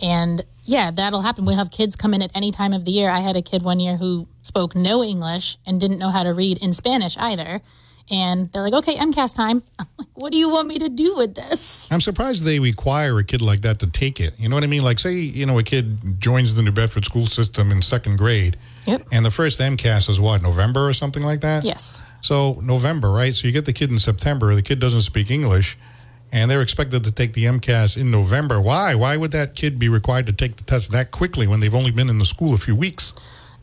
And 0.01 0.43
yeah, 0.63 0.91
that'll 0.91 1.21
happen. 1.21 1.45
We'll 1.45 1.57
have 1.57 1.71
kids 1.71 1.95
come 1.95 2.13
in 2.13 2.21
at 2.21 2.31
any 2.33 2.51
time 2.51 2.73
of 2.73 2.85
the 2.85 2.91
year. 2.91 3.09
I 3.09 3.19
had 3.19 3.35
a 3.35 3.41
kid 3.41 3.61
one 3.63 3.79
year 3.79 3.97
who 3.97 4.27
spoke 4.41 4.75
no 4.75 5.03
English 5.03 5.57
and 5.65 5.79
didn't 5.79 5.99
know 5.99 6.09
how 6.09 6.23
to 6.23 6.33
read 6.33 6.57
in 6.59 6.73
Spanish 6.73 7.17
either. 7.17 7.61
And 8.09 8.51
they're 8.51 8.63
like, 8.63 8.73
okay, 8.73 8.95
MCAS 8.95 9.35
time. 9.35 9.63
I'm 9.79 9.87
like, 9.97 10.07
what 10.15 10.31
do 10.31 10.37
you 10.37 10.49
want 10.49 10.67
me 10.67 10.77
to 10.79 10.89
do 10.89 11.15
with 11.15 11.35
this? 11.35 11.89
I'm 11.91 12.01
surprised 12.01 12.43
they 12.43 12.59
require 12.59 13.17
a 13.19 13.23
kid 13.23 13.41
like 13.41 13.61
that 13.61 13.79
to 13.79 13.87
take 13.87 14.19
it. 14.19 14.33
You 14.37 14.49
know 14.49 14.55
what 14.55 14.63
I 14.63 14.67
mean? 14.67 14.83
Like, 14.83 14.99
say, 14.99 15.13
you 15.13 15.45
know, 15.45 15.57
a 15.59 15.63
kid 15.63 16.19
joins 16.19 16.53
the 16.53 16.61
New 16.61 16.71
Bedford 16.71 17.05
school 17.05 17.27
system 17.27 17.71
in 17.71 17.81
second 17.81 18.17
grade, 18.17 18.57
Yep. 18.85 19.07
and 19.11 19.23
the 19.23 19.31
first 19.31 19.59
MCAS 19.59 20.09
is 20.09 20.19
what, 20.19 20.41
November 20.41 20.87
or 20.87 20.93
something 20.93 21.23
like 21.23 21.41
that? 21.41 21.63
Yes. 21.63 22.03
So, 22.21 22.59
November, 22.61 23.11
right? 23.11 23.33
So, 23.33 23.47
you 23.47 23.53
get 23.53 23.65
the 23.65 23.73
kid 23.73 23.91
in 23.91 23.99
September, 23.99 24.53
the 24.55 24.61
kid 24.61 24.79
doesn't 24.79 25.03
speak 25.03 25.31
English, 25.31 25.77
and 26.31 26.49
they're 26.49 26.61
expected 26.61 27.03
to 27.03 27.11
take 27.11 27.33
the 27.33 27.45
MCAS 27.45 27.97
in 27.97 28.09
November. 28.11 28.61
Why? 28.61 28.95
Why 28.95 29.17
would 29.17 29.31
that 29.31 29.55
kid 29.55 29.77
be 29.79 29.89
required 29.89 30.27
to 30.27 30.33
take 30.33 30.55
the 30.57 30.63
test 30.63 30.91
that 30.91 31.11
quickly 31.11 31.47
when 31.47 31.59
they've 31.59 31.75
only 31.75 31.91
been 31.91 32.09
in 32.09 32.19
the 32.19 32.25
school 32.25 32.53
a 32.53 32.57
few 32.57 32.75
weeks? 32.75 33.13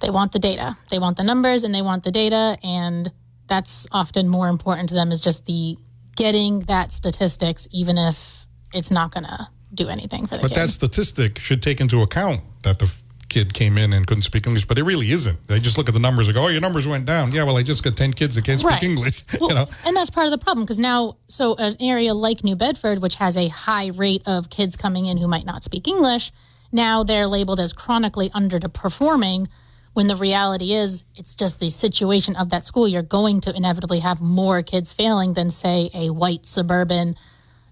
they 0.01 0.11
want 0.11 0.31
the 0.31 0.39
data 0.39 0.77
they 0.91 0.99
want 1.01 1.17
the 1.17 1.25
numbers 1.25 1.65
and 1.65 1.75
they 1.75 1.83
want 1.83 2.05
the 2.05 2.13
data 2.13 2.57
and 2.63 3.11
that's 3.49 3.85
often 3.91 4.29
more 4.29 4.47
important 4.49 4.89
to 4.89 4.95
them 4.95 5.11
is 5.11 5.21
just 5.21 5.45
the 5.47 5.77
getting 6.15 6.61
that 6.61 6.93
statistics 6.93 7.67
even 7.73 7.99
if 7.99 8.47
it's 8.73 8.93
not 8.93 9.11
going 9.13 9.25
to 9.25 9.49
do 9.75 9.89
anything 9.89 10.25
for 10.29 10.37
the 10.37 10.43
But 10.43 10.53
kid. 10.53 10.57
that 10.59 10.71
statistic 10.71 11.41
should 11.41 11.63
take 11.65 11.81
into 11.81 12.01
account 12.03 12.43
that 12.63 12.79
the 12.79 12.95
kid 13.29 13.55
came 13.55 13.79
in 13.79 13.93
and 13.93 14.07
couldn't 14.07 14.23
speak 14.23 14.47
English, 14.47 14.67
but 14.67 14.79
it 14.79 14.85
really 14.85 15.11
isn't. 15.11 15.47
They 15.47 15.59
just 15.61 15.77
look 15.79 15.89
at 15.89 15.95
the 15.95 16.01
numbers 16.01 16.29
and 16.29 16.35
go, 16.35 16.45
"Oh, 16.45 16.49
your 16.49 16.61
numbers 16.61 16.87
went 16.87 17.05
down." 17.07 17.33
Yeah, 17.33 17.45
well, 17.45 17.57
I 17.57 17.63
just 17.63 17.83
got 17.83 17.97
ten 17.97 18.13
kids 18.13 18.35
that 18.35 18.45
can't 18.45 18.61
speak 18.61 18.71
Right. 18.71 18.83
English. 18.83 19.25
Well, 19.41 19.51
you 19.51 19.55
know, 19.55 19.67
and 19.85 19.97
that's 19.97 20.11
part 20.11 20.27
of 20.27 20.31
the 20.31 20.39
problem 20.39 20.65
because 20.65 20.81
now, 20.81 21.17
so 21.29 21.55
an 21.57 21.77
area 21.81 22.15
like 22.15 22.43
New 22.45 22.57
Bedford, 22.57 23.01
which 23.01 23.17
has 23.17 23.37
a 23.37 23.49
high 23.49 23.89
rate 23.89 24.23
of 24.27 24.51
kids 24.51 24.77
coming 24.77 25.07
in 25.07 25.19
who 25.19 25.29
might 25.29 25.45
not 25.47 25.65
speak 25.65 25.87
English, 25.87 26.33
now 26.73 27.03
they're 27.05 27.27
labeled 27.27 27.61
as 27.61 27.73
chronically 27.73 28.31
underperforming. 28.31 29.47
When 29.95 30.07
the 30.07 30.17
reality 30.17 30.75
is, 30.75 31.03
it's 31.17 31.35
just 31.35 31.59
the 31.59 31.71
situation 31.71 32.37
of 32.37 32.51
that 32.51 32.65
school. 32.65 32.87
You're 32.87 33.03
going 33.03 33.41
to 33.43 33.57
inevitably 33.57 33.99
have 34.01 34.21
more 34.21 34.63
kids 34.63 34.93
failing 34.93 35.33
than, 35.35 35.51
say, 35.51 35.91
a 35.93 36.11
white 36.11 36.47
suburban 36.47 37.17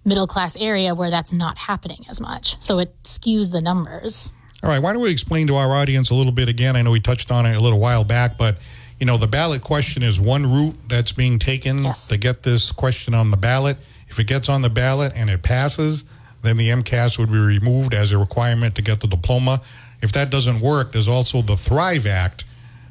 middle 0.04 0.26
class 0.26 0.56
area 0.56 0.94
where 0.94 1.10
that's 1.10 1.32
not 1.32 1.56
happening 1.58 2.04
as 2.08 2.20
much. 2.20 2.56
So 2.60 2.78
it 2.78 2.94
skews 3.04 3.52
the 3.52 3.60
numbers. 3.60 4.32
All 4.66 4.72
right, 4.72 4.82
why 4.82 4.92
don't 4.92 5.02
we 5.02 5.12
explain 5.12 5.46
to 5.46 5.54
our 5.54 5.76
audience 5.76 6.10
a 6.10 6.14
little 6.16 6.32
bit 6.32 6.48
again? 6.48 6.74
I 6.74 6.82
know 6.82 6.90
we 6.90 6.98
touched 6.98 7.30
on 7.30 7.46
it 7.46 7.54
a 7.54 7.60
little 7.60 7.78
while 7.78 8.02
back, 8.02 8.36
but 8.36 8.56
you 8.98 9.06
know, 9.06 9.16
the 9.16 9.28
ballot 9.28 9.62
question 9.62 10.02
is 10.02 10.18
one 10.18 10.44
route 10.52 10.74
that's 10.88 11.12
being 11.12 11.38
taken 11.38 11.84
Yes. 11.84 12.08
to 12.08 12.16
get 12.16 12.42
this 12.42 12.72
question 12.72 13.14
on 13.14 13.30
the 13.30 13.36
ballot. 13.36 13.76
If 14.08 14.18
it 14.18 14.26
gets 14.26 14.48
on 14.48 14.62
the 14.62 14.68
ballot 14.68 15.12
and 15.14 15.30
it 15.30 15.44
passes, 15.44 16.02
then 16.42 16.56
the 16.56 16.70
MCAS 16.70 17.16
would 17.16 17.30
be 17.30 17.38
removed 17.38 17.94
as 17.94 18.10
a 18.10 18.18
requirement 18.18 18.74
to 18.74 18.82
get 18.82 18.98
the 18.98 19.06
diploma. 19.06 19.62
If 20.02 20.10
that 20.14 20.30
doesn't 20.30 20.58
work, 20.58 20.90
there's 20.90 21.06
also 21.06 21.42
the 21.42 21.56
Thrive 21.56 22.04
Act, 22.04 22.42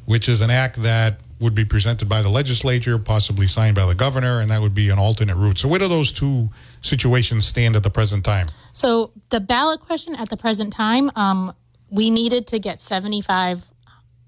which 0.05 0.29
is 0.29 0.39
an 0.39 0.51
act 0.51 0.81
that 0.81 1.19
would 1.41 1.55
be 1.55 1.65
presented 1.65 2.07
by 2.07 2.21
the 2.21 2.29
legislature, 2.29 2.97
possibly 2.97 3.47
signed 3.47 3.75
by 3.75 3.85
the 3.85 3.95
governor, 3.95 4.39
and 4.39 4.49
that 4.49 4.61
would 4.61 4.73
be 4.73 4.89
an 4.89 4.97
alternate 4.97 5.35
route. 5.35 5.59
So, 5.59 5.67
where 5.67 5.79
do 5.79 5.89
those 5.89 6.13
two 6.13 6.49
situations 6.79 7.45
stand 7.45 7.75
at 7.75 7.83
the 7.83 7.89
present 7.89 8.23
time? 8.23 8.47
So 8.71 9.11
the 9.29 9.41
ballot 9.41 9.81
question 9.81 10.15
at 10.15 10.29
the 10.29 10.37
present 10.37 10.71
time, 10.71 11.11
um, 11.17 11.53
we 11.89 12.09
needed 12.09 12.47
to 12.47 12.59
get 12.59 12.79
seventy-five 12.79 13.63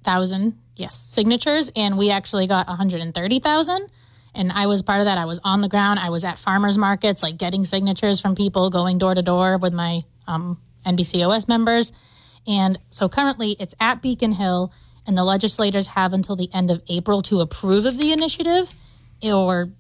thousand 0.04 0.58
yes 0.76 0.96
signatures, 0.98 1.72
and 1.76 1.98
we 1.98 2.12
actually 2.12 2.48
got 2.48 2.68
one 2.68 2.78
hundred 2.78 3.02
and 3.02 3.14
thirty 3.14 3.40
thousand. 3.40 3.90
And 4.36 4.52
I 4.52 4.68
was 4.68 4.84
part 4.84 5.00
of 5.00 5.06
that. 5.06 5.18
I 5.18 5.26
was 5.26 5.40
on 5.44 5.62
the 5.62 5.70
ground. 5.70 6.00
I 6.00 6.12
was 6.12 6.24
at 6.24 6.38
farmers 6.38 6.78
markets, 6.78 7.24
like 7.24 7.38
getting 7.38 7.66
signatures 7.66 8.20
from 8.20 8.36
people, 8.36 8.70
going 8.70 9.00
door 9.00 9.16
to 9.16 9.22
door 9.24 9.58
with 9.58 9.74
my 9.74 10.04
um, 10.28 10.62
NBCOS 10.86 11.48
members. 11.48 11.92
And 12.46 12.78
so 12.92 13.10
currently, 13.10 13.56
it's 13.60 13.74
at 13.80 14.02
Beacon 14.02 14.34
Hill, 14.34 14.72
and 15.08 15.18
the 15.18 15.24
legislators 15.24 15.88
have 15.88 16.14
until 16.14 16.36
the 16.36 16.50
end 16.54 16.70
of 16.70 16.84
April 16.88 17.22
to 17.24 17.42
approve 17.42 17.86
of 17.86 17.98
the 17.98 18.14
initiative, 18.14 18.74
or 19.24 19.72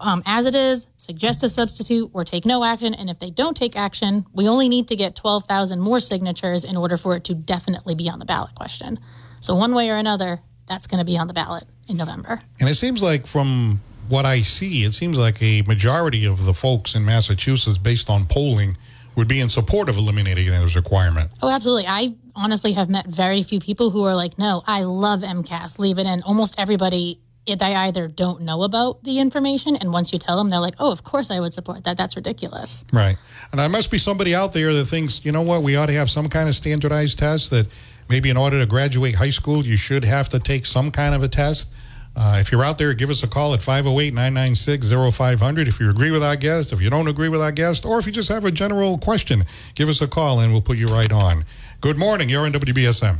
um, 0.00 0.22
as 0.26 0.46
it 0.46 0.54
is, 0.54 0.86
suggest 0.96 1.42
a 1.42 1.48
substitute 1.48 2.10
or 2.12 2.24
take 2.24 2.44
no 2.44 2.64
action. 2.64 2.94
And 2.94 3.08
if 3.08 3.18
they 3.18 3.30
don't 3.30 3.56
take 3.56 3.76
action, 3.76 4.26
we 4.32 4.48
only 4.48 4.68
need 4.68 4.88
to 4.88 4.96
get 4.96 5.14
12,000 5.14 5.80
more 5.80 6.00
signatures 6.00 6.64
in 6.64 6.76
order 6.76 6.96
for 6.96 7.16
it 7.16 7.24
to 7.24 7.34
definitely 7.34 7.94
be 7.94 8.08
on 8.08 8.18
the 8.18 8.24
ballot 8.24 8.54
question. 8.54 8.98
So, 9.40 9.54
one 9.54 9.74
way 9.74 9.90
or 9.90 9.96
another, 9.96 10.40
that's 10.66 10.86
going 10.86 10.98
to 10.98 11.04
be 11.04 11.16
on 11.18 11.26
the 11.26 11.34
ballot 11.34 11.64
in 11.88 11.96
November. 11.96 12.40
And 12.60 12.68
it 12.68 12.76
seems 12.76 13.02
like, 13.02 13.26
from 13.26 13.80
what 14.08 14.24
I 14.24 14.42
see, 14.42 14.84
it 14.84 14.94
seems 14.94 15.18
like 15.18 15.42
a 15.42 15.62
majority 15.62 16.24
of 16.24 16.44
the 16.44 16.54
folks 16.54 16.94
in 16.94 17.04
Massachusetts, 17.04 17.78
based 17.78 18.10
on 18.10 18.26
polling, 18.26 18.76
would 19.16 19.28
be 19.28 19.40
in 19.40 19.48
support 19.48 19.88
of 19.88 19.96
eliminating 19.96 20.46
this 20.46 20.74
requirement. 20.74 21.30
Oh, 21.42 21.48
absolutely. 21.48 21.86
I 21.86 22.14
honestly 22.34 22.72
have 22.72 22.88
met 22.90 23.06
very 23.06 23.42
few 23.42 23.60
people 23.60 23.90
who 23.90 24.04
are 24.04 24.14
like, 24.14 24.38
no, 24.38 24.62
I 24.66 24.82
love 24.82 25.20
MCAS, 25.20 25.78
leave 25.78 25.98
it 25.98 26.06
in. 26.06 26.22
Almost 26.22 26.54
everybody 26.58 27.20
they 27.46 27.74
either 27.74 28.08
don't 28.08 28.40
know 28.42 28.62
about 28.62 29.04
the 29.04 29.18
information, 29.18 29.76
and 29.76 29.92
once 29.92 30.12
you 30.12 30.18
tell 30.18 30.36
them, 30.36 30.48
they're 30.48 30.60
like, 30.60 30.76
"Oh, 30.78 30.90
of 30.90 31.04
course 31.04 31.30
I 31.30 31.40
would 31.40 31.52
support 31.52 31.84
that. 31.84 31.96
That's 31.96 32.16
ridiculous." 32.16 32.84
Right, 32.92 33.16
and 33.52 33.60
there 33.60 33.68
must 33.68 33.90
be 33.90 33.98
somebody 33.98 34.34
out 34.34 34.52
there 34.52 34.72
that 34.72 34.86
thinks, 34.86 35.24
you 35.24 35.32
know 35.32 35.42
what, 35.42 35.62
we 35.62 35.76
ought 35.76 35.86
to 35.86 35.92
have 35.92 36.10
some 36.10 36.28
kind 36.28 36.48
of 36.48 36.56
standardized 36.56 37.18
test 37.18 37.50
that 37.50 37.66
maybe 38.08 38.30
in 38.30 38.36
order 38.36 38.58
to 38.58 38.66
graduate 38.66 39.16
high 39.16 39.30
school, 39.30 39.66
you 39.66 39.76
should 39.76 40.04
have 40.04 40.28
to 40.30 40.38
take 40.38 40.66
some 40.66 40.90
kind 40.90 41.14
of 41.14 41.22
a 41.22 41.28
test. 41.28 41.68
Uh, 42.16 42.38
if 42.40 42.52
you're 42.52 42.64
out 42.64 42.78
there, 42.78 42.94
give 42.94 43.10
us 43.10 43.24
a 43.24 43.26
call 43.28 43.54
at 43.54 43.60
508 43.60 44.14
996 44.14 44.90
0500. 44.90 45.66
If 45.68 45.80
you 45.80 45.90
agree 45.90 46.12
with 46.12 46.22
our 46.22 46.36
guest, 46.36 46.72
if 46.72 46.80
you 46.80 46.88
don't 46.88 47.08
agree 47.08 47.28
with 47.28 47.42
our 47.42 47.50
guest, 47.50 47.84
or 47.84 47.98
if 47.98 48.06
you 48.06 48.12
just 48.12 48.28
have 48.28 48.44
a 48.44 48.52
general 48.52 48.98
question, 48.98 49.44
give 49.74 49.88
us 49.88 50.00
a 50.00 50.06
call 50.06 50.38
and 50.38 50.52
we'll 50.52 50.62
put 50.62 50.78
you 50.78 50.86
right 50.86 51.10
on. 51.10 51.44
Good 51.80 51.98
morning. 51.98 52.28
You're 52.28 52.44
on 52.44 52.52
WBSM. 52.52 53.18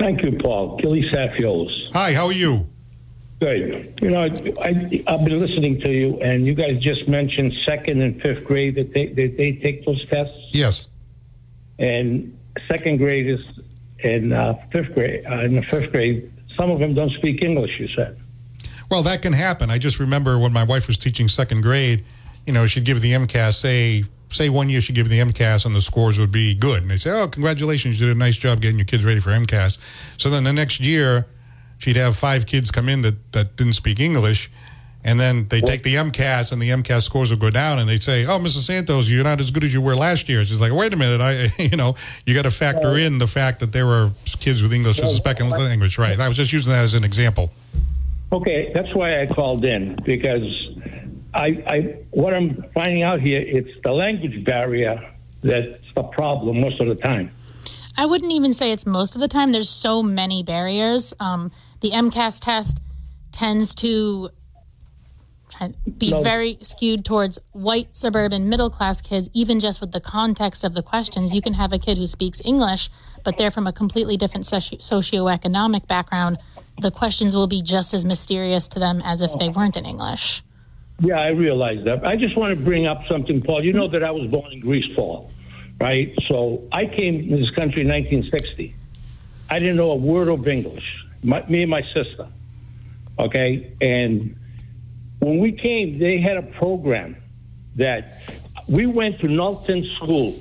Thank 0.00 0.22
you, 0.24 0.36
Paul. 0.42 0.76
Gilly 0.78 1.02
Safiolos. 1.12 1.92
Hi, 1.92 2.12
how 2.12 2.26
are 2.26 2.32
you? 2.32 2.68
Good. 3.40 3.98
You 4.00 4.10
know, 4.10 4.22
I, 4.22 5.02
I've 5.06 5.24
been 5.24 5.40
listening 5.40 5.80
to 5.80 5.90
you, 5.90 6.20
and 6.20 6.46
you 6.46 6.54
guys 6.54 6.80
just 6.80 7.08
mentioned 7.08 7.52
second 7.66 8.00
and 8.00 8.20
fifth 8.22 8.44
grade 8.44 8.76
that 8.76 8.92
they, 8.94 9.08
that 9.08 9.36
they 9.36 9.52
take 9.52 9.84
those 9.84 10.04
tests. 10.08 10.36
Yes. 10.52 10.88
And 11.78 12.38
second 12.68 12.98
graders 12.98 13.40
and 14.02 14.32
uh, 14.32 14.54
fifth 14.72 14.94
grade, 14.94 15.26
uh, 15.26 15.40
in 15.40 15.56
the 15.56 15.62
fifth 15.62 15.90
grade, 15.90 16.32
some 16.56 16.70
of 16.70 16.78
them 16.78 16.94
don't 16.94 17.10
speak 17.12 17.42
English, 17.42 17.78
you 17.78 17.88
said. 17.96 18.18
Well, 18.90 19.02
that 19.02 19.22
can 19.22 19.32
happen. 19.32 19.70
I 19.70 19.78
just 19.78 19.98
remember 19.98 20.38
when 20.38 20.52
my 20.52 20.62
wife 20.62 20.86
was 20.86 20.98
teaching 20.98 21.28
second 21.28 21.62
grade, 21.62 22.04
you 22.46 22.52
know, 22.52 22.66
she'd 22.66 22.84
give 22.84 23.00
the 23.00 23.12
MCAS, 23.12 23.54
say, 23.54 24.04
say 24.30 24.48
one 24.48 24.68
year 24.68 24.80
she'd 24.80 24.94
give 24.94 25.08
the 25.08 25.18
MCAS 25.18 25.66
and 25.66 25.74
the 25.74 25.80
scores 25.82 26.18
would 26.18 26.30
be 26.30 26.54
good. 26.54 26.82
And 26.82 26.90
they'd 26.90 27.00
say, 27.00 27.10
oh, 27.10 27.26
congratulations, 27.26 27.98
you 27.98 28.06
did 28.06 28.16
a 28.16 28.18
nice 28.18 28.36
job 28.36 28.60
getting 28.60 28.78
your 28.78 28.84
kids 28.84 29.04
ready 29.04 29.20
for 29.20 29.30
MCAS. 29.30 29.78
So 30.18 30.30
then 30.30 30.44
the 30.44 30.52
next 30.52 30.80
year, 30.80 31.26
she'd 31.84 31.96
have 31.96 32.16
five 32.16 32.46
kids 32.46 32.70
come 32.70 32.88
in 32.88 33.02
that, 33.02 33.32
that 33.32 33.56
didn't 33.56 33.74
speak 33.74 34.00
English. 34.00 34.50
And 35.06 35.20
then 35.20 35.48
they 35.48 35.60
take 35.60 35.82
the 35.82 35.96
MCAS, 35.96 36.50
and 36.50 36.62
the 36.62 36.70
MCAS 36.70 37.02
scores 37.02 37.28
will 37.28 37.36
go 37.36 37.50
down, 37.50 37.78
and 37.78 37.86
they 37.86 37.98
say, 37.98 38.24
"Oh, 38.24 38.38
Mrs. 38.38 38.62
Santos, 38.62 39.10
you're 39.10 39.22
not 39.22 39.38
as 39.38 39.50
good 39.50 39.62
as 39.62 39.74
you 39.74 39.82
were 39.82 39.94
last 39.94 40.30
year." 40.30 40.42
She's 40.46 40.62
like, 40.62 40.72
"Wait 40.72 40.94
a 40.94 40.96
minute, 40.96 41.20
I, 41.20 41.52
you 41.62 41.76
know, 41.76 41.94
you 42.24 42.34
got 42.34 42.44
to 42.44 42.50
factor 42.50 42.96
in 42.96 43.18
the 43.18 43.26
fact 43.26 43.60
that 43.60 43.72
there 43.72 43.84
were 43.84 44.12
kids 44.40 44.62
with 44.62 44.72
English 44.72 45.00
as 45.00 45.12
a 45.12 45.16
second 45.22 45.50
language, 45.50 45.98
right?" 45.98 46.18
I 46.18 46.26
was 46.26 46.38
just 46.38 46.54
using 46.54 46.72
that 46.72 46.84
as 46.84 46.94
an 46.94 47.04
example. 47.04 47.50
Okay, 48.32 48.72
that's 48.72 48.94
why 48.94 49.20
I 49.20 49.26
called 49.26 49.62
in 49.66 49.98
because 50.06 50.48
I, 51.34 51.48
I 51.66 51.78
what 52.10 52.32
I'm 52.32 52.64
finding 52.72 53.02
out 53.02 53.20
here, 53.20 53.42
it's 53.42 53.78
the 53.82 53.92
language 53.92 54.42
barrier 54.42 55.14
that's 55.42 55.76
the 55.94 56.04
problem 56.04 56.62
most 56.62 56.80
of 56.80 56.88
the 56.88 56.94
time. 56.94 57.30
I 57.96 58.06
wouldn't 58.06 58.32
even 58.32 58.54
say 58.54 58.72
it's 58.72 58.86
most 58.86 59.14
of 59.14 59.20
the 59.20 59.28
time. 59.28 59.52
There's 59.52 59.70
so 59.70 60.02
many 60.02 60.42
barriers. 60.42 61.12
Um, 61.20 61.52
the 61.84 61.90
MCAS 61.90 62.40
test 62.40 62.80
tends 63.30 63.74
to 63.74 64.30
uh, 65.60 65.68
be 65.98 66.12
no. 66.12 66.22
very 66.22 66.56
skewed 66.62 67.04
towards 67.04 67.38
white 67.52 67.94
suburban 67.94 68.48
middle 68.48 68.70
class 68.70 69.02
kids 69.02 69.28
even 69.34 69.60
just 69.60 69.82
with 69.82 69.92
the 69.92 70.00
context 70.00 70.64
of 70.64 70.72
the 70.72 70.82
questions. 70.82 71.34
You 71.34 71.42
can 71.42 71.52
have 71.52 71.74
a 71.74 71.78
kid 71.78 71.98
who 71.98 72.06
speaks 72.06 72.40
english 72.42 72.88
but 73.22 73.36
they're 73.36 73.50
from 73.50 73.66
a 73.66 73.72
completely 73.72 74.16
different 74.16 74.46
socio- 74.46 74.78
socioeconomic 74.78 75.86
background. 75.86 76.38
The 76.80 76.90
questions 76.90 77.36
will 77.36 77.48
be 77.48 77.60
just 77.60 77.92
as 77.92 78.02
mysterious 78.06 78.66
to 78.68 78.78
them 78.78 79.02
as 79.04 79.20
if 79.20 79.38
they 79.38 79.50
weren't 79.50 79.76
in 79.76 79.84
english. 79.84 80.42
Yeah 81.00 81.20
i 81.20 81.28
realize 81.28 81.84
that. 81.84 82.02
I 82.06 82.16
just 82.16 82.34
want 82.34 82.56
to 82.58 82.64
bring 82.64 82.86
up 82.86 83.02
something 83.08 83.42
paul. 83.42 83.62
You 83.62 83.74
know 83.74 83.88
that 83.88 84.02
i 84.02 84.10
was 84.10 84.26
born 84.30 84.50
in 84.52 84.60
greece 84.60 84.90
Paul, 84.96 85.30
right? 85.78 86.14
So 86.28 86.66
i 86.72 86.86
came 86.86 87.28
to 87.28 87.36
this 87.36 87.50
country 87.50 87.82
in 87.82 87.88
1960 87.88 88.74
i 89.50 89.58
didn't 89.58 89.76
know 89.76 89.90
a 89.90 89.96
word 90.12 90.28
of 90.28 90.48
english 90.48 91.03
my, 91.24 91.44
me 91.48 91.62
and 91.62 91.70
my 91.70 91.82
sister. 91.94 92.28
Okay, 93.18 93.74
and 93.80 94.36
when 95.20 95.38
we 95.38 95.52
came, 95.52 95.98
they 95.98 96.20
had 96.20 96.36
a 96.36 96.42
program 96.42 97.16
that 97.76 98.20
we 98.68 98.86
went 98.86 99.20
to 99.20 99.28
Knowlton 99.28 99.88
School 99.96 100.38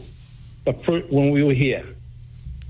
when 0.65 1.31
we 1.31 1.43
were 1.43 1.53
here 1.53 1.85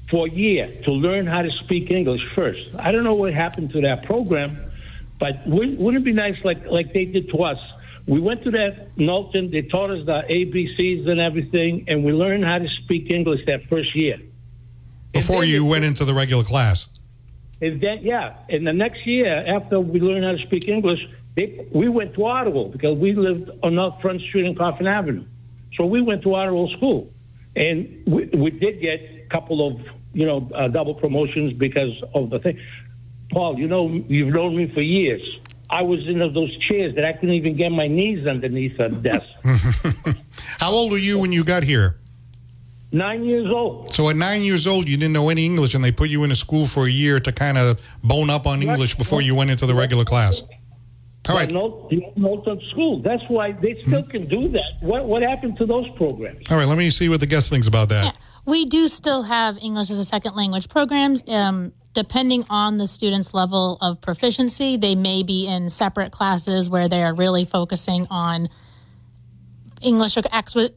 for 0.10 0.28
a 0.28 0.30
year 0.30 0.74
to 0.86 0.92
learn 0.92 1.26
how 1.26 1.42
to 1.42 1.50
speak 1.64 1.90
English 1.90 2.22
first. 2.36 2.70
I 2.78 2.92
don't 2.92 3.04
know 3.04 3.16
what 3.16 3.34
happened 3.34 3.72
to 3.72 3.82
that 3.82 4.04
program, 4.06 4.72
but 5.20 5.46
wouldn't, 5.48 5.80
wouldn't 5.80 6.04
it 6.04 6.06
be 6.06 6.14
nice 6.14 6.36
like 6.44 6.66
like 6.66 6.94
they 6.94 7.06
did 7.06 7.30
to 7.30 7.44
us? 7.44 7.60
We 8.06 8.20
went 8.20 8.44
to 8.44 8.52
that 8.52 8.98
Knowlton. 8.98 9.52
They 9.52 9.62
taught 9.62 9.90
us 9.90 10.06
the 10.06 10.24
ABCs 10.30 11.08
and 11.08 11.22
everything, 11.22 11.86
and 11.88 12.04
we 12.04 12.12
learned 12.12 12.44
how 12.44 12.58
to 12.58 12.68
speak 12.84 13.12
English 13.12 13.46
that 13.48 13.70
first 13.70 13.96
year. 13.96 14.18
Before 15.14 15.46
you 15.46 15.66
went 15.66 15.86
into 15.86 16.04
the 16.04 16.14
regular 16.14 16.44
class. 16.44 16.90
And 17.62 17.82
then, 17.82 18.00
yeah, 18.02 18.36
and 18.50 18.68
the 18.68 18.74
next 18.74 19.06
year, 19.06 19.46
after 19.56 19.80
we 19.80 20.00
learned 20.00 20.26
how 20.26 20.32
to 20.32 20.48
speak 20.48 20.68
English, 20.68 21.00
they, 21.36 21.66
we 21.74 21.90
went 21.90 22.14
to 22.16 22.26
Ottawa 22.26 22.68
because 22.68 22.98
we 22.98 23.14
lived 23.14 23.50
on 23.64 23.76
North 23.76 24.02
Front 24.02 24.22
Street 24.22 24.46
in 24.46 24.56
Coffin 24.56 24.88
Avenue. 24.88 25.26
So 25.76 25.86
we 25.86 26.02
went 26.02 26.24
to 26.24 26.36
Ottawa 26.36 26.68
School. 26.78 27.12
And 27.56 28.04
we, 28.06 28.26
we 28.26 28.52
did 28.52 28.82
get 28.82 29.00
a 29.00 29.28
couple 29.30 29.68
of, 29.68 29.80
you 30.14 30.26
know, 30.26 30.50
uh, 30.54 30.68
double 30.68 30.96
promotions 30.96 31.54
because 31.54 31.92
of 32.14 32.30
the 32.30 32.40
thing. 32.40 32.60
Paul, 33.32 33.58
you 33.58 33.68
know, 33.68 33.90
you've 33.90 34.34
known 34.34 34.56
me 34.56 34.72
for 34.74 34.82
years. 34.82 35.22
I 35.70 35.82
was 35.82 36.08
in 36.08 36.20
those 36.20 36.56
chairs 36.68 36.96
that 36.96 37.06
I 37.06 37.14
couldn't 37.14 37.36
even 37.36 37.58
get 37.58 37.70
my 37.70 37.88
knees 37.88 38.28
underneath 38.28 38.78
the 38.78 38.90
desk. 38.90 39.26
How 40.60 40.72
old 40.72 40.92
were 40.92 40.98
you 40.98 41.20
when 41.20 41.32
you 41.32 41.44
got 41.44 41.64
here? 41.64 41.98
Nine 42.94 43.26
years 43.26 43.48
old. 43.50 43.94
So 43.94 44.08
at 44.10 44.16
nine 44.16 44.44
years 44.44 44.68
old, 44.68 44.88
you 44.88 44.98
didn't 44.98 45.14
know 45.14 45.30
any 45.30 45.46
English, 45.46 45.74
and 45.74 45.84
they 45.84 45.92
put 45.92 46.10
you 46.10 46.24
in 46.24 46.32
a 46.32 46.36
school 46.36 46.68
for 46.68 46.86
a 46.86 46.90
year 46.92 47.20
to 47.20 47.32
kind 47.32 47.58
of 47.58 47.82
bone 48.04 48.30
up 48.30 48.46
on 48.46 48.62
English 48.62 48.96
before 48.96 49.20
you 49.20 49.34
went 49.34 49.50
into 49.50 49.66
the 49.66 49.74
regular 49.74 50.06
class. 50.06 50.44
All 51.28 51.36
right. 51.36 51.52
No, 51.52 51.90
no 52.16 52.60
school. 52.72 53.02
That's 53.02 53.24
why 53.30 53.54
they 53.54 53.82
still 53.82 54.04
can 54.04 54.28
do 54.28 54.48
that. 54.50 54.78
What 54.82 55.06
what 55.06 55.24
happened 55.24 55.58
to 55.58 55.66
those 55.66 55.90
programs? 55.96 56.46
All 56.52 56.58
right. 56.58 56.68
Let 56.68 56.78
me 56.78 56.92
see 56.92 57.10
what 57.10 57.20
the 57.20 57.26
guest 57.26 57.50
thinks 57.50 57.66
about 57.66 57.90
that. 57.90 58.06
Yeah, 58.06 58.12
we 58.46 58.66
do 58.66 58.88
still 58.88 59.24
have 59.24 59.58
English 59.58 59.90
as 59.90 59.98
a 59.98 60.04
second 60.04 60.36
language 60.36 60.70
programs. 60.70 61.24
Um, 61.28 61.74
depending 61.94 62.44
on 62.50 62.78
the 62.78 62.86
student's 62.86 63.34
level 63.34 63.78
of 63.82 64.02
proficiency, 64.02 64.78
they 64.78 64.94
may 64.94 65.24
be 65.24 65.48
in 65.48 65.70
separate 65.70 66.12
classes 66.12 66.70
where 66.70 66.88
they 66.90 67.04
are 67.04 67.14
really 67.16 67.46
focusing 67.46 68.06
on 68.10 68.50
English 69.84 70.18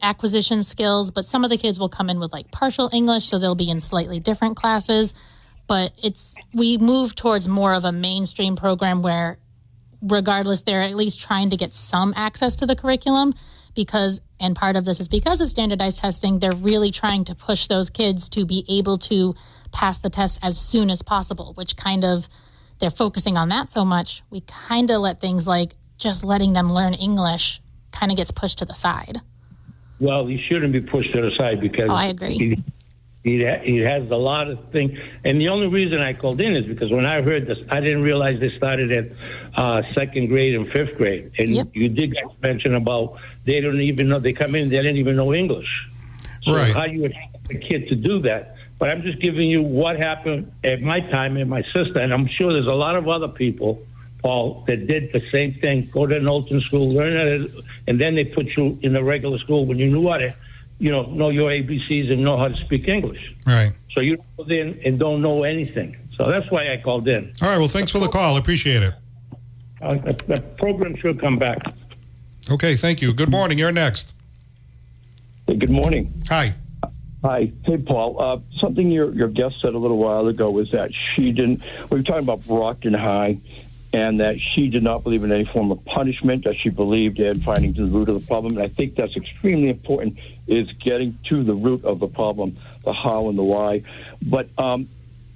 acquisition 0.01 0.63
skills, 0.63 1.11
but 1.11 1.25
some 1.25 1.43
of 1.43 1.49
the 1.49 1.57
kids 1.57 1.79
will 1.79 1.89
come 1.89 2.09
in 2.09 2.19
with 2.19 2.31
like 2.33 2.51
partial 2.51 2.89
English, 2.93 3.25
so 3.25 3.37
they'll 3.37 3.55
be 3.55 3.69
in 3.69 3.79
slightly 3.79 4.19
different 4.19 4.55
classes. 4.55 5.13
But 5.67 5.93
it's 6.01 6.35
we 6.53 6.77
move 6.77 7.15
towards 7.15 7.47
more 7.47 7.73
of 7.73 7.83
a 7.83 7.91
mainstream 7.91 8.55
program 8.55 9.01
where, 9.01 9.37
regardless, 10.01 10.63
they're 10.63 10.81
at 10.81 10.95
least 10.95 11.19
trying 11.19 11.49
to 11.49 11.57
get 11.57 11.73
some 11.73 12.13
access 12.15 12.55
to 12.57 12.65
the 12.65 12.75
curriculum 12.75 13.33
because, 13.75 14.21
and 14.39 14.55
part 14.55 14.75
of 14.75 14.85
this 14.85 14.99
is 14.99 15.07
because 15.07 15.39
of 15.39 15.49
standardized 15.49 15.99
testing, 15.99 16.39
they're 16.39 16.51
really 16.51 16.91
trying 16.91 17.23
to 17.25 17.35
push 17.35 17.67
those 17.67 17.89
kids 17.89 18.27
to 18.29 18.45
be 18.45 18.65
able 18.67 18.97
to 18.97 19.35
pass 19.71 19.99
the 19.99 20.09
test 20.09 20.39
as 20.41 20.57
soon 20.57 20.89
as 20.89 21.01
possible, 21.01 21.53
which 21.53 21.75
kind 21.75 22.03
of 22.03 22.27
they're 22.79 22.89
focusing 22.89 23.37
on 23.37 23.49
that 23.49 23.69
so 23.69 23.85
much. 23.85 24.23
We 24.29 24.41
kind 24.41 24.89
of 24.89 25.01
let 25.01 25.19
things 25.19 25.47
like 25.47 25.75
just 25.97 26.23
letting 26.23 26.53
them 26.53 26.71
learn 26.71 26.93
English 26.93 27.61
kind 27.97 28.11
of 28.11 28.17
gets 28.17 28.31
pushed 28.31 28.59
to 28.59 28.65
the 28.65 28.73
side. 28.75 29.21
Well, 29.99 30.27
he 30.27 30.37
shouldn't 30.47 30.73
be 30.73 30.81
pushed 30.81 31.13
to 31.15 31.21
the 31.21 31.31
side 31.37 31.59
because 31.59 31.89
oh, 31.89 31.95
I 31.95 32.05
agree. 32.07 32.63
He 33.23 33.43
ha- 33.43 33.61
he 33.63 33.77
has 33.79 34.09
a 34.09 34.15
lot 34.15 34.49
of 34.49 34.71
things, 34.71 34.91
and 35.25 35.41
the 35.41 35.49
only 35.49 35.67
reason 35.67 35.99
I 35.99 36.13
called 36.13 36.39
in 36.41 36.55
is 36.55 36.65
because 36.65 36.91
when 36.91 37.05
I 37.05 37.21
heard 37.21 37.45
this, 37.47 37.57
I 37.69 37.81
didn't 37.81 38.03
realize 38.03 38.39
they 38.39 38.55
started 38.55 38.89
at 38.99 39.05
uh, 39.57 39.81
second 39.95 40.27
grade 40.27 40.55
and 40.55 40.67
fifth 40.71 40.95
grade, 40.97 41.31
and 41.37 41.49
Yep. 41.49 41.67
you 41.73 41.89
did 41.89 42.15
mention 42.41 42.75
about 42.75 43.17
they 43.43 43.59
don't 43.59 43.81
even 43.81 44.07
know 44.07 44.19
they 44.19 44.33
come 44.33 44.55
in, 44.55 44.69
they 44.69 44.77
didn't 44.77 44.97
even 44.97 45.15
know 45.17 45.33
English. 45.33 45.67
So 46.43 46.53
Right. 46.53 46.73
how 46.73 46.85
you 46.85 47.01
would 47.01 47.13
have 47.13 47.41
a 47.49 47.55
kid 47.55 47.89
to 47.89 47.95
do 47.95 48.19
that? 48.21 48.55
But 48.79 48.91
I'm 48.91 49.01
just 49.01 49.19
giving 49.19 49.49
you 49.49 49.61
what 49.63 49.97
happened 49.97 50.51
at 50.63 50.81
my 50.81 50.99
time 51.01 51.35
and 51.35 51.49
my 51.49 51.63
sister, 51.75 51.99
and 51.99 52.13
I'm 52.13 52.27
sure 52.39 52.51
there's 52.51 52.67
a 52.67 52.81
lot 52.85 52.95
of 52.95 53.09
other 53.09 53.27
people, 53.27 53.81
Paul, 54.21 54.63
that 54.67 54.87
did 54.87 55.11
the 55.13 55.21
same 55.31 55.53
thing. 55.55 55.89
Go 55.91 56.05
to 56.07 56.19
Knowlton 56.19 56.61
School, 56.61 56.93
learn 56.93 57.15
it, 57.15 57.51
and 57.87 57.99
then 57.99 58.15
they 58.15 58.25
put 58.25 58.47
you 58.57 58.77
in 58.81 58.95
a 58.95 59.03
regular 59.03 59.37
school 59.39 59.65
when 59.65 59.77
you 59.77 59.87
knew 59.87 60.09
how 60.09 60.17
to, 60.17 60.35
you 60.79 60.91
know, 60.91 61.03
know 61.03 61.29
your 61.29 61.49
ABCs 61.49 62.11
and 62.11 62.23
know 62.23 62.37
how 62.37 62.47
to 62.47 62.57
speak 62.57 62.87
English. 62.87 63.35
Right. 63.45 63.71
So 63.93 64.01
you 64.01 64.17
go 64.37 64.43
in 64.45 64.79
and 64.85 64.99
don't 64.99 65.21
know 65.21 65.43
anything. 65.43 65.97
So 66.15 66.29
that's 66.29 66.49
why 66.51 66.73
I 66.73 66.81
called 66.83 67.07
in. 67.07 67.31
All 67.41 67.49
right. 67.49 67.57
Well, 67.57 67.67
thanks 67.67 67.91
for 67.91 67.99
the 67.99 68.07
call. 68.07 68.37
Appreciate 68.37 68.83
it. 68.83 68.93
Uh, 69.81 69.95
the, 69.95 70.13
the 70.27 70.41
program 70.57 70.95
should 70.97 71.19
come 71.19 71.37
back. 71.37 71.59
Okay. 72.49 72.75
Thank 72.75 73.01
you. 73.01 73.13
Good 73.13 73.31
morning. 73.31 73.57
You're 73.59 73.71
next. 73.71 74.13
Hey, 75.47 75.55
good 75.55 75.69
morning. 75.69 76.13
Hi. 76.27 76.55
Hi. 77.23 77.51
Hey, 77.63 77.77
Paul. 77.77 78.19
Uh, 78.21 78.39
something 78.59 78.91
your, 78.91 79.13
your 79.13 79.27
guest 79.27 79.55
said 79.61 79.73
a 79.73 79.77
little 79.77 79.97
while 79.97 80.27
ago 80.27 80.49
was 80.49 80.69
that 80.71 80.91
she 81.15 81.31
didn't, 81.31 81.61
we 81.89 81.97
were 81.97 82.03
talking 82.03 82.23
about 82.23 82.45
Brockton 82.45 82.93
High, 82.93 83.39
and 83.93 84.19
that 84.19 84.37
she 84.39 84.69
did 84.69 84.83
not 84.83 85.03
believe 85.03 85.23
in 85.23 85.31
any 85.31 85.45
form 85.45 85.71
of 85.71 85.83
punishment, 85.85 86.43
that 86.43 86.55
she 86.61 86.69
believed 86.69 87.19
in 87.19 87.41
finding 87.41 87.73
the 87.73 87.85
root 87.85 88.09
of 88.09 88.19
the 88.19 88.27
problem. 88.27 88.57
And 88.57 88.63
I 88.63 88.67
think 88.67 88.95
that's 88.95 89.15
extremely 89.15 89.69
important, 89.69 90.19
is 90.47 90.71
getting 90.73 91.17
to 91.29 91.43
the 91.43 91.53
root 91.53 91.85
of 91.85 91.99
the 91.99 92.07
problem, 92.07 92.55
the 92.83 92.93
how 92.93 93.29
and 93.29 93.37
the 93.37 93.43
why. 93.43 93.83
But 94.21 94.49
um, 94.57 94.89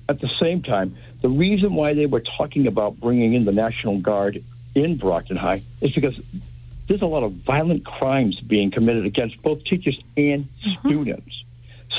at 0.09 0.19
the 0.19 0.29
same 0.41 0.63
time, 0.63 0.97
the 1.21 1.29
reason 1.29 1.75
why 1.75 1.93
they 1.93 2.07
were 2.07 2.23
talking 2.37 2.67
about 2.67 2.99
bringing 2.99 3.33
in 3.33 3.45
the 3.45 3.51
National 3.51 3.99
Guard 3.99 4.43
in 4.75 4.97
Brockton 4.97 5.37
High 5.37 5.63
is 5.79 5.91
because 5.93 6.19
there's 6.87 7.01
a 7.01 7.07
lot 7.07 7.23
of 7.23 7.31
violent 7.31 7.85
crimes 7.85 8.39
being 8.41 8.71
committed 8.71 9.05
against 9.05 9.41
both 9.41 9.63
teachers 9.63 9.99
and 10.17 10.47
students. 10.79 11.43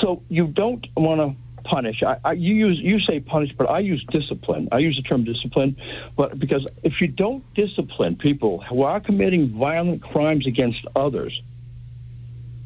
So 0.00 0.22
you 0.28 0.46
don't 0.48 0.86
want 0.96 1.20
to 1.20 1.41
punish. 1.64 2.02
I, 2.02 2.16
I, 2.24 2.32
you 2.32 2.54
use 2.54 2.78
you 2.78 3.00
say 3.00 3.20
punish, 3.20 3.50
but 3.56 3.68
I 3.68 3.80
use 3.80 4.04
discipline. 4.10 4.68
I 4.72 4.78
use 4.78 4.96
the 4.96 5.02
term 5.02 5.24
discipline, 5.24 5.76
but 6.16 6.38
because 6.38 6.66
if 6.82 7.00
you 7.00 7.08
don't 7.08 7.42
discipline 7.54 8.16
people 8.16 8.62
who 8.62 8.82
are 8.82 9.00
committing 9.00 9.48
violent 9.48 10.02
crimes 10.02 10.46
against 10.46 10.80
others, 10.94 11.40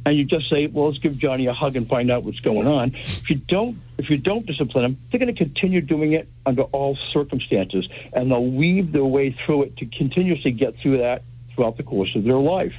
and 0.04 0.16
you 0.16 0.24
just 0.24 0.48
say, 0.50 0.66
"Well, 0.66 0.86
let's 0.88 0.98
give 0.98 1.18
Johnny 1.18 1.46
a 1.46 1.52
hug 1.52 1.76
and 1.76 1.88
find 1.88 2.10
out 2.10 2.24
what's 2.24 2.40
going 2.40 2.66
on," 2.66 2.94
if 2.94 3.28
you 3.28 3.36
don't 3.36 3.76
if 3.98 4.10
you 4.10 4.18
don't 4.18 4.46
discipline 4.46 4.82
them, 4.84 4.98
they're 5.10 5.20
going 5.20 5.34
to 5.34 5.44
continue 5.44 5.80
doing 5.80 6.12
it 6.12 6.28
under 6.44 6.62
all 6.62 6.96
circumstances, 7.12 7.88
and 8.12 8.30
they'll 8.30 8.44
weave 8.44 8.92
their 8.92 9.04
way 9.04 9.30
through 9.44 9.64
it 9.64 9.76
to 9.78 9.86
continuously 9.86 10.52
get 10.52 10.76
through 10.78 10.98
that 10.98 11.22
throughout 11.54 11.76
the 11.76 11.82
course 11.82 12.14
of 12.14 12.24
their 12.24 12.36
life. 12.36 12.74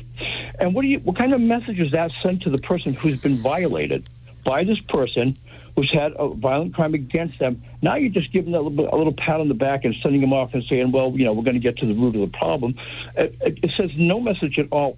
And 0.59 0.73
what 0.73 0.83
do 0.83 0.87
you 0.87 0.99
what 0.99 1.17
kind 1.17 1.33
of 1.33 1.41
message 1.41 1.79
is 1.79 1.91
that 1.91 2.11
sent 2.23 2.43
to 2.43 2.49
the 2.49 2.59
person 2.59 2.93
who's 2.93 3.17
been 3.17 3.37
violated 3.37 4.07
by 4.43 4.63
this 4.63 4.79
person 4.79 5.37
who's 5.77 5.91
had 5.93 6.11
a 6.17 6.27
violent 6.27 6.73
crime 6.73 6.93
against 6.93 7.39
them? 7.39 7.63
Now 7.81 7.95
you're 7.95 8.09
just 8.09 8.33
giving 8.33 8.51
them 8.51 8.65
a 8.65 8.67
little, 8.67 8.93
a 8.93 8.97
little 8.97 9.13
pat 9.13 9.39
on 9.39 9.47
the 9.47 9.53
back 9.53 9.85
and 9.85 9.95
sending 10.03 10.19
them 10.19 10.33
off 10.33 10.53
and 10.53 10.63
saying, 10.69 10.91
"Well, 10.91 11.13
you 11.15 11.23
know, 11.23 11.31
we're 11.31 11.43
going 11.43 11.55
to 11.55 11.61
get 11.61 11.77
to 11.77 11.85
the 11.85 11.93
root 11.93 12.15
of 12.15 12.29
the 12.29 12.37
problem." 12.37 12.75
It, 13.15 13.35
it, 13.39 13.59
it 13.63 13.71
says 13.79 13.91
no 13.95 14.19
message 14.19 14.59
at 14.59 14.67
all 14.71 14.97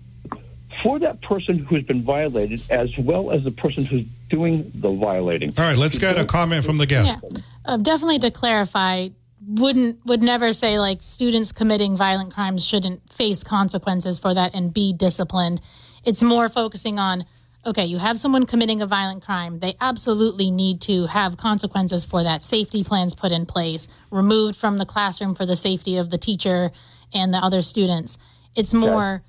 for 0.81 0.97
that 0.99 1.21
person 1.21 1.59
who's 1.59 1.83
been 1.83 2.03
violated, 2.03 2.63
as 2.69 2.89
well 2.97 3.31
as 3.31 3.43
the 3.43 3.51
person 3.51 3.83
who's 3.83 4.07
doing 4.29 4.71
the 4.75 4.91
violating. 4.91 5.51
All 5.57 5.65
right. 5.65 5.77
Let's 5.77 5.97
get 5.97 6.17
a 6.17 6.25
comment 6.25 6.63
from 6.63 6.77
the 6.77 6.85
guest. 6.85 7.19
Yeah. 7.21 7.41
Uh, 7.65 7.77
definitely 7.77 8.19
to 8.19 8.31
clarify, 8.31 9.09
wouldn't 9.45 10.05
would 10.05 10.21
never 10.21 10.53
say 10.53 10.79
like 10.79 11.01
students 11.01 11.51
committing 11.51 11.97
violent 11.97 12.33
crimes 12.33 12.65
shouldn't 12.65 13.11
face 13.11 13.43
consequences 13.43 14.17
for 14.17 14.33
that 14.33 14.53
and 14.53 14.73
be 14.73 14.93
disciplined. 14.93 15.61
It's 16.05 16.23
more 16.23 16.47
focusing 16.47 16.99
on 16.99 17.25
okay, 17.65 17.85
you 17.85 17.97
have 17.97 18.19
someone 18.19 18.45
committing 18.45 18.81
a 18.81 18.87
violent 18.87 19.23
crime. 19.23 19.59
They 19.59 19.75
absolutely 19.81 20.49
need 20.49 20.81
to 20.81 21.07
have 21.07 21.37
consequences 21.37 22.05
for 22.05 22.23
that. 22.23 22.41
Safety 22.41 22.83
plans 22.83 23.13
put 23.13 23.31
in 23.31 23.45
place, 23.45 23.87
removed 24.11 24.55
from 24.55 24.77
the 24.77 24.85
classroom 24.85 25.35
for 25.35 25.45
the 25.45 25.55
safety 25.55 25.97
of 25.97 26.09
the 26.09 26.17
teacher 26.17 26.71
and 27.13 27.33
the 27.33 27.37
other 27.37 27.61
students. 27.61 28.17
It's 28.55 28.73
more 28.73 29.23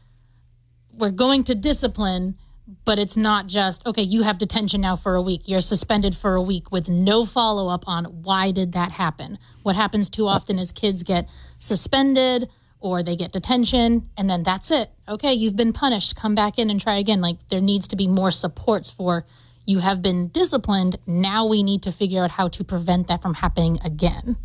we're 0.93 1.11
going 1.11 1.45
to 1.45 1.55
discipline, 1.55 2.37
but 2.85 2.99
it's 2.99 3.17
not 3.17 3.47
just 3.47 3.85
okay. 3.87 4.03
You 4.03 4.23
have 4.23 4.39
detention 4.39 4.83
now 4.83 4.97
for 4.97 5.15
a 5.15 5.23
week. 5.23 5.43
You're 5.47 5.61
suspended 5.61 6.17
for 6.17 6.35
a 6.35 6.43
week 6.43 6.71
with 6.71 6.89
no 6.89 7.25
follow 7.27 7.73
up 7.73 7.85
on 7.87 8.05
why 8.05 8.53
did 8.53 8.73
that 8.73 8.93
happen. 8.93 9.39
What 9.63 9.77
happens 9.77 10.09
too 10.09 10.27
often 10.27 10.59
is 10.59 10.71
kids 10.71 11.03
get 11.03 11.29
suspended 11.59 12.49
or 12.81 13.03
they 13.03 13.17
get 13.17 13.33
detention, 13.33 14.09
and 14.17 14.29
then 14.29 14.43
that's 14.43 14.71
it. 14.71 14.91
Okay, 15.09 15.33
you've 15.35 15.57
been 15.57 15.73
punished. 15.73 16.17
Come 16.17 16.35
back 16.35 16.59
in 16.59 16.71
and 16.71 16.81
try 16.81 16.99
again. 16.99 17.21
Like 17.21 17.37
there 17.49 17.61
needs 17.61 17.89
to 17.89 17.97
be 17.97 18.09
more 18.09 18.31
supports 18.31 18.91
for 18.91 19.25
you 19.67 19.79
have 19.79 20.03
been 20.03 20.29
disciplined. 20.29 20.97
Now 21.07 21.47
we 21.47 21.63
need 21.63 21.83
to 21.85 21.93
figure 21.93 22.25
out 22.25 22.33
how 22.33 22.49
to 22.49 22.65
prevent 22.65 23.07
that 23.09 23.23
from 23.23 23.35
happening 23.35 23.79
again. 23.85 24.37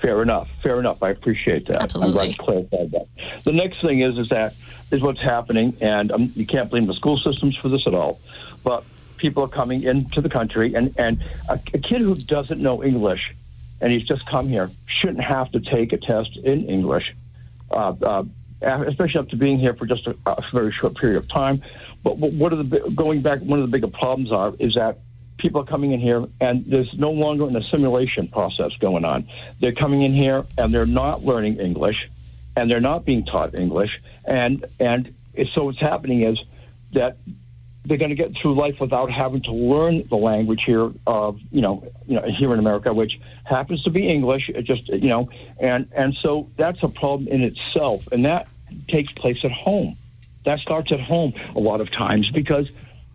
Fair 0.00 0.22
enough. 0.22 0.48
Fair 0.62 0.78
enough. 0.78 1.02
I 1.02 1.10
appreciate 1.10 1.66
that. 1.66 1.82
Absolutely. 1.82 2.10
I'm 2.10 2.14
glad 2.14 2.28
you 2.28 2.68
clarified 2.68 2.90
that. 2.92 3.42
The 3.44 3.52
next 3.52 3.80
thing 3.80 4.02
is 4.02 4.18
is 4.18 4.28
that 4.30 4.54
is 4.90 5.00
what's 5.00 5.22
happening, 5.22 5.76
and 5.80 6.12
um, 6.12 6.32
you 6.36 6.46
can't 6.46 6.70
blame 6.70 6.84
the 6.84 6.94
school 6.94 7.18
systems 7.18 7.56
for 7.56 7.68
this 7.68 7.82
at 7.86 7.94
all. 7.94 8.20
But 8.62 8.84
people 9.16 9.44
are 9.44 9.48
coming 9.48 9.84
into 9.84 10.20
the 10.20 10.28
country, 10.28 10.74
and 10.74 10.94
and 10.98 11.22
a, 11.48 11.54
a 11.72 11.78
kid 11.78 12.00
who 12.00 12.14
doesn't 12.14 12.60
know 12.60 12.82
English, 12.82 13.34
and 13.80 13.92
he's 13.92 14.06
just 14.06 14.26
come 14.26 14.48
here, 14.48 14.70
shouldn't 15.00 15.24
have 15.24 15.50
to 15.52 15.60
take 15.60 15.92
a 15.92 15.98
test 15.98 16.36
in 16.36 16.68
English, 16.68 17.14
Uh, 17.72 17.94
uh, 18.02 18.24
especially 18.86 19.18
after 19.18 19.36
being 19.36 19.58
here 19.58 19.74
for 19.74 19.86
just 19.86 20.06
a, 20.06 20.16
a 20.26 20.42
very 20.52 20.72
short 20.72 20.96
period 20.96 21.16
of 21.16 21.28
time. 21.28 21.62
But 22.04 22.18
what 22.18 22.32
what 22.32 22.52
are 22.52 22.62
the 22.62 22.92
going 22.94 23.22
back? 23.22 23.40
One 23.40 23.58
of 23.60 23.68
the 23.68 23.72
bigger 23.72 23.88
problems 23.88 24.30
are 24.30 24.54
is 24.58 24.74
that 24.74 24.98
people 25.42 25.60
are 25.60 25.66
coming 25.66 25.92
in 25.92 26.00
here 26.00 26.24
and 26.40 26.64
there's 26.66 26.92
no 26.96 27.10
longer 27.10 27.46
an 27.46 27.56
assimilation 27.56 28.28
process 28.28 28.70
going 28.80 29.04
on. 29.04 29.28
They're 29.60 29.74
coming 29.74 30.02
in 30.02 30.14
here 30.14 30.44
and 30.56 30.72
they're 30.72 30.86
not 30.86 31.24
learning 31.24 31.58
English 31.58 32.08
and 32.56 32.70
they're 32.70 32.80
not 32.80 33.04
being 33.04 33.24
taught 33.24 33.54
English. 33.54 33.90
And, 34.24 34.64
and 34.78 35.14
so 35.54 35.64
what's 35.64 35.80
happening 35.80 36.22
is 36.22 36.38
that 36.92 37.16
they're 37.84 37.98
going 37.98 38.10
to 38.10 38.16
get 38.16 38.32
through 38.40 38.54
life 38.54 38.76
without 38.80 39.10
having 39.10 39.42
to 39.42 39.52
learn 39.52 40.06
the 40.08 40.16
language 40.16 40.62
here 40.64 40.90
of, 41.06 41.38
you 41.50 41.60
know, 41.60 41.84
you 42.06 42.14
know, 42.14 42.22
here 42.38 42.52
in 42.52 42.58
America, 42.58 42.92
which 42.92 43.18
happens 43.44 43.82
to 43.82 43.90
be 43.90 44.08
English. 44.08 44.48
It 44.48 44.64
just, 44.64 44.88
you 44.88 45.08
know, 45.08 45.28
and, 45.58 45.88
and 45.92 46.14
so 46.22 46.48
that's 46.56 46.82
a 46.82 46.88
problem 46.88 47.28
in 47.28 47.42
itself. 47.42 48.02
And 48.12 48.24
that 48.24 48.46
takes 48.88 49.12
place 49.12 49.44
at 49.44 49.52
home. 49.52 49.96
That 50.44 50.58
starts 50.60 50.92
at 50.92 51.00
home 51.00 51.34
a 51.54 51.60
lot 51.60 51.80
of 51.80 51.90
times 51.90 52.30
because 52.30 52.68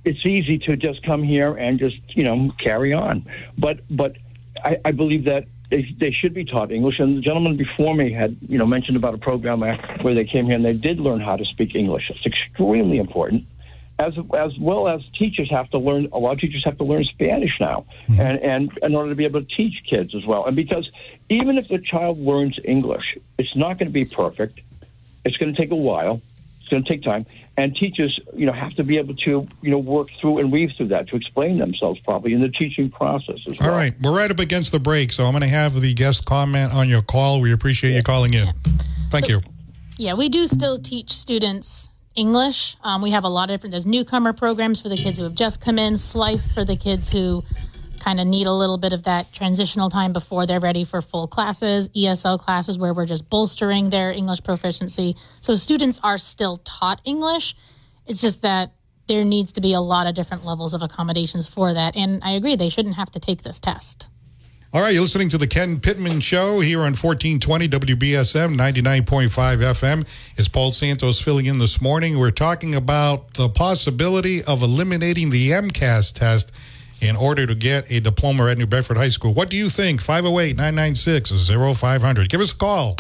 it's 0.08 0.26
easy 0.26 0.58
to 0.60 0.78
just 0.78 1.04
come 1.04 1.24
here 1.24 1.54
and 1.54 1.80
just 1.80 1.98
you 2.16 2.24
know 2.24 2.52
carry 2.60 2.94
on. 2.94 3.26
But 3.58 3.80
but 3.90 4.16
I, 4.64 4.78
I 4.86 4.92
believe 4.92 5.26
that 5.26 5.46
they, 5.70 5.94
they 6.00 6.12
should 6.12 6.34
be 6.34 6.46
taught 6.46 6.72
English. 6.72 7.00
And 7.00 7.18
the 7.18 7.22
gentleman 7.22 7.58
before 7.58 7.94
me 7.94 8.12
had 8.12 8.38
you 8.42 8.58
know 8.58 8.66
mentioned 8.66 8.98
about 8.98 9.14
a 9.14 9.18
program 9.18 9.60
where 9.60 10.16
they 10.16 10.26
came 10.26 10.46
here 10.46 10.56
and 10.56 10.66
they 10.66 10.74
did 10.74 11.00
learn 11.00 11.20
how 11.20 11.36
to 11.36 11.46
speak 11.46 11.76
English. 11.76 12.10
It's 12.10 12.26
extremely 12.26 12.98
important. 12.98 13.46
As, 14.00 14.14
as 14.38 14.52
well 14.60 14.88
as 14.88 15.02
teachers 15.18 15.50
have 15.50 15.72
to 15.72 15.80
learn, 15.80 16.08
a 16.14 16.20
lot 16.20 16.34
of 16.34 16.40
teachers 16.40 16.64
have 16.66 16.78
to 16.78 16.84
learn 16.84 17.04
Spanish 17.06 17.60
now, 17.60 17.86
hmm. 18.06 18.22
and, 18.22 18.40
and 18.40 18.80
in 18.84 18.96
order 18.96 19.10
to 19.10 19.16
be 19.16 19.26
able 19.26 19.42
to 19.42 19.48
teach 19.56 19.74
kids 19.90 20.14
as 20.14 20.24
well. 20.24 20.46
And 20.46 20.56
because 20.56 20.88
even 21.30 21.58
if 21.58 21.68
the 21.68 21.80
child 21.80 22.20
learns 22.20 22.60
English, 22.64 23.18
it's 23.40 23.56
not 23.56 23.80
going 23.80 23.88
to 23.88 23.94
be 23.94 24.06
perfect. 24.06 24.60
It's 25.26 25.36
going 25.38 25.54
to 25.54 25.60
take 25.60 25.72
a 25.72 25.76
while. 25.76 26.22
It's 26.60 26.70
going 26.70 26.84
to 26.84 26.90
take 26.90 27.02
time, 27.02 27.26
and 27.56 27.76
teachers, 27.76 28.20
you 28.36 28.46
know, 28.46 28.52
have 28.52 28.76
to 28.76 28.84
be 28.84 28.98
able 28.98 29.16
to, 29.16 29.48
you 29.62 29.72
know, 29.72 29.80
work 29.80 30.10
through 30.20 30.40
and 30.40 30.52
weave 30.52 30.72
through 30.78 30.90
that 30.90 31.08
to 31.08 31.16
explain 31.16 31.58
themselves 31.58 32.00
properly 32.02 32.34
in 32.34 32.42
the 32.42 32.50
teaching 32.50 32.92
process 32.92 33.40
as 33.50 33.58
well. 33.60 33.70
All 33.70 33.76
right. 33.76 33.94
We're 34.02 34.16
right 34.16 34.30
up 34.30 34.40
against 34.40 34.74
the 34.74 34.80
break, 34.80 35.12
so 35.12 35.26
I'm 35.26 35.32
going 35.32 35.42
to 35.42 35.48
have 35.48 35.80
the 35.80 35.94
guest 35.94 36.26
comment 36.26 36.74
on 36.74 36.90
your 36.90 37.02
call. 37.02 37.42
We 37.42 37.52
appreciate 37.52 37.96
you 37.96 38.04
calling 38.04 38.34
in. 38.34 38.54
Thank 39.10 39.30
you. 39.30 39.42
Yeah, 39.98 40.14
we 40.14 40.30
do 40.30 40.46
still 40.46 40.78
teach 40.78 41.12
students 41.14 41.90
English. 42.18 42.76
Um, 42.84 43.02
we 43.02 43.12
have 43.12 43.24
a 43.24 43.30
lot 43.30 43.50
of 43.50 43.56
different. 43.56 43.72
There's 43.72 43.86
newcomer 43.86 44.34
programs 44.34 44.82
for 44.82 44.90
the 44.90 44.98
kids 44.98 45.18
who 45.20 45.24
have 45.24 45.36
just 45.36 45.62
come 45.62 45.80
in. 45.80 45.98
SLIFE 45.98 46.42
for 46.54 46.66
the 46.66 46.76
kids 46.76 47.10
who 47.12 47.44
kind 48.00 48.20
of 48.20 48.28
need 48.28 48.48
a 48.48 48.54
little 48.54 48.78
bit 48.78 48.92
of 48.92 49.04
that 49.04 49.32
transitional 49.32 49.90
time 49.90 50.14
before 50.14 50.46
they're 50.46 50.60
ready 50.60 50.84
for 50.84 51.02
full 51.02 51.28
classes. 51.28 51.90
ESL 51.90 52.40
classes 52.40 52.78
where 52.78 52.94
we're 52.94 53.06
just 53.06 53.30
bolstering 53.30 53.92
their 53.92 54.12
English 54.12 54.44
proficiency. 54.44 55.16
So 55.40 55.56
students 55.56 56.00
are 56.04 56.18
still 56.18 56.58
taught 56.58 57.02
English. 57.06 57.56
It's 58.06 58.22
just 58.22 58.42
that 58.42 58.74
there 59.08 59.24
needs 59.24 59.54
to 59.54 59.62
be 59.62 59.74
a 59.74 59.82
lot 59.82 60.08
of 60.08 60.16
different 60.16 60.44
levels 60.44 60.74
of 60.74 60.82
accommodations 60.82 61.48
for 61.48 61.74
that. 61.74 61.96
And 61.96 62.22
I 62.24 62.32
agree, 62.32 62.56
they 62.56 62.70
shouldn't 62.70 62.96
have 62.96 63.12
to 63.12 63.20
take 63.20 63.44
this 63.44 63.60
test. 63.60 64.08
All 64.74 64.82
right, 64.82 64.92
you're 64.92 65.02
listening 65.02 65.30
to 65.30 65.38
the 65.38 65.48
Ken 65.48 65.80
Pittman 65.80 66.20
Show 66.20 66.60
here 66.60 66.80
on 66.80 66.94
1420 66.94 67.70
WBSM 67.70 68.58
99.5 68.58 69.30
FM. 69.30 70.06
Is 70.36 70.50
Paul 70.50 70.74
Santos 70.74 71.22
filling 71.22 71.46
in 71.46 71.58
this 71.58 71.80
morning? 71.80 72.20
We're 72.20 72.32
talking 72.32 72.76
about 72.76 73.36
the 73.36 73.48
possibility 73.48 74.44
of 74.44 74.62
eliminating 74.62 75.30
the 75.30 75.52
MCAS 75.52 76.12
test 76.12 76.52
in 77.00 77.16
order 77.16 77.46
to 77.46 77.56
get 77.56 77.90
a 77.90 78.02
diploma 78.02 78.48
at 78.48 78.58
New 78.58 78.66
Bedford 78.66 78.98
High 78.98 79.08
School. 79.08 79.34
What 79.34 79.50
do 79.50 79.56
you 79.56 79.70
think? 79.70 80.02
508 80.02 80.58
996 80.58 81.32
0500. 81.50 82.28
Give 82.28 82.42
us 82.42 82.52
a 82.52 82.56
call. 82.56 82.98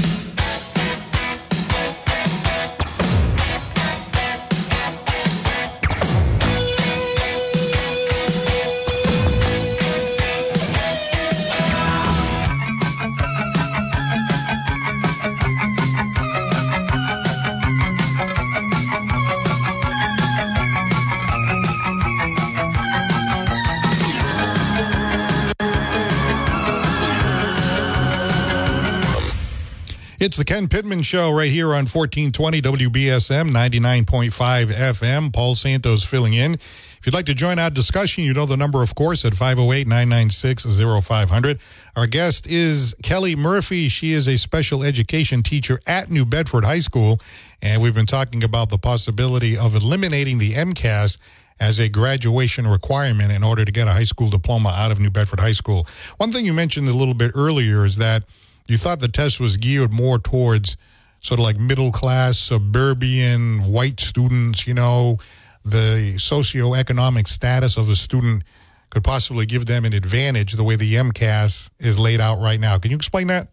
It's 30.38 30.48
the 30.48 30.54
Ken 30.54 30.68
Pittman 30.68 31.02
Show 31.02 31.32
right 31.32 31.50
here 31.50 31.70
on 31.70 31.88
1420 31.88 32.62
WBSM 32.62 33.50
99.5 33.50 34.68
FM. 34.68 35.34
Paul 35.34 35.56
Santos 35.56 36.04
filling 36.04 36.34
in. 36.34 36.54
If 36.54 37.08
you'd 37.08 37.16
like 37.16 37.26
to 37.26 37.34
join 37.34 37.58
our 37.58 37.72
discussion, 37.72 38.24
you 38.24 38.36
know 38.36 38.46
the 38.46 38.56
number, 38.56 38.84
of 38.84 38.94
course, 38.94 39.26
at 39.26 39.34
508 39.34 39.88
996 39.88 40.80
0500. 41.08 41.60
Our 41.96 42.06
guest 42.06 42.46
is 42.46 42.96
Kelly 43.02 43.36
Murphy. 43.36 43.88
She 43.88 44.14
is 44.14 44.28
a 44.28 44.38
special 44.38 44.84
education 44.84 45.42
teacher 45.42 45.80
at 45.88 46.12
New 46.12 46.24
Bedford 46.24 46.66
High 46.66 46.82
School, 46.82 47.18
and 47.60 47.82
we've 47.82 47.96
been 47.96 48.06
talking 48.06 48.44
about 48.44 48.70
the 48.70 48.78
possibility 48.78 49.58
of 49.58 49.74
eliminating 49.76 50.38
the 50.38 50.54
MCAS 50.54 51.18
as 51.60 51.80
a 51.80 51.90
graduation 51.90 52.68
requirement 52.68 53.32
in 53.32 53.44
order 53.44 53.66
to 53.66 53.72
get 53.72 53.88
a 53.88 53.92
high 53.92 54.04
school 54.04 54.30
diploma 54.30 54.70
out 54.70 54.92
of 54.92 55.00
New 55.00 55.10
Bedford 55.10 55.40
High 55.40 55.54
School. 55.54 55.88
One 56.18 56.32
thing 56.32 56.46
you 56.46 56.54
mentioned 56.54 56.88
a 56.90 56.94
little 56.94 57.16
bit 57.16 57.32
earlier 57.34 57.86
is 57.86 57.96
that 57.96 58.24
you 58.68 58.78
thought 58.78 59.00
the 59.00 59.08
test 59.08 59.40
was 59.40 59.58
geared 59.58 59.94
more 59.94 60.20
towards 60.20 60.78
sort 61.22 61.40
of 61.40 61.44
like 61.44 61.58
middle 61.60 61.92
class, 61.92 62.38
suburban, 62.38 63.72
white 63.72 64.00
students, 64.00 64.68
you 64.68 64.74
know, 64.74 65.18
the 65.66 66.14
socioeconomic 66.16 67.28
status 67.28 67.78
of 67.78 67.90
a 67.90 67.96
student 67.96 68.44
could 68.90 69.04
possibly 69.04 69.46
give 69.46 69.66
them 69.66 69.84
an 69.84 69.94
advantage 69.94 70.54
the 70.54 70.64
way 70.64 70.76
the 70.76 70.94
MCAS 70.96 71.70
is 71.80 72.00
laid 72.00 72.22
out 72.22 72.40
right 72.40 72.60
now. 72.60 72.78
Can 72.78 72.92
you 72.92 72.98
explain 72.98 73.28
that? 73.28 73.50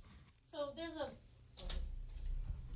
So 0.52 0.58
there's 0.76 0.94
a. 0.94 1.08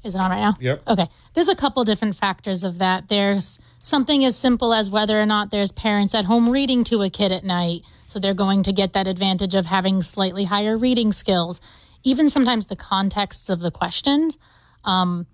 Is 0.07 0.15
it 0.15 0.21
on 0.21 0.31
right 0.31 0.41
now? 0.41 0.57
Yep. 0.59 0.83
Okay. 0.89 1.07
There's 1.35 1.49
a 1.49 1.55
couple 1.55 1.85
different 1.85 2.17
factors 2.17 2.65
of 2.65 2.79
that. 2.79 3.09
There's 3.09 3.61
something 3.81 4.25
as 4.25 4.37
simple 4.37 4.75
as 4.75 4.91
whether 4.91 5.21
or 5.21 5.27
not 5.27 5.51
there's 5.51 5.71
parents 5.71 6.15
at 6.15 6.25
home 6.25 6.51
reading 6.51 6.83
to 6.85 7.03
a 7.03 7.11
kid 7.11 7.31
at 7.31 7.45
night. 7.45 7.83
So 8.07 8.19
they're 8.19 8.35
going 8.35 8.65
to 8.65 8.73
get 8.73 8.95
that 8.95 9.07
advantage 9.07 9.55
of 9.55 9.67
having 9.67 10.03
slightly 10.03 10.45
higher 10.45 10.77
reading 10.77 11.13
skills. 11.13 11.61
Even 12.09 12.29
sometimes 12.29 12.67
the 12.67 12.77
contexts 12.77 13.49
of 13.51 13.61
the 13.61 13.71
questions. 13.71 14.39
Um, 14.85 15.27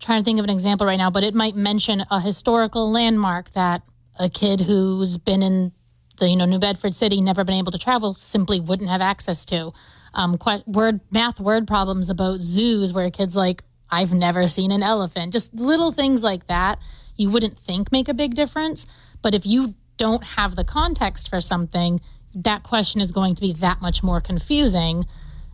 trying 0.00 0.20
to 0.20 0.24
think 0.24 0.38
of 0.38 0.44
an 0.44 0.50
example 0.50 0.86
right 0.86 0.96
now, 0.96 1.10
but 1.10 1.24
it 1.24 1.34
might 1.34 1.54
mention 1.56 2.04
a 2.10 2.20
historical 2.20 2.90
landmark 2.90 3.52
that 3.52 3.82
a 4.18 4.28
kid 4.28 4.60
who's 4.60 5.16
been 5.16 5.42
in 5.42 5.72
the 6.18 6.28
you 6.28 6.36
know 6.36 6.44
New 6.44 6.58
Bedford 6.58 6.94
city, 6.94 7.20
never 7.20 7.44
been 7.44 7.54
able 7.56 7.72
to 7.72 7.78
travel, 7.78 8.14
simply 8.14 8.60
wouldn't 8.60 8.90
have 8.90 9.00
access 9.00 9.44
to. 9.46 9.72
Um, 10.14 10.38
que- 10.38 10.62
word 10.66 11.00
math 11.10 11.40
word 11.40 11.66
problems 11.66 12.10
about 12.10 12.40
zoos 12.40 12.92
where 12.92 13.10
kid's 13.10 13.36
like, 13.36 13.64
I've 13.90 14.12
never 14.12 14.48
seen 14.48 14.70
an 14.70 14.82
elephant. 14.82 15.32
Just 15.32 15.54
little 15.54 15.92
things 15.92 16.22
like 16.22 16.46
that 16.48 16.78
you 17.16 17.30
wouldn't 17.30 17.58
think 17.58 17.92
make 17.92 18.08
a 18.08 18.14
big 18.14 18.34
difference, 18.34 18.86
but 19.22 19.34
if 19.34 19.46
you 19.46 19.74
don't 19.96 20.24
have 20.24 20.56
the 20.56 20.64
context 20.64 21.28
for 21.28 21.40
something, 21.40 22.00
that 22.34 22.62
question 22.62 23.00
is 23.00 23.12
going 23.12 23.34
to 23.34 23.40
be 23.40 23.52
that 23.52 23.80
much 23.80 24.02
more 24.02 24.20
confusing 24.20 25.06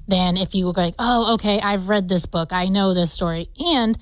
than 0.08 0.36
if 0.36 0.54
you 0.54 0.66
were 0.66 0.72
like, 0.72 0.94
oh, 0.98 1.34
okay, 1.34 1.60
I've 1.60 1.88
read 1.88 2.08
this 2.08 2.26
book, 2.26 2.52
I 2.52 2.68
know 2.68 2.94
this 2.94 3.12
story. 3.12 3.50
And 3.64 3.96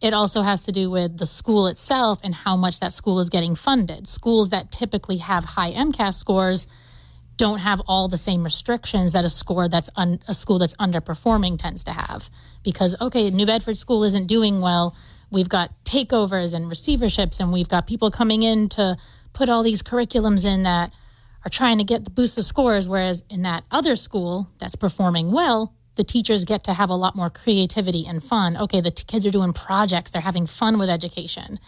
it 0.00 0.14
also 0.14 0.42
has 0.42 0.64
to 0.64 0.72
do 0.72 0.90
with 0.90 1.18
the 1.18 1.26
school 1.26 1.66
itself 1.66 2.18
and 2.24 2.34
how 2.34 2.56
much 2.56 2.80
that 2.80 2.92
school 2.92 3.20
is 3.20 3.28
getting 3.28 3.54
funded. 3.54 4.08
Schools 4.08 4.50
that 4.50 4.72
typically 4.72 5.18
have 5.18 5.44
high 5.44 5.72
MCAS 5.72 6.14
scores 6.14 6.66
don't 7.36 7.58
have 7.58 7.80
all 7.86 8.08
the 8.08 8.18
same 8.18 8.42
restrictions 8.42 9.12
that 9.12 9.24
a 9.24 9.30
score 9.30 9.68
that's 9.68 9.88
un, 9.96 10.20
a 10.28 10.34
school 10.34 10.58
that's 10.58 10.74
underperforming 10.74 11.58
tends 11.58 11.84
to 11.84 11.92
have. 11.92 12.30
Because 12.62 12.96
okay, 13.00 13.30
New 13.30 13.46
Bedford 13.46 13.78
School 13.78 14.04
isn't 14.04 14.26
doing 14.26 14.60
well. 14.60 14.94
We've 15.30 15.48
got 15.48 15.72
takeovers 15.84 16.54
and 16.54 16.66
receiverships, 16.66 17.40
and 17.40 17.52
we've 17.52 17.68
got 17.68 17.86
people 17.86 18.10
coming 18.10 18.42
in 18.42 18.68
to 18.70 18.96
put 19.32 19.48
all 19.48 19.62
these 19.62 19.82
curriculums 19.82 20.44
in 20.44 20.64
that 20.64 20.92
are 21.44 21.50
trying 21.50 21.78
to 21.78 21.84
get 21.84 22.04
the 22.04 22.10
boost 22.10 22.36
the 22.36 22.42
scores. 22.42 22.88
Whereas 22.88 23.22
in 23.28 23.42
that 23.42 23.64
other 23.70 23.96
school 23.96 24.48
that's 24.58 24.76
performing 24.76 25.30
well, 25.32 25.74
the 25.96 26.04
teachers 26.04 26.44
get 26.44 26.64
to 26.64 26.74
have 26.74 26.90
a 26.90 26.94
lot 26.94 27.16
more 27.16 27.30
creativity 27.30 28.06
and 28.06 28.22
fun. 28.22 28.56
Okay, 28.56 28.80
the 28.80 28.90
t- 28.90 29.04
kids 29.06 29.26
are 29.26 29.30
doing 29.30 29.52
projects, 29.52 30.10
they're 30.10 30.22
having 30.22 30.46
fun 30.46 30.78
with 30.78 30.88
education. 30.88 31.58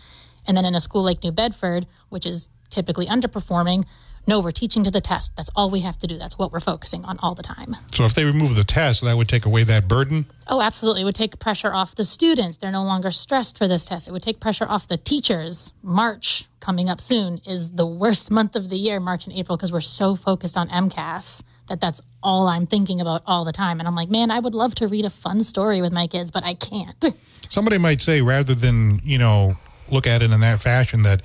And 0.47 0.57
then 0.57 0.65
in 0.65 0.75
a 0.75 0.81
school 0.81 1.03
like 1.03 1.23
New 1.23 1.33
Bedford, 1.33 1.87
which 2.09 2.27
is 2.27 2.49
typically 2.71 3.07
underperforming, 3.07 3.85
no, 4.27 4.41
we're 4.41 4.53
teaching 4.53 4.85
to 4.85 4.91
the 4.91 5.01
test. 5.01 5.33
That's 5.37 5.51
all 5.57 5.71
we 5.71 5.81
have 5.81 5.99
to 5.99 6.07
do. 6.07 6.17
That's 6.17 6.39
what 6.39 6.53
we're 6.53 6.61
focusing 6.61 7.05
on 7.05 7.19
all 7.19 7.35
the 7.35 7.43
time. 7.43 7.77
So 7.93 8.05
if 8.05 8.15
they 8.15 8.25
remove 8.25 8.55
the 8.55 8.65
test, 8.65 9.03
that 9.03 9.17
would 9.17 9.29
take 9.29 9.45
away 9.45 9.65
that 9.65 9.89
burden? 9.89 10.27
Oh, 10.47 10.61
absolutely. 10.61 11.03
It 11.03 11.05
would 11.05 11.15
take 11.15 11.39
pressure 11.39 11.73
off 11.73 11.95
the 11.95 12.05
students. 12.05 12.57
They're 12.57 12.71
no 12.71 12.85
longer 12.85 13.11
stressed 13.11 13.59
for 13.59 13.67
this 13.67 13.85
test. 13.85 14.07
It 14.07 14.13
would 14.13 14.23
take 14.23 14.39
pressure 14.39 14.67
off 14.69 14.87
the 14.87 14.97
teachers. 14.97 15.73
March, 15.83 16.47
coming 16.61 16.89
up 16.89 17.01
soon, 17.01 17.41
is 17.47 17.73
the 17.73 17.87
worst 17.87 18.31
month 18.31 18.55
of 18.55 18.69
the 18.71 18.77
year, 18.77 19.01
March 19.01 19.27
and 19.27 19.35
April, 19.35 19.57
because 19.57 19.73
we're 19.73 19.81
so 19.81 20.15
focused 20.15 20.57
on 20.57 20.69
MCAS 20.69 21.43
that 21.69 21.81
that's 21.81 22.01
all 22.23 22.49
I'm 22.49 22.67
thinking 22.67 23.01
about 23.01 23.23
all 23.27 23.45
the 23.45 23.53
time. 23.53 23.81
And 23.81 23.89
I'm 23.89 23.95
like, 23.95 24.11
man, 24.11 24.31
I 24.31 24.39
would 24.39 24.55
love 24.55 24.75
to 24.77 24.87
read 24.87 25.05
a 25.05 25.11
fun 25.11 25.43
story 25.43 25.81
with 25.81 25.93
my 25.93 26.07
kids, 26.07 26.31
but 26.31 26.45
I 26.45 26.55
can't. 26.55 27.05
Somebody 27.49 27.79
might 27.79 28.01
say, 28.01 28.23
rather 28.23 28.55
than, 28.55 29.01
you 29.03 29.19
know, 29.19 29.55
look 29.91 30.07
at 30.07 30.23
it 30.23 30.31
in 30.33 30.41
that 30.41 30.61
fashion, 30.61 31.03
that 31.03 31.23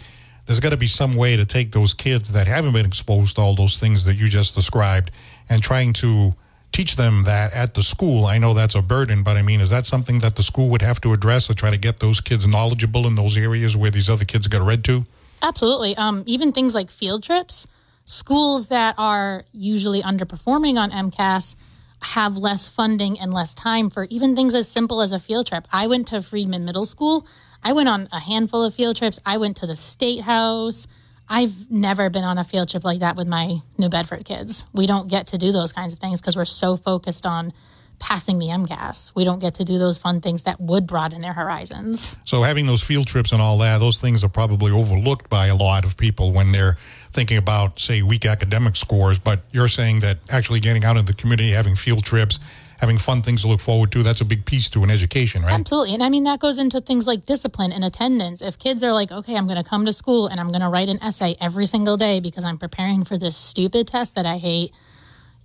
there's 0.47 0.59
got 0.61 0.69
to 0.69 0.77
be 0.77 0.87
some 0.87 1.15
way 1.15 1.35
to 1.35 1.45
take 1.45 1.73
those 1.73 1.93
kids 1.93 2.31
that 2.31 2.47
haven't 2.47 2.73
been 2.73 2.85
exposed 2.85 3.35
to 3.35 3.41
all 3.41 3.53
those 3.53 3.77
things 3.77 4.05
that 4.05 4.15
you 4.15 4.29
just 4.29 4.55
described 4.55 5.11
and 5.49 5.61
trying 5.61 5.93
to 5.93 6.33
teach 6.71 6.95
them 6.95 7.23
that 7.23 7.53
at 7.53 7.73
the 7.73 7.83
school. 7.83 8.25
I 8.25 8.37
know 8.37 8.53
that's 8.53 8.75
a 8.75 8.81
burden, 8.81 9.23
but 9.23 9.35
I 9.35 9.41
mean, 9.41 9.59
is 9.59 9.69
that 9.69 9.85
something 9.85 10.19
that 10.19 10.35
the 10.35 10.43
school 10.43 10.69
would 10.69 10.81
have 10.81 11.01
to 11.01 11.13
address 11.13 11.47
to 11.47 11.55
try 11.55 11.69
to 11.69 11.77
get 11.77 11.99
those 11.99 12.21
kids 12.21 12.47
knowledgeable 12.47 13.05
in 13.07 13.15
those 13.15 13.37
areas 13.37 13.75
where 13.75 13.91
these 13.91 14.09
other 14.09 14.25
kids 14.25 14.47
get 14.47 14.61
read 14.61 14.83
to? 14.85 15.03
Absolutely. 15.41 15.95
Um, 15.97 16.23
even 16.25 16.51
things 16.51 16.73
like 16.73 16.89
field 16.89 17.23
trips, 17.23 17.67
schools 18.05 18.69
that 18.69 18.95
are 18.97 19.43
usually 19.51 20.01
underperforming 20.01 20.77
on 20.77 20.91
MCAS 20.91 21.55
have 22.01 22.37
less 22.37 22.67
funding 22.67 23.19
and 23.19 23.33
less 23.33 23.53
time 23.53 23.89
for 23.89 24.05
even 24.05 24.35
things 24.35 24.53
as 24.55 24.67
simple 24.67 25.01
as 25.01 25.11
a 25.11 25.19
field 25.19 25.47
trip. 25.47 25.67
I 25.73 25.87
went 25.87 26.07
to 26.07 26.21
Friedman 26.21 26.63
Middle 26.63 26.85
School 26.85 27.25
I 27.63 27.73
went 27.73 27.89
on 27.89 28.07
a 28.11 28.19
handful 28.19 28.63
of 28.63 28.75
field 28.75 28.97
trips. 28.97 29.19
I 29.25 29.37
went 29.37 29.57
to 29.57 29.67
the 29.67 29.75
state 29.75 30.21
house. 30.21 30.87
I've 31.29 31.69
never 31.69 32.09
been 32.09 32.23
on 32.23 32.37
a 32.37 32.43
field 32.43 32.69
trip 32.69 32.83
like 32.83 32.99
that 32.99 33.15
with 33.15 33.27
my 33.27 33.57
New 33.77 33.89
Bedford 33.89 34.23
kids. 34.25 34.65
We 34.73 34.87
don't 34.87 35.09
get 35.09 35.27
to 35.27 35.37
do 35.37 35.51
those 35.51 35.73
kinds 35.73 35.93
of 35.93 35.99
things 35.99 36.21
because 36.21 36.35
we're 36.35 36.45
so 36.45 36.77
focused 36.77 37.25
on 37.25 37.51
passing 37.99 38.39
the 38.39 38.45
MCAS. 38.47 39.11
We 39.15 39.23
don't 39.23 39.39
get 39.39 39.55
to 39.55 39.65
do 39.65 39.77
those 39.77 39.97
fun 39.97 40.21
things 40.21 40.43
that 40.43 40.61
would 40.61 40.87
broaden 40.87 41.19
their 41.19 41.33
horizons. 41.33 42.17
So 42.25 42.43
having 42.43 42.67
those 42.67 42.83
field 42.83 43.07
trips 43.07 43.31
and 43.31 43.41
all 43.41 43.57
that, 43.59 43.79
those 43.79 43.97
things 43.97 44.23
are 44.23 44.29
probably 44.29 44.71
overlooked 44.71 45.29
by 45.29 45.47
a 45.47 45.55
lot 45.55 45.83
of 45.83 45.97
people 45.97 46.31
when 46.31 46.51
they're 46.51 46.77
thinking 47.11 47.37
about, 47.37 47.79
say, 47.79 48.03
weak 48.03 48.25
academic 48.25 48.75
scores. 48.75 49.17
But 49.17 49.41
you're 49.51 49.67
saying 49.67 49.99
that 50.01 50.19
actually 50.29 50.59
getting 50.59 50.85
out 50.85 50.97
in 50.97 51.05
the 51.05 51.13
community, 51.13 51.51
having 51.51 51.75
field 51.75 52.03
trips, 52.03 52.39
having 52.77 52.97
fun 52.97 53.21
things 53.21 53.41
to 53.41 53.47
look 53.47 53.59
forward 53.59 53.91
to. 53.91 54.03
That's 54.03 54.21
a 54.21 54.25
big 54.25 54.45
piece 54.45 54.69
to 54.69 54.83
an 54.83 54.91
education, 54.91 55.43
right? 55.43 55.53
Absolutely. 55.53 55.93
And 55.93 56.03
I 56.03 56.09
mean, 56.09 56.23
that 56.25 56.39
goes 56.39 56.57
into 56.57 56.79
things 56.79 57.07
like 57.07 57.25
discipline 57.25 57.71
and 57.71 57.83
attendance. 57.83 58.41
If 58.41 58.59
kids 58.59 58.83
are 58.83 58.93
like, 58.93 59.11
okay, 59.11 59.35
I'm 59.35 59.47
going 59.47 59.61
to 59.61 59.67
come 59.67 59.85
to 59.85 59.93
school 59.93 60.27
and 60.27 60.39
I'm 60.39 60.47
going 60.47 60.61
to 60.61 60.69
write 60.69 60.89
an 60.89 61.01
essay 61.01 61.35
every 61.41 61.65
single 61.65 61.97
day 61.97 62.19
because 62.19 62.43
I'm 62.43 62.57
preparing 62.57 63.03
for 63.03 63.17
this 63.17 63.35
stupid 63.35 63.87
test 63.87 64.15
that 64.15 64.25
I 64.25 64.37
hate, 64.37 64.73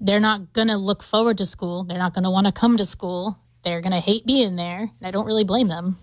they're 0.01 0.21
not 0.21 0.53
going 0.53 0.69
to 0.69 0.77
look 0.77 1.03
forward 1.03 1.39
to 1.39 1.47
school. 1.47 1.85
They're 1.85 1.99
not 1.99 2.13
going 2.13 2.25
to 2.25 2.31
want 2.31 2.47
to 2.47 2.53
come 2.53 2.77
to 2.77 2.85
school. 2.85 3.39
They're 3.65 3.81
going 3.81 3.93
to 3.93 4.01
hate 4.01 4.27
being 4.27 4.57
there. 4.57 4.81
And 4.81 5.07
I 5.07 5.11
don't 5.11 5.27
really 5.27 5.45
blame 5.45 5.69
them. 5.69 5.97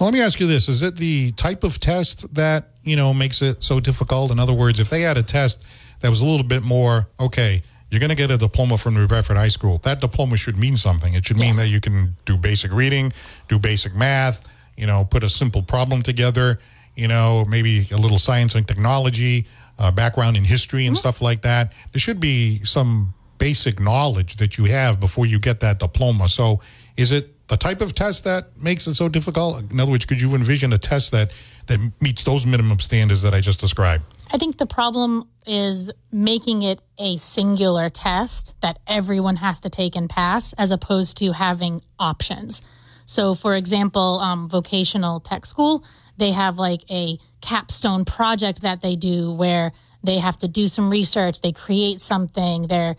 Well, 0.00 0.08
let 0.08 0.14
me 0.14 0.22
ask 0.22 0.40
you 0.40 0.46
this. 0.46 0.68
Is 0.68 0.82
it 0.82 0.96
the 0.96 1.32
type 1.32 1.62
of 1.62 1.78
test 1.78 2.34
that, 2.34 2.70
you 2.82 2.96
know, 2.96 3.14
makes 3.14 3.40
it 3.40 3.62
so 3.62 3.78
difficult? 3.78 4.32
In 4.32 4.40
other 4.40 4.54
words, 4.54 4.80
if 4.80 4.90
they 4.90 5.02
had 5.02 5.16
a 5.16 5.22
test 5.22 5.64
that 6.00 6.08
was 6.08 6.20
a 6.20 6.26
little 6.26 6.44
bit 6.44 6.62
more, 6.62 7.08
okay, 7.20 7.62
you're 7.92 8.00
going 8.00 8.08
to 8.08 8.16
get 8.16 8.30
a 8.30 8.38
diploma 8.38 8.78
from 8.78 8.94
New 8.94 9.06
Bedford 9.06 9.36
High 9.36 9.48
School. 9.48 9.76
That 9.82 10.00
diploma 10.00 10.38
should 10.38 10.56
mean 10.56 10.78
something. 10.78 11.12
It 11.12 11.26
should 11.26 11.36
mean 11.36 11.54
that 11.56 11.70
you 11.70 11.78
can 11.78 12.16
do 12.24 12.38
basic 12.38 12.72
reading, 12.72 13.12
do 13.48 13.58
basic 13.58 13.94
math, 13.94 14.48
you 14.78 14.86
know, 14.86 15.04
put 15.04 15.22
a 15.22 15.28
simple 15.28 15.60
problem 15.60 16.00
together, 16.00 16.58
you 16.96 17.06
know, 17.06 17.44
maybe 17.44 17.86
a 17.92 17.98
little 17.98 18.16
science 18.16 18.54
and 18.54 18.66
technology, 18.66 19.46
uh, 19.78 19.90
background 19.90 20.38
in 20.38 20.44
history 20.44 20.86
and 20.86 20.96
mm-hmm. 20.96 21.00
stuff 21.00 21.20
like 21.20 21.42
that. 21.42 21.74
There 21.92 22.00
should 22.00 22.18
be 22.18 22.64
some 22.64 23.12
basic 23.36 23.78
knowledge 23.78 24.36
that 24.36 24.56
you 24.56 24.64
have 24.64 24.98
before 24.98 25.26
you 25.26 25.38
get 25.38 25.60
that 25.60 25.78
diploma. 25.78 26.30
So, 26.30 26.62
is 26.96 27.12
it 27.12 27.46
the 27.48 27.58
type 27.58 27.82
of 27.82 27.94
test 27.94 28.24
that 28.24 28.56
makes 28.56 28.86
it 28.86 28.94
so 28.94 29.10
difficult? 29.10 29.70
In 29.70 29.78
other 29.78 29.90
words, 29.90 30.06
could 30.06 30.18
you 30.18 30.34
envision 30.34 30.72
a 30.72 30.78
test 30.78 31.12
that 31.12 31.30
that 31.66 31.92
meets 32.00 32.24
those 32.24 32.46
minimum 32.46 32.80
standards 32.80 33.22
that 33.22 33.34
I 33.34 33.40
just 33.40 33.60
described? 33.60 34.04
I 34.32 34.38
think 34.38 34.58
the 34.58 34.66
problem 34.66 35.28
is 35.46 35.90
making 36.10 36.62
it 36.62 36.80
a 36.98 37.16
singular 37.18 37.90
test 37.90 38.54
that 38.60 38.78
everyone 38.86 39.36
has 39.36 39.60
to 39.60 39.70
take 39.70 39.96
and 39.96 40.08
pass, 40.08 40.52
as 40.54 40.70
opposed 40.70 41.16
to 41.18 41.32
having 41.32 41.82
options. 41.98 42.62
So, 43.04 43.34
for 43.34 43.54
example, 43.54 44.20
um, 44.20 44.48
vocational 44.48 45.20
tech 45.20 45.44
school, 45.44 45.84
they 46.16 46.32
have 46.32 46.58
like 46.58 46.82
a 46.90 47.18
capstone 47.40 48.04
project 48.04 48.62
that 48.62 48.80
they 48.80 48.96
do 48.96 49.32
where 49.32 49.72
they 50.02 50.18
have 50.18 50.38
to 50.38 50.48
do 50.48 50.66
some 50.66 50.90
research, 50.90 51.40
they 51.40 51.52
create 51.52 52.00
something, 52.00 52.68
they're 52.68 52.96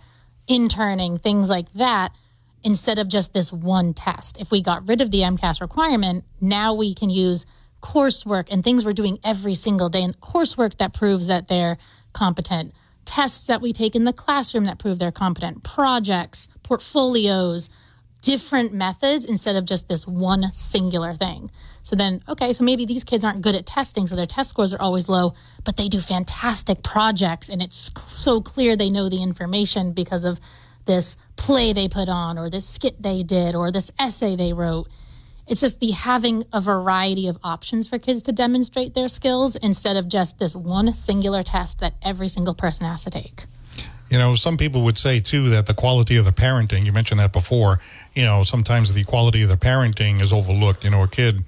interning, 0.48 1.18
things 1.18 1.50
like 1.50 1.72
that, 1.74 2.12
instead 2.64 3.00
of 3.00 3.08
just 3.08 3.34
this 3.34 3.52
one 3.52 3.94
test. 3.94 4.38
If 4.40 4.52
we 4.52 4.62
got 4.62 4.88
rid 4.88 5.02
of 5.02 5.12
the 5.12 5.22
MCAS 5.22 5.62
requirement, 5.62 6.24
now 6.40 6.74
we 6.74 6.94
can 6.94 7.10
use 7.10 7.46
coursework 7.84 8.48
and 8.50 8.64
things 8.64 8.84
we're 8.84 8.94
doing 8.94 9.20
every 9.24 9.54
single 9.54 9.90
day, 9.90 10.02
and 10.02 10.20
coursework 10.22 10.78
that 10.78 10.94
proves 10.94 11.28
that 11.28 11.50
they're 11.50 11.78
competent, 12.14 12.74
tests 13.06 13.46
that 13.46 13.62
we 13.62 13.74
take 13.74 13.94
in 13.94 14.06
the 14.06 14.14
classroom 14.14 14.64
that 14.64 14.80
prove 14.80 14.98
they're 14.98 15.12
competent, 15.12 15.64
projects, 15.64 16.48
portfolios, 16.64 17.70
different 18.22 18.74
methods 18.74 19.26
instead 19.26 19.58
of 19.58 19.66
just 19.66 19.90
this 19.90 20.08
one 20.08 20.50
singular 20.54 21.14
thing. 21.14 21.52
So 21.82 21.98
then, 21.98 22.24
okay, 22.30 22.54
so 22.54 22.64
maybe 22.64 22.86
these 22.86 23.04
kids 23.04 23.26
aren't 23.26 23.42
good 23.42 23.54
at 23.54 23.66
testing, 23.66 24.08
so 24.08 24.16
their 24.16 24.26
test 24.26 24.52
scores 24.52 24.74
are 24.74 24.82
always 24.82 25.10
low, 25.10 25.34
but 25.66 25.76
they 25.76 25.90
do 25.90 26.00
fantastic 26.00 26.84
projects, 26.84 27.50
and 27.50 27.62
it's 27.62 27.92
so 28.08 28.40
clear 28.40 28.78
they 28.78 28.90
know 28.90 29.10
the 29.10 29.22
information 29.22 29.92
because 29.92 30.24
of 30.24 30.40
this 30.86 31.18
play 31.36 31.74
they 31.74 31.90
put 31.90 32.08
on, 32.08 32.38
or 32.38 32.50
this 32.50 32.68
skit 32.68 33.02
they 33.04 33.24
did, 33.24 33.56
or 33.56 33.72
this 33.72 33.92
essay 34.00 34.38
they 34.38 34.54
wrote. 34.54 34.88
It's 35.48 35.60
just 35.60 35.80
the 35.80 35.92
having 35.92 36.46
a 36.54 36.62
variety 36.62 37.28
of 37.28 37.38
options 37.44 37.88
for 37.88 38.00
kids 38.00 38.22
to 38.24 38.32
demonstrate 38.32 38.94
their 38.94 39.08
skills 39.08 39.56
instead 39.58 39.98
of 39.98 40.08
just 40.08 40.40
this 40.40 40.56
one 40.56 40.94
singular 40.94 41.44
test 41.44 41.80
that 41.80 41.96
every 42.02 42.30
single 42.30 42.54
person 42.54 42.86
has 42.86 43.04
to 43.04 43.10
take. 43.10 43.46
You 44.10 44.20
know, 44.20 44.36
some 44.36 44.58
people 44.58 44.84
would 44.84 44.98
say 44.98 45.20
too 45.20 45.50
that 45.50 45.66
the 45.66 45.74
quality 45.74 46.18
of 46.18 46.26
the 46.26 46.32
parenting, 46.32 46.86
you 46.86 46.94
mentioned 46.94 47.20
that 47.20 47.34
before, 47.34 47.80
you 48.14 48.24
know, 48.24 48.44
sometimes 48.44 48.94
the 48.94 49.04
quality 49.04 49.42
of 49.42 49.50
the 49.50 49.58
parenting 49.58 50.22
is 50.22 50.32
overlooked. 50.32 50.84
You 50.84 50.92
know, 50.92 51.04
a 51.04 51.08
kid, 51.08 51.44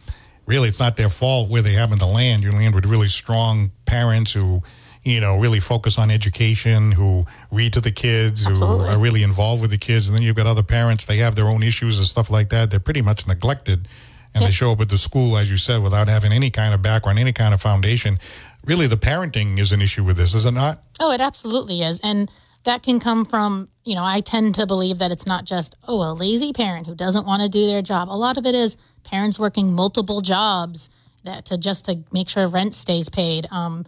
really, 0.46 0.70
it's 0.70 0.80
not 0.80 0.98
their 0.98 1.10
fault 1.10 1.50
where 1.50 1.62
they 1.62 1.74
happen 1.74 1.98
to 2.00 2.06
land. 2.06 2.44
You 2.44 2.52
land 2.52 2.74
with 2.76 2.86
really 2.86 3.08
strong 3.08 3.72
parents 3.86 4.34
who, 4.34 4.64
you 5.06 5.22
know, 5.22 5.38
really 5.38 5.60
focus 5.60 5.98
on 6.00 6.10
education, 6.10 6.92
who 6.92 7.26
read 7.52 7.72
to 7.74 7.80
the 7.80 7.92
kids, 7.92 8.46
Absolutely. 8.46 8.88
who 8.88 8.92
are 8.92 8.98
really 9.00 9.22
involved 9.22 9.62
with 9.62 9.70
the 9.70 9.78
kids. 9.78 10.10
And 10.10 10.16
then 10.16 10.24
you've 10.24 10.36
got 10.36 10.48
other 10.48 10.64
parents, 10.64 11.06
they 11.06 11.18
have 11.18 11.36
their 11.36 11.48
own 11.48 11.62
issues 11.62 12.00
and 12.00 12.08
stuff 12.08 12.32
like 12.32 12.50
that. 12.50 12.72
They're 12.72 12.80
pretty 12.80 13.04
much 13.04 13.28
neglected. 13.28 13.88
And 14.34 14.44
they 14.44 14.52
show 14.52 14.74
up 14.74 14.82
at 14.82 14.90
the 14.90 14.98
school, 14.98 15.38
as 15.38 15.50
you 15.50 15.56
said, 15.56 15.82
without 15.82 16.10
having 16.10 16.34
any 16.34 16.50
kind 16.50 16.74
of 16.74 16.82
background, 16.82 17.20
any 17.20 17.32
kind 17.32 17.54
of 17.54 17.62
foundation. 17.62 18.20
Really, 18.66 18.86
the 18.86 18.98
parenting 18.98 19.58
is 19.60 19.72
an 19.72 19.82
issue 19.82 20.04
with 20.04 20.18
this, 20.18 20.34
is 20.34 20.44
it 20.44 20.52
not? 20.52 20.84
Oh, 21.00 21.12
it 21.12 21.22
absolutely 21.22 21.84
is. 21.84 22.02
And 22.04 22.30
that 22.66 22.84
can 22.84 23.00
come 23.00 23.24
from, 23.24 23.70
you 23.86 23.96
know, 23.96 24.04
I 24.04 24.20
tend 24.20 24.56
to 24.56 24.66
believe 24.66 24.98
that 24.98 25.12
it's 25.12 25.26
not 25.26 25.46
just, 25.46 25.76
oh, 25.88 26.02
a 26.02 26.12
lazy 26.12 26.52
parent 26.52 26.86
who 26.86 26.96
doesn't 26.96 27.26
want 27.26 27.44
to 27.44 27.48
do 27.48 27.66
their 27.66 27.82
job. 27.82 28.10
A 28.10 28.18
lot 28.18 28.38
of 28.38 28.46
it 28.46 28.56
is 28.56 28.76
parents 29.06 29.40
working 29.40 29.72
multiple 29.72 30.20
jobs 30.20 30.90
that 31.24 31.46
to 31.46 31.58
just 31.58 31.86
to 31.86 32.04
make 32.12 32.28
sure 32.28 32.46
rent 32.48 32.76
stays 32.76 33.08
paid. 33.08 33.48
Um, 33.52 33.86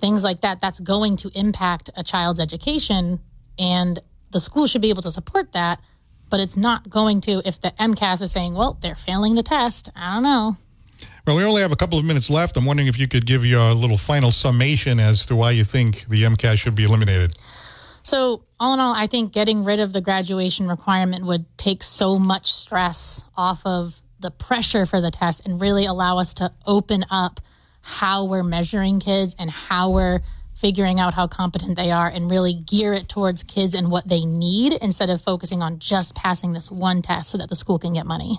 things 0.00 0.24
like 0.24 0.40
that. 0.40 0.60
That's 0.60 0.80
going 0.80 1.16
to 1.18 1.30
impact 1.34 1.90
a 1.96 2.02
child's 2.02 2.40
education, 2.40 3.20
and 3.58 4.00
the 4.30 4.40
school 4.40 4.66
should 4.66 4.82
be 4.82 4.90
able 4.90 5.02
to 5.02 5.10
support 5.10 5.52
that. 5.52 5.80
But 6.28 6.40
it's 6.40 6.56
not 6.56 6.88
going 6.88 7.20
to 7.22 7.42
if 7.44 7.60
the 7.60 7.72
MCAS 7.72 8.22
is 8.22 8.30
saying, 8.30 8.54
well, 8.54 8.78
they're 8.80 8.94
failing 8.94 9.34
the 9.34 9.42
test. 9.42 9.88
I 9.96 10.14
don't 10.14 10.22
know. 10.22 10.56
Well, 11.26 11.36
we 11.36 11.44
only 11.44 11.62
have 11.62 11.72
a 11.72 11.76
couple 11.76 11.98
of 11.98 12.04
minutes 12.04 12.30
left. 12.30 12.56
I'm 12.56 12.64
wondering 12.64 12.88
if 12.88 12.98
you 12.98 13.08
could 13.08 13.26
give 13.26 13.44
your 13.44 13.72
little 13.72 13.98
final 13.98 14.30
summation 14.30 15.00
as 15.00 15.26
to 15.26 15.36
why 15.36 15.50
you 15.50 15.64
think 15.64 16.06
the 16.08 16.22
MCAS 16.22 16.58
should 16.58 16.74
be 16.74 16.84
eliminated. 16.84 17.32
So, 18.02 18.44
all 18.58 18.72
in 18.74 18.80
all, 18.80 18.94
I 18.94 19.06
think 19.06 19.32
getting 19.32 19.64
rid 19.64 19.78
of 19.80 19.92
the 19.92 20.00
graduation 20.00 20.68
requirement 20.68 21.26
would 21.26 21.44
take 21.58 21.82
so 21.82 22.18
much 22.18 22.52
stress 22.52 23.24
off 23.36 23.60
of 23.66 24.00
the 24.20 24.30
pressure 24.30 24.86
for 24.86 25.00
the 25.00 25.10
test 25.10 25.42
and 25.44 25.60
really 25.60 25.84
allow 25.84 26.18
us 26.18 26.34
to 26.34 26.52
open 26.66 27.04
up 27.10 27.40
how 27.82 28.24
we're 28.24 28.42
measuring 28.42 29.00
kids 29.00 29.34
and 29.38 29.50
how 29.50 29.90
we're 29.90 30.20
figuring 30.54 31.00
out 31.00 31.14
how 31.14 31.26
competent 31.26 31.74
they 31.76 31.90
are 31.90 32.06
and 32.06 32.30
really 32.30 32.52
gear 32.52 32.92
it 32.92 33.08
towards 33.08 33.42
kids 33.42 33.74
and 33.74 33.90
what 33.90 34.06
they 34.08 34.24
need 34.26 34.74
instead 34.82 35.08
of 35.08 35.22
focusing 35.22 35.62
on 35.62 35.78
just 35.78 36.14
passing 36.14 36.52
this 36.52 36.70
one 36.70 37.00
test 37.00 37.30
so 37.30 37.38
that 37.38 37.48
the 37.48 37.54
school 37.54 37.78
can 37.78 37.94
get 37.94 38.04
money. 38.04 38.38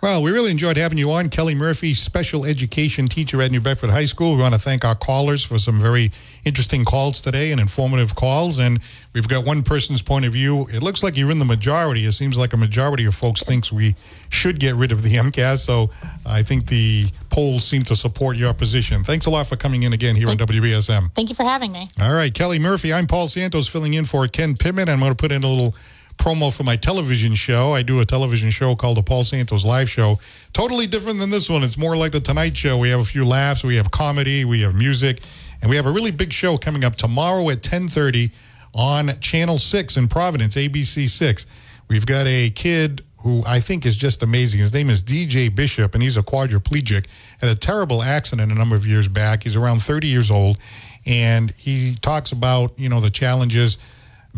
Well, 0.00 0.22
we 0.22 0.30
really 0.30 0.50
enjoyed 0.50 0.76
having 0.76 0.96
you 0.96 1.10
on. 1.10 1.28
Kelly 1.28 1.54
Murphy, 1.54 1.92
special 1.92 2.44
education 2.44 3.08
teacher 3.08 3.42
at 3.42 3.50
New 3.50 3.60
Bedford 3.60 3.90
High 3.90 4.04
School. 4.04 4.36
We 4.36 4.42
want 4.42 4.54
to 4.54 4.60
thank 4.60 4.84
our 4.84 4.94
callers 4.94 5.44
for 5.44 5.58
some 5.58 5.80
very 5.80 6.12
interesting 6.48 6.84
calls 6.84 7.20
today 7.20 7.52
and 7.52 7.60
informative 7.60 8.14
calls. 8.14 8.58
And 8.58 8.80
we've 9.12 9.28
got 9.28 9.44
one 9.44 9.62
person's 9.62 10.02
point 10.02 10.24
of 10.24 10.32
view. 10.32 10.66
It 10.72 10.82
looks 10.82 11.02
like 11.02 11.16
you're 11.16 11.30
in 11.30 11.38
the 11.38 11.44
majority. 11.44 12.06
It 12.06 12.12
seems 12.12 12.36
like 12.36 12.52
a 12.52 12.56
majority 12.56 13.04
of 13.04 13.14
folks 13.14 13.42
thinks 13.42 13.70
we 13.70 13.94
should 14.30 14.58
get 14.58 14.74
rid 14.74 14.90
of 14.90 15.02
the 15.02 15.14
MCAS. 15.14 15.58
So 15.58 15.90
I 16.26 16.42
think 16.42 16.66
the 16.66 17.10
polls 17.30 17.64
seem 17.64 17.84
to 17.84 17.94
support 17.94 18.36
your 18.36 18.54
position. 18.54 19.04
Thanks 19.04 19.26
a 19.26 19.30
lot 19.30 19.46
for 19.46 19.56
coming 19.56 19.84
in 19.84 19.92
again 19.92 20.16
here 20.16 20.28
on 20.28 20.38
WBSM. 20.38 21.12
Thank 21.14 21.28
you 21.28 21.34
for 21.34 21.44
having 21.44 21.70
me. 21.70 21.90
All 22.00 22.14
right, 22.14 22.32
Kelly 22.32 22.58
Murphy. 22.58 22.92
I'm 22.92 23.06
Paul 23.06 23.28
Santos 23.28 23.68
filling 23.68 23.94
in 23.94 24.06
for 24.06 24.26
Ken 24.26 24.56
Pittman. 24.56 24.88
I'm 24.88 24.98
going 24.98 25.12
to 25.12 25.16
put 25.16 25.30
in 25.30 25.44
a 25.44 25.48
little 25.48 25.74
promo 26.18 26.52
for 26.52 26.64
my 26.64 26.76
television 26.76 27.34
show. 27.34 27.72
I 27.72 27.82
do 27.82 28.00
a 28.00 28.04
television 28.04 28.50
show 28.50 28.74
called 28.74 28.96
the 28.96 29.02
Paul 29.02 29.24
Santos 29.24 29.64
Live 29.64 29.88
Show. 29.88 30.18
Totally 30.52 30.86
different 30.86 31.20
than 31.20 31.30
this 31.30 31.48
one. 31.48 31.62
It's 31.62 31.78
more 31.78 31.96
like 31.96 32.12
the 32.12 32.20
Tonight 32.20 32.56
Show. 32.56 32.76
We 32.76 32.90
have 32.90 33.00
a 33.00 33.04
few 33.04 33.24
laughs, 33.24 33.62
we 33.62 33.76
have 33.76 33.90
comedy, 33.90 34.44
we 34.44 34.62
have 34.62 34.74
music, 34.74 35.20
and 35.60 35.70
we 35.70 35.76
have 35.76 35.86
a 35.86 35.90
really 35.90 36.10
big 36.10 36.32
show 36.32 36.58
coming 36.58 36.84
up 36.84 36.96
tomorrow 36.96 37.48
at 37.50 37.62
10:30 37.62 38.30
on 38.74 39.18
Channel 39.20 39.58
6 39.58 39.96
in 39.96 40.08
Providence, 40.08 40.56
ABC 40.56 41.08
6. 41.08 41.46
We've 41.88 42.06
got 42.06 42.26
a 42.26 42.50
kid 42.50 43.02
who 43.22 43.42
I 43.46 43.60
think 43.60 43.84
is 43.84 43.96
just 43.96 44.22
amazing. 44.22 44.60
His 44.60 44.72
name 44.72 44.90
is 44.90 45.02
DJ 45.02 45.48
Bishop, 45.54 45.94
and 45.94 46.02
he's 46.02 46.16
a 46.16 46.22
quadriplegic. 46.22 47.06
Had 47.40 47.50
a 47.50 47.56
terrible 47.56 48.02
accident 48.02 48.52
a 48.52 48.54
number 48.54 48.76
of 48.76 48.86
years 48.86 49.08
back. 49.08 49.42
He's 49.42 49.56
around 49.56 49.82
30 49.82 50.06
years 50.06 50.30
old, 50.30 50.58
and 51.04 51.50
he 51.52 51.96
talks 52.00 52.32
about 52.32 52.78
you 52.78 52.88
know 52.88 53.00
the 53.00 53.10
challenges 53.10 53.78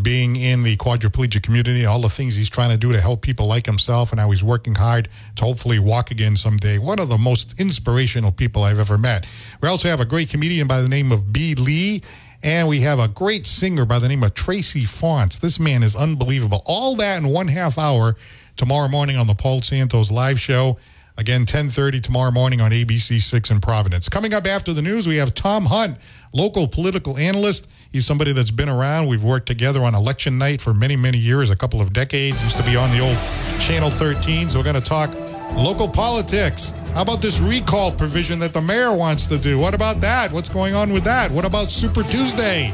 being 0.03 0.36
in 0.36 0.62
the 0.62 0.76
quadriplegic 0.76 1.42
community, 1.42 1.84
all 1.84 2.01
the 2.01 2.09
things 2.09 2.36
he's 2.36 2.51
trying 2.51 2.70
to 2.70 2.76
do 2.76 2.92
to 2.92 3.01
help 3.01 3.22
people 3.22 3.46
like 3.46 3.66
himself, 3.66 4.11
and 4.11 4.20
how 4.20 4.30
he's 4.30 4.44
working 4.44 4.74
hard 4.74 5.09
to 5.36 5.44
hopefully 5.44 5.78
walk 5.78 6.11
again 6.11 6.36
someday. 6.36 6.78
One 6.78 6.98
of 6.98 7.09
the 7.09 7.18
most 7.18 7.59
inspirational 7.61 8.32
people 8.32 8.62
I've 8.62 8.78
ever 8.78 8.98
met. 8.98 9.26
We 9.61 9.68
also 9.68 9.88
have 9.88 10.01
a 10.01 10.05
great 10.05 10.28
comedian 10.28 10.66
by 10.66 10.80
the 10.80 10.88
name 10.88 11.12
of 11.12 11.32
B. 11.32 11.55
Lee. 11.55 12.03
And 12.42 12.68
we 12.68 12.80
have 12.80 12.98
a 12.98 13.07
great 13.07 13.46
singer 13.46 13.84
by 13.84 13.98
the 13.98 14.09
name 14.09 14.22
of 14.22 14.32
Tracy 14.32 14.86
Fonts. 14.86 15.36
This 15.36 15.61
man 15.61 15.82
is 15.82 15.94
unbelievable. 15.94 16.62
All 16.64 16.96
that 16.96 17.18
in 17.18 17.28
one 17.28 17.48
half 17.48 17.76
hour 17.76 18.16
tomorrow 18.57 18.88
morning 18.88 19.18
on 19.18 19.26
the 19.26 19.34
Paul 19.34 19.61
Santos 19.61 20.11
live 20.11 20.40
show. 20.40 20.78
Again, 21.20 21.44
10:30 21.44 22.00
tomorrow 22.00 22.30
morning 22.30 22.62
on 22.62 22.72
ABC 22.72 23.20
6 23.20 23.50
in 23.50 23.60
Providence. 23.60 24.08
Coming 24.08 24.32
up 24.32 24.46
after 24.46 24.72
the 24.72 24.80
news, 24.80 25.06
we 25.06 25.16
have 25.16 25.34
Tom 25.34 25.66
Hunt, 25.66 25.98
local 26.32 26.66
political 26.66 27.18
analyst. 27.18 27.68
He's 27.90 28.06
somebody 28.06 28.32
that's 28.32 28.50
been 28.50 28.70
around. 28.70 29.06
We've 29.06 29.22
worked 29.22 29.46
together 29.46 29.82
on 29.82 29.94
election 29.94 30.38
night 30.38 30.62
for 30.62 30.72
many, 30.72 30.96
many 30.96 31.18
years, 31.18 31.50
a 31.50 31.56
couple 31.56 31.82
of 31.82 31.92
decades. 31.92 32.42
Used 32.42 32.56
to 32.56 32.62
be 32.62 32.74
on 32.74 32.90
the 32.90 33.00
old 33.00 33.18
Channel 33.60 33.90
13. 33.90 34.48
So 34.48 34.60
we're 34.60 34.64
going 34.64 34.80
to 34.80 34.80
talk 34.80 35.10
local 35.54 35.86
politics. 35.86 36.72
How 36.94 37.02
about 37.02 37.20
this 37.20 37.38
recall 37.38 37.92
provision 37.92 38.38
that 38.38 38.54
the 38.54 38.62
mayor 38.62 38.94
wants 38.94 39.26
to 39.26 39.36
do? 39.36 39.58
What 39.58 39.74
about 39.74 40.00
that? 40.00 40.32
What's 40.32 40.48
going 40.48 40.74
on 40.74 40.90
with 40.90 41.04
that? 41.04 41.30
What 41.30 41.44
about 41.44 41.70
Super 41.70 42.02
Tuesday? 42.02 42.72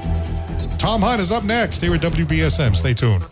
Tom 0.79 1.03
Hunt 1.03 1.21
is 1.21 1.33
up 1.33 1.43
next 1.43 1.81
here 1.81 1.97
at 1.97 2.01
WBSM. 2.01 2.77
Stay 2.77 2.95
tuned. 2.95 3.25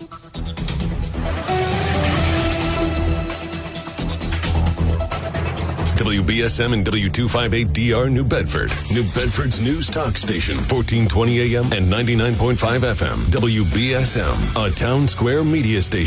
WBSM 6.04 6.74
and 6.74 6.84
W258DR 6.84 8.12
New 8.12 8.24
Bedford. 8.24 8.70
New 8.92 9.04
Bedford's 9.14 9.58
news 9.58 9.88
talk 9.88 10.18
station, 10.18 10.56
1420 10.56 11.40
AM 11.40 11.64
and 11.72 11.90
99.5 11.90 12.56
FM. 12.58 13.16
WBSM, 13.30 14.36
a 14.50 14.70
Townsquare 14.70 15.50
Media 15.50 15.80
station. 15.80 15.94